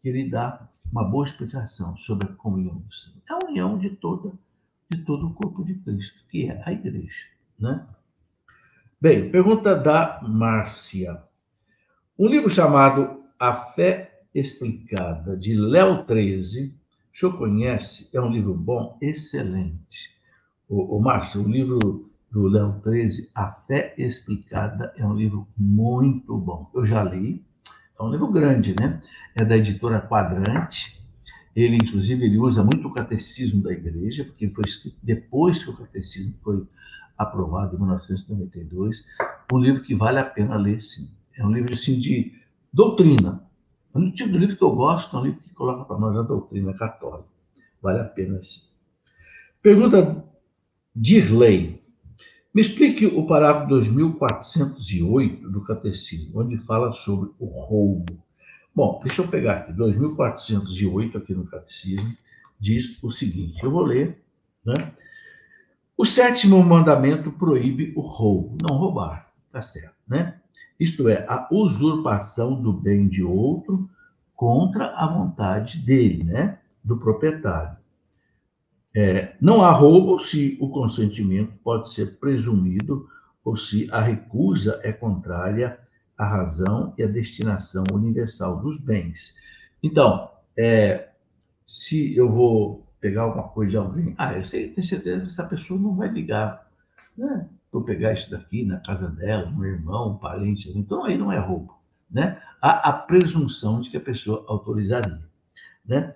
que 0.00 0.08
ele 0.08 0.30
dá 0.30 0.64
uma 0.92 1.02
boa 1.02 1.26
explicação 1.26 1.96
sobre 1.96 2.28
a 2.28 2.34
comunhão 2.34 2.76
dos 2.76 3.02
santos. 3.02 3.20
É 3.28 3.32
a 3.32 3.48
união 3.48 3.76
de, 3.76 3.90
toda, 3.90 4.32
de 4.88 4.98
todo 4.98 5.26
o 5.26 5.34
corpo 5.34 5.64
de 5.64 5.74
Cristo, 5.74 6.20
que 6.30 6.48
é 6.48 6.62
a 6.64 6.70
igreja. 6.70 7.26
Né? 7.58 7.84
Bem, 9.00 9.30
pergunta 9.30 9.76
da 9.76 10.18
Márcia. 10.26 11.22
Um 12.18 12.26
livro 12.26 12.50
chamado 12.50 13.22
A 13.38 13.54
Fé 13.54 14.22
Explicada, 14.34 15.36
de 15.36 15.54
Léo 15.54 16.02
13, 16.02 16.74
o 17.14 17.16
senhor 17.16 17.38
conhece? 17.38 18.10
É 18.12 18.20
um 18.20 18.32
livro 18.32 18.54
bom? 18.54 18.98
Excelente. 19.00 20.10
O, 20.68 20.96
o 20.96 21.00
o 21.00 21.48
livro 21.48 22.10
do 22.28 22.48
Léo 22.48 22.80
13, 22.82 23.30
A 23.36 23.52
Fé 23.52 23.94
Explicada, 23.96 24.92
é 24.96 25.06
um 25.06 25.14
livro 25.14 25.46
muito 25.56 26.36
bom. 26.36 26.68
Eu 26.74 26.84
já 26.84 27.04
li, 27.04 27.40
é 27.96 28.02
um 28.02 28.10
livro 28.10 28.26
grande, 28.32 28.74
né? 28.80 29.00
É 29.36 29.44
da 29.44 29.56
editora 29.56 30.00
Quadrante. 30.00 31.00
Ele, 31.54 31.76
inclusive, 31.76 32.24
ele 32.24 32.38
usa 32.38 32.64
muito 32.64 32.88
o 32.88 32.92
catecismo 32.92 33.62
da 33.62 33.70
igreja, 33.70 34.24
porque 34.24 34.48
foi 34.48 34.64
escrito 34.66 34.98
depois 35.04 35.62
que 35.62 35.70
o 35.70 35.76
catecismo 35.76 36.34
foi 36.40 36.66
aprovado 37.18 37.74
em 37.74 37.78
1992, 37.78 39.04
um 39.52 39.58
livro 39.58 39.82
que 39.82 39.94
vale 39.94 40.18
a 40.18 40.24
pena 40.24 40.56
ler, 40.56 40.80
sim. 40.80 41.10
É 41.36 41.44
um 41.44 41.50
livro 41.50 41.72
assim, 41.72 41.98
de 41.98 42.32
doutrina. 42.72 43.42
É 43.94 43.98
um 43.98 44.10
tipo 44.12 44.30
de 44.30 44.38
livro 44.38 44.56
que 44.56 44.62
eu 44.62 44.74
gosto, 44.74 45.16
é 45.16 45.20
um 45.20 45.24
livro 45.24 45.40
que 45.40 45.52
coloca 45.52 45.84
para 45.84 45.98
nós 45.98 46.16
a 46.16 46.22
doutrina 46.22 46.72
católica. 46.74 47.28
Vale 47.82 48.00
a 48.00 48.04
pena, 48.04 48.40
sim. 48.42 48.62
Pergunta 49.60 50.24
Dirley. 50.94 51.82
Me 52.54 52.62
explique 52.62 53.06
o 53.06 53.26
parágrafo 53.26 53.68
2408 53.68 55.50
do 55.50 55.62
Catecismo, 55.62 56.40
onde 56.40 56.56
fala 56.58 56.92
sobre 56.92 57.30
o 57.38 57.46
roubo. 57.46 58.18
Bom, 58.74 59.00
deixa 59.02 59.22
eu 59.22 59.28
pegar 59.28 59.58
aqui, 59.58 59.72
2408 59.72 61.18
aqui 61.18 61.34
no 61.34 61.46
Catecismo, 61.46 62.16
diz 62.58 63.02
o 63.02 63.10
seguinte, 63.10 63.62
eu 63.62 63.70
vou 63.70 63.84
ler, 63.84 64.22
né? 64.64 64.74
O 65.98 66.04
sétimo 66.04 66.62
mandamento 66.62 67.32
proíbe 67.32 67.92
o 67.96 68.00
roubo, 68.00 68.56
não 68.62 68.76
roubar, 68.76 69.32
tá 69.50 69.60
certo, 69.60 69.96
né? 70.06 70.38
Isto 70.78 71.08
é, 71.08 71.26
a 71.28 71.48
usurpação 71.50 72.62
do 72.62 72.72
bem 72.72 73.08
de 73.08 73.24
outro 73.24 73.90
contra 74.32 74.94
a 74.94 75.12
vontade 75.12 75.78
dele, 75.78 76.22
né? 76.22 76.60
Do 76.84 76.98
proprietário. 76.98 77.76
É, 78.94 79.36
não 79.40 79.60
há 79.60 79.72
roubo 79.72 80.20
se 80.20 80.56
o 80.60 80.70
consentimento 80.70 81.52
pode 81.64 81.88
ser 81.88 82.16
presumido 82.20 83.08
ou 83.44 83.56
se 83.56 83.88
a 83.90 84.00
recusa 84.00 84.80
é 84.84 84.92
contrária 84.92 85.80
à 86.16 86.24
razão 86.24 86.94
e 86.96 87.02
à 87.02 87.08
destinação 87.08 87.82
universal 87.92 88.60
dos 88.60 88.78
bens. 88.78 89.34
Então, 89.82 90.30
é, 90.56 91.08
se 91.66 92.16
eu 92.16 92.30
vou 92.30 92.87
pegar 93.00 93.22
alguma 93.22 93.48
coisa 93.48 93.70
de 93.70 93.76
alguém. 93.76 94.14
Ah, 94.18 94.34
eu 94.34 94.44
sei, 94.44 94.68
tenho 94.68 94.86
certeza 94.86 95.20
que 95.20 95.26
essa 95.26 95.48
pessoa 95.48 95.80
não 95.80 95.94
vai 95.94 96.08
ligar. 96.08 96.68
Né? 97.16 97.48
Vou 97.70 97.82
pegar 97.82 98.12
isso 98.12 98.30
daqui 98.30 98.64
na 98.64 98.78
casa 98.80 99.10
dela, 99.10 99.48
um 99.48 99.64
irmão, 99.64 100.12
um 100.12 100.16
parente. 100.16 100.70
Então 100.76 101.04
aí 101.04 101.16
não 101.16 101.32
é 101.32 101.38
roubo. 101.38 101.78
Né? 102.10 102.40
Há 102.60 102.88
a 102.88 102.92
presunção 102.92 103.80
de 103.80 103.90
que 103.90 103.96
a 103.96 104.00
pessoa 104.00 104.44
autorizaria. 104.48 105.20
Né? 105.84 106.14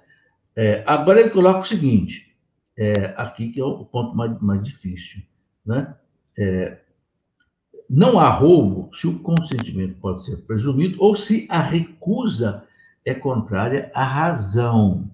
É, 0.57 0.83
agora 0.87 1.21
ele 1.21 1.31
coloca 1.31 1.61
o 1.61 1.65
seguinte, 1.65 2.35
é, 2.77 3.15
aqui 3.17 3.51
que 3.51 3.61
é 3.61 3.65
o 3.65 3.85
ponto 3.85 4.17
mais, 4.17 4.39
mais 4.41 4.63
difícil. 4.63 5.23
Né? 5.65 5.95
É, 6.39 6.79
não 7.89 8.19
há 8.19 8.31
roubo 8.31 8.95
se 8.95 9.07
o 9.07 9.19
consentimento 9.19 9.99
pode 10.01 10.25
ser 10.25 10.39
presumido 10.39 10.97
ou 10.99 11.15
se 11.15 11.47
a 11.51 11.61
recusa 11.61 12.67
é 13.05 13.13
contrária 13.13 13.91
à 13.95 14.03
razão 14.03 15.11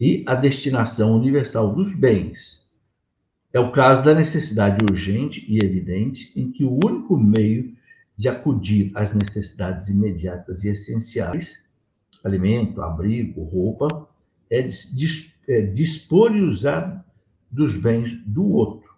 e 0.00 0.24
a 0.26 0.34
destinação 0.34 1.16
universal 1.16 1.74
dos 1.74 1.98
bens. 1.98 2.66
É 3.52 3.60
o 3.60 3.70
caso 3.70 4.02
da 4.02 4.14
necessidade 4.14 4.82
urgente 4.90 5.44
e 5.46 5.62
evidente 5.62 6.32
em 6.34 6.50
que 6.50 6.64
o 6.64 6.72
único 6.72 7.18
meio 7.18 7.76
de 8.16 8.28
acudir 8.28 8.92
às 8.94 9.14
necessidades 9.14 9.88
imediatas 9.88 10.64
e 10.64 10.68
essenciais, 10.68 11.64
alimento, 12.24 12.80
abrigo, 12.80 13.42
roupa, 13.44 14.08
é, 14.50 14.68
é 15.48 15.60
dispor 15.62 16.34
e 16.34 16.42
usar 16.42 17.04
dos 17.50 17.76
bens 17.76 18.14
do 18.24 18.46
outro. 18.46 18.90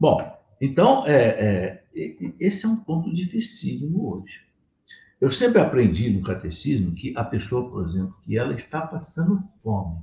Bom, 0.00 0.34
então, 0.60 1.06
é, 1.06 1.82
é, 1.94 2.32
esse 2.40 2.64
é 2.64 2.68
um 2.68 2.76
ponto 2.76 3.14
dificílimo 3.14 4.14
hoje. 4.14 4.40
Eu 5.20 5.30
sempre 5.30 5.60
aprendi 5.60 6.10
no 6.10 6.22
catecismo 6.22 6.92
que 6.92 7.12
a 7.16 7.24
pessoa, 7.24 7.70
por 7.70 7.88
exemplo, 7.88 8.16
que 8.22 8.36
ela 8.36 8.54
está 8.54 8.82
passando 8.82 9.40
fome, 9.62 10.02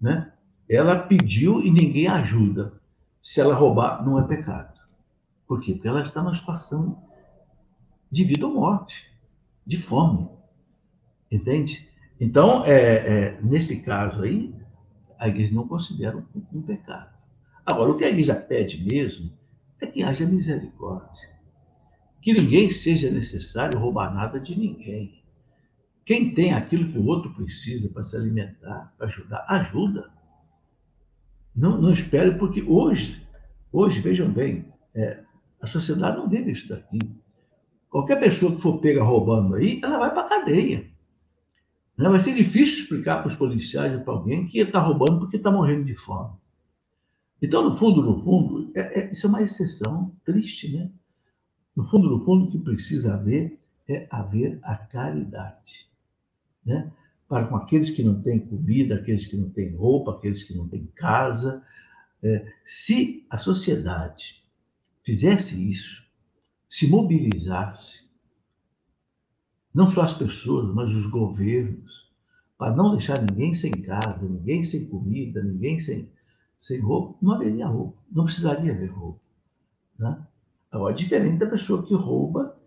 né? 0.00 0.32
Ela 0.68 0.98
pediu 0.98 1.62
e 1.62 1.70
ninguém 1.70 2.06
ajuda. 2.06 2.80
Se 3.20 3.40
ela 3.40 3.54
roubar, 3.54 4.04
não 4.04 4.18
é 4.18 4.26
pecado. 4.26 4.78
Por 5.46 5.60
quê? 5.60 5.72
Porque 5.72 5.88
ela 5.88 6.02
está 6.02 6.22
numa 6.22 6.34
situação 6.34 7.02
de 8.10 8.24
vida 8.24 8.46
ou 8.46 8.54
morte, 8.54 8.94
de 9.66 9.76
fome. 9.76 10.28
Entende? 11.30 11.88
Então, 12.20 12.64
é, 12.64 12.72
é, 12.74 13.40
nesse 13.42 13.82
caso 13.82 14.22
aí, 14.22 14.54
a 15.18 15.28
igreja 15.28 15.54
não 15.54 15.66
considera 15.66 16.16
um, 16.16 16.58
um 16.58 16.62
pecado. 16.62 17.16
Agora, 17.64 17.90
o 17.90 17.96
que 17.96 18.04
a 18.04 18.10
igreja 18.10 18.34
pede 18.34 18.84
mesmo 18.90 19.30
é 19.80 19.86
que 19.86 20.02
haja 20.02 20.26
misericórdia. 20.26 21.28
Que 22.20 22.32
ninguém 22.32 22.70
seja 22.70 23.10
necessário 23.10 23.78
roubar 23.78 24.12
nada 24.14 24.40
de 24.40 24.58
ninguém. 24.58 25.17
Quem 26.08 26.32
tem 26.32 26.54
aquilo 26.54 26.90
que 26.90 26.96
o 26.96 27.04
outro 27.04 27.34
precisa 27.34 27.86
para 27.90 28.02
se 28.02 28.16
alimentar, 28.16 28.94
para 28.96 29.08
ajudar, 29.08 29.44
ajuda. 29.46 30.10
Não, 31.54 31.78
não 31.78 31.92
espere, 31.92 32.38
porque 32.38 32.62
hoje, 32.62 33.22
hoje, 33.70 34.00
vejam 34.00 34.32
bem, 34.32 34.72
é, 34.94 35.22
a 35.60 35.66
sociedade 35.66 36.16
não 36.16 36.26
vive 36.26 36.52
isso 36.52 36.66
daqui. 36.66 36.98
Qualquer 37.90 38.18
pessoa 38.18 38.56
que 38.56 38.62
for 38.62 38.80
pega 38.80 39.04
roubando 39.04 39.56
aí, 39.56 39.80
ela 39.82 39.98
vai 39.98 40.10
para 40.10 40.22
a 40.22 40.28
cadeia. 40.30 40.90
Não, 41.94 42.12
vai 42.12 42.20
ser 42.20 42.34
difícil 42.34 42.84
explicar 42.84 43.18
para 43.18 43.28
os 43.28 43.36
policiais 43.36 43.92
ou 43.92 44.00
para 44.00 44.14
alguém 44.14 44.46
que 44.46 44.60
está 44.60 44.80
roubando 44.80 45.18
porque 45.18 45.36
está 45.36 45.50
morrendo 45.50 45.84
de 45.84 45.94
fome. 45.94 46.32
Então, 47.42 47.68
no 47.68 47.76
fundo, 47.76 48.00
no 48.00 48.18
fundo, 48.18 48.72
é, 48.74 49.00
é, 49.00 49.10
isso 49.10 49.26
é 49.26 49.28
uma 49.28 49.42
exceção 49.42 50.16
triste, 50.24 50.74
né? 50.74 50.90
No 51.76 51.84
fundo, 51.84 52.08
no 52.08 52.18
fundo, 52.20 52.46
o 52.46 52.50
que 52.50 52.58
precisa 52.58 53.12
haver 53.12 53.60
é 53.86 54.08
haver 54.10 54.58
a 54.62 54.74
caridade 54.74 55.88
né? 56.68 56.92
para 57.26 57.46
com 57.46 57.56
aqueles 57.56 57.90
que 57.90 58.02
não 58.02 58.22
têm 58.22 58.38
comida, 58.38 58.94
aqueles 58.94 59.26
que 59.26 59.36
não 59.36 59.50
têm 59.50 59.74
roupa, 59.74 60.12
aqueles 60.12 60.42
que 60.42 60.56
não 60.56 60.68
têm 60.68 60.86
casa. 60.94 61.62
É, 62.22 62.52
se 62.64 63.26
a 63.28 63.36
sociedade 63.36 64.42
fizesse 65.02 65.70
isso, 65.70 66.02
se 66.68 66.88
mobilizasse, 66.88 68.08
não 69.74 69.88
só 69.88 70.02
as 70.02 70.14
pessoas, 70.14 70.74
mas 70.74 70.90
os 70.94 71.06
governos, 71.06 72.08
para 72.56 72.74
não 72.74 72.92
deixar 72.92 73.20
ninguém 73.20 73.54
sem 73.54 73.70
casa, 73.70 74.28
ninguém 74.28 74.64
sem 74.64 74.88
comida, 74.88 75.42
ninguém 75.42 75.78
sem, 75.78 76.10
sem 76.56 76.80
roupa, 76.80 77.16
não 77.22 77.32
haveria 77.32 77.66
roupa, 77.66 77.98
não 78.10 78.24
precisaria 78.24 78.72
haver 78.72 78.90
roupa. 78.90 79.20
Né? 79.98 80.26
Agora, 80.70 80.94
diferente 80.94 81.38
da 81.38 81.46
pessoa 81.46 81.86
que 81.86 81.94
rouba 81.94 82.58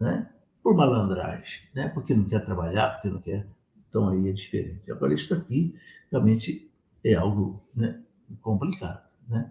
né, 0.00 0.28
por 0.70 0.76
malandragem, 0.76 1.62
né? 1.74 1.88
porque 1.88 2.14
não 2.14 2.24
quer 2.24 2.44
trabalhar, 2.44 2.90
porque 2.90 3.08
não 3.10 3.20
quer. 3.20 3.44
Então 3.88 4.08
aí 4.08 4.28
é 4.28 4.32
diferente. 4.32 4.90
Agora, 4.92 5.12
isso 5.12 5.34
aqui 5.34 5.74
realmente 6.12 6.70
é 7.02 7.14
algo 7.14 7.60
né, 7.74 8.00
complicado. 8.40 9.02
Né? 9.28 9.50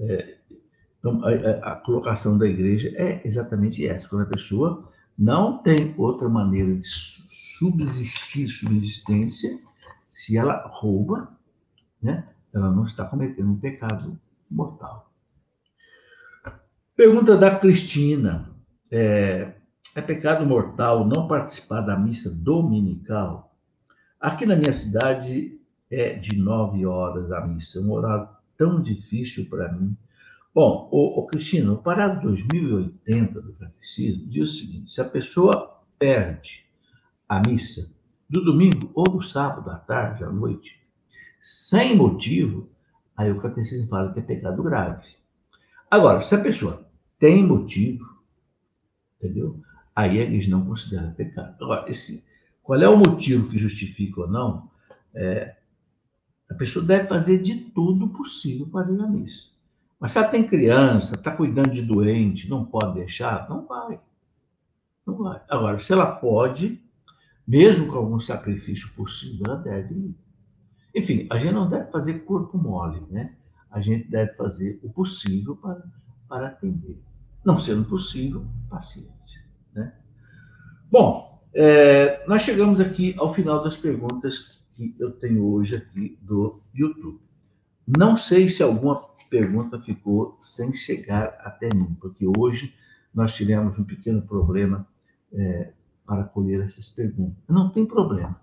É, 0.00 0.38
Então, 0.98 1.22
a, 1.24 1.72
a, 1.72 1.76
colocação 1.76 2.36
da 2.36 2.48
igreja 2.48 2.92
é 2.96 3.22
exatamente 3.24 3.86
essa, 3.86 4.08
quando 4.08 4.22
a 4.22 4.30
pessoa 4.30 4.90
não 5.16 5.62
tem 5.62 5.94
outra 5.96 6.28
maneira 6.28 6.74
de 6.74 6.84
subsistir, 6.84 8.48
subsistência, 8.48 9.60
se 10.10 10.36
ela 10.36 10.66
rouba, 10.66 11.30
né, 12.02 12.28
ela 12.52 12.72
não 12.72 12.86
está 12.86 13.04
cometendo 13.04 13.52
um 13.52 13.60
pecado 13.60 14.18
mortal. 14.50 15.12
Pergunta 16.96 17.36
da 17.36 17.54
Cristina. 17.56 18.50
É, 18.90 19.55
é 19.96 20.02
pecado 20.02 20.44
mortal 20.44 21.06
não 21.06 21.26
participar 21.26 21.80
da 21.80 21.98
missa 21.98 22.30
dominical? 22.30 23.56
Aqui 24.20 24.44
na 24.44 24.54
minha 24.54 24.72
cidade 24.72 25.58
é 25.90 26.12
de 26.14 26.36
nove 26.36 26.84
horas 26.84 27.32
a 27.32 27.46
missa, 27.46 27.80
um 27.80 27.90
horário 27.92 28.28
tão 28.58 28.82
difícil 28.82 29.48
para 29.48 29.72
mim. 29.72 29.96
Bom, 30.54 30.88
o, 30.92 31.20
o 31.20 31.26
Cristina, 31.26 31.72
o 31.72 31.78
parágrafo 31.78 32.26
2080 32.26 33.40
do 33.40 33.54
Catecismo 33.54 34.26
diz 34.26 34.50
o 34.50 34.54
seguinte: 34.54 34.92
se 34.92 35.00
a 35.00 35.04
pessoa 35.04 35.80
perde 35.98 36.66
a 37.26 37.40
missa 37.40 37.94
do 38.28 38.44
domingo 38.44 38.90
ou 38.94 39.04
do 39.04 39.22
sábado 39.22 39.70
à 39.70 39.76
tarde, 39.76 40.24
à 40.24 40.30
noite, 40.30 40.78
sem 41.40 41.96
motivo, 41.96 42.68
aí 43.16 43.32
o 43.32 43.40
Catecismo 43.40 43.88
fala 43.88 44.12
que 44.12 44.18
é 44.18 44.22
pecado 44.22 44.62
grave. 44.62 45.06
Agora, 45.90 46.20
se 46.20 46.34
a 46.34 46.42
pessoa 46.42 46.86
tem 47.18 47.46
motivo, 47.46 48.04
entendeu? 49.18 49.64
Aí 49.96 50.18
eles 50.18 50.46
não 50.46 50.66
consideram 50.66 51.14
pecado. 51.14 51.56
Agora, 51.58 51.88
esse, 51.88 52.26
qual 52.62 52.78
é 52.78 52.86
o 52.86 52.98
motivo 52.98 53.48
que 53.48 53.56
justifica 53.56 54.20
ou 54.20 54.28
não? 54.28 54.70
É, 55.14 55.56
a 56.50 56.54
pessoa 56.54 56.84
deve 56.84 57.08
fazer 57.08 57.38
de 57.38 57.54
tudo 57.70 58.08
possível 58.08 58.66
para 58.66 58.92
ir 58.92 59.00
à 59.00 59.08
missa. 59.08 59.52
Mas 59.98 60.12
se 60.12 60.18
ela 60.18 60.28
tem 60.28 60.46
criança, 60.46 61.14
está 61.14 61.34
cuidando 61.34 61.70
de 61.70 61.80
doente, 61.80 62.46
não 62.46 62.66
pode 62.66 62.94
deixar, 62.96 63.48
não 63.48 63.66
vai. 63.66 63.98
Não 65.06 65.16
vai. 65.16 65.40
Agora, 65.48 65.78
se 65.78 65.90
ela 65.94 66.06
pode, 66.16 66.78
mesmo 67.48 67.86
com 67.86 67.96
algum 67.96 68.20
sacrifício 68.20 68.92
possível, 68.92 69.44
ela 69.46 69.56
deve 69.56 69.94
ir. 69.94 70.14
Enfim, 70.94 71.26
a 71.30 71.38
gente 71.38 71.54
não 71.54 71.70
deve 71.70 71.90
fazer 71.90 72.24
corpo 72.24 72.58
mole, 72.58 73.00
né? 73.10 73.34
A 73.70 73.80
gente 73.80 74.08
deve 74.08 74.30
fazer 74.34 74.78
o 74.82 74.90
possível 74.90 75.56
para, 75.56 75.82
para 76.28 76.48
atender. 76.48 77.00
Não 77.42 77.58
sendo 77.58 77.84
possível, 77.84 78.46
paciência. 78.68 79.45
Bom, 80.90 81.42
é, 81.52 82.24
nós 82.28 82.42
chegamos 82.42 82.78
aqui 82.78 83.14
ao 83.18 83.34
final 83.34 83.62
das 83.62 83.76
perguntas 83.76 84.60
que 84.74 84.94
eu 84.98 85.10
tenho 85.10 85.44
hoje 85.44 85.76
aqui 85.76 86.16
do 86.22 86.60
YouTube. 86.72 87.18
Não 87.98 88.16
sei 88.16 88.48
se 88.48 88.62
alguma 88.62 89.02
pergunta 89.28 89.80
ficou 89.80 90.36
sem 90.38 90.72
chegar 90.72 91.36
até 91.40 91.68
mim, 91.74 91.96
porque 92.00 92.24
hoje 92.38 92.72
nós 93.12 93.34
tivemos 93.34 93.76
um 93.76 93.84
pequeno 93.84 94.22
problema 94.22 94.86
é, 95.32 95.72
para 96.06 96.22
colher 96.24 96.64
essas 96.64 96.90
perguntas. 96.90 97.42
Não 97.48 97.70
tem 97.70 97.84
problema. 97.84 98.40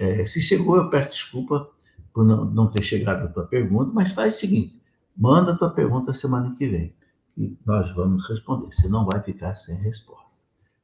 É, 0.00 0.24
se 0.24 0.40
chegou, 0.40 0.76
eu 0.78 0.88
peço 0.88 1.10
desculpa 1.10 1.68
por 2.14 2.24
não, 2.24 2.46
não 2.46 2.70
ter 2.70 2.82
chegado 2.82 3.24
a 3.24 3.28
tua 3.28 3.44
pergunta, 3.44 3.92
mas 3.92 4.12
faz 4.12 4.36
o 4.36 4.38
seguinte: 4.38 4.80
manda 5.14 5.52
a 5.52 5.56
tua 5.58 5.70
pergunta 5.70 6.12
semana 6.14 6.54
que 6.56 6.66
vem, 6.66 6.94
que 7.32 7.58
nós 7.66 7.94
vamos 7.94 8.26
responder. 8.28 8.72
Você 8.72 8.88
não 8.88 9.04
vai 9.04 9.22
ficar 9.22 9.54
sem 9.54 9.76
resposta. 9.76 10.40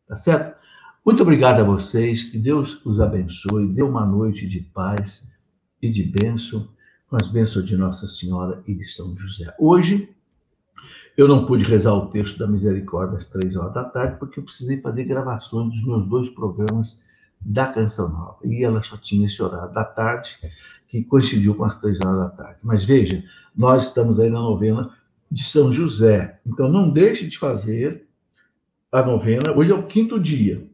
Tá 0.06 0.16
certo? 0.16 0.58
Muito 1.08 1.22
obrigado 1.22 1.60
a 1.60 1.64
vocês, 1.64 2.22
que 2.22 2.36
Deus 2.38 2.84
os 2.84 3.00
abençoe, 3.00 3.66
dê 3.68 3.82
uma 3.82 4.04
noite 4.04 4.46
de 4.46 4.60
paz 4.60 5.26
e 5.80 5.88
de 5.88 6.02
bênção, 6.02 6.68
com 7.08 7.16
as 7.16 7.28
bênçãos 7.28 7.64
de 7.64 7.78
Nossa 7.78 8.06
Senhora 8.06 8.62
e 8.66 8.74
de 8.74 8.84
São 8.84 9.16
José. 9.16 9.50
Hoje, 9.58 10.14
eu 11.16 11.26
não 11.26 11.46
pude 11.46 11.64
rezar 11.64 11.94
o 11.94 12.10
texto 12.10 12.38
da 12.38 12.46
misericórdia 12.46 13.16
às 13.16 13.24
três 13.24 13.56
horas 13.56 13.72
da 13.72 13.84
tarde, 13.84 14.18
porque 14.18 14.38
eu 14.38 14.44
precisei 14.44 14.82
fazer 14.82 15.04
gravações 15.04 15.72
dos 15.72 15.82
meus 15.82 16.06
dois 16.06 16.28
programas 16.28 17.02
da 17.40 17.68
Canção 17.68 18.10
Nova. 18.10 18.36
E 18.44 18.62
ela 18.62 18.82
só 18.82 18.98
tinha 18.98 19.26
esse 19.26 19.42
horário 19.42 19.72
da 19.72 19.86
tarde, 19.86 20.36
que 20.88 21.02
coincidiu 21.04 21.54
com 21.54 21.64
as 21.64 21.80
três 21.80 21.98
horas 22.04 22.18
da 22.18 22.28
tarde. 22.28 22.58
Mas 22.62 22.84
veja, 22.84 23.24
nós 23.56 23.86
estamos 23.86 24.20
aí 24.20 24.28
na 24.28 24.40
novena 24.40 24.94
de 25.32 25.42
São 25.42 25.72
José. 25.72 26.38
Então 26.46 26.68
não 26.68 26.90
deixe 26.90 27.26
de 27.26 27.38
fazer 27.38 28.06
a 28.92 29.02
novena. 29.02 29.56
Hoje 29.56 29.72
é 29.72 29.74
o 29.74 29.86
quinto 29.86 30.20
dia. 30.20 30.67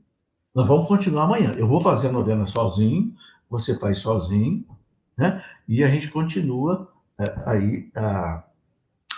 Nós 0.55 0.69
vamos 0.69 0.87
continuar 0.87 1.25
amanhã. 1.25 1.53
Eu 1.57 1.67
vou 1.67 1.81
fazer 1.81 2.09
a 2.09 2.13
novena 2.13 2.47
sozinho, 2.47 3.15
você 3.51 3.77
faz 3.77 3.99
sozinho, 3.99 4.65
né? 5.19 5.45
E 5.67 5.83
a 5.83 5.89
gente 5.89 6.09
continua 6.09 6.93
é, 7.19 7.25
aí 7.45 7.91
a, 7.95 8.45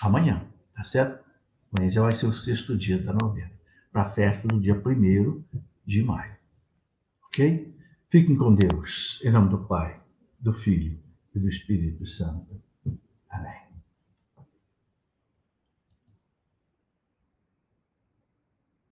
amanhã, 0.02 0.42
tá 0.74 0.82
certo? 0.82 1.22
Amanhã 1.72 1.90
já 1.90 2.02
vai 2.02 2.12
ser 2.12 2.26
o 2.26 2.32
sexto 2.32 2.76
dia 2.76 3.02
da 3.02 3.12
novena, 3.12 3.52
para 3.92 4.02
a 4.02 4.06
festa 4.06 4.48
do 4.48 4.58
dia 4.58 4.74
1 4.74 5.42
de 5.84 6.02
maio. 6.02 6.34
Ok? 7.26 7.74
Fiquem 8.08 8.36
com 8.36 8.54
Deus, 8.54 9.20
em 9.22 9.30
nome 9.30 9.50
do 9.50 9.58
Pai, 9.58 10.00
do 10.40 10.54
Filho 10.54 10.98
e 11.34 11.38
do 11.38 11.48
Espírito 11.48 12.06
Santo. 12.06 12.62
Amém. 13.28 13.65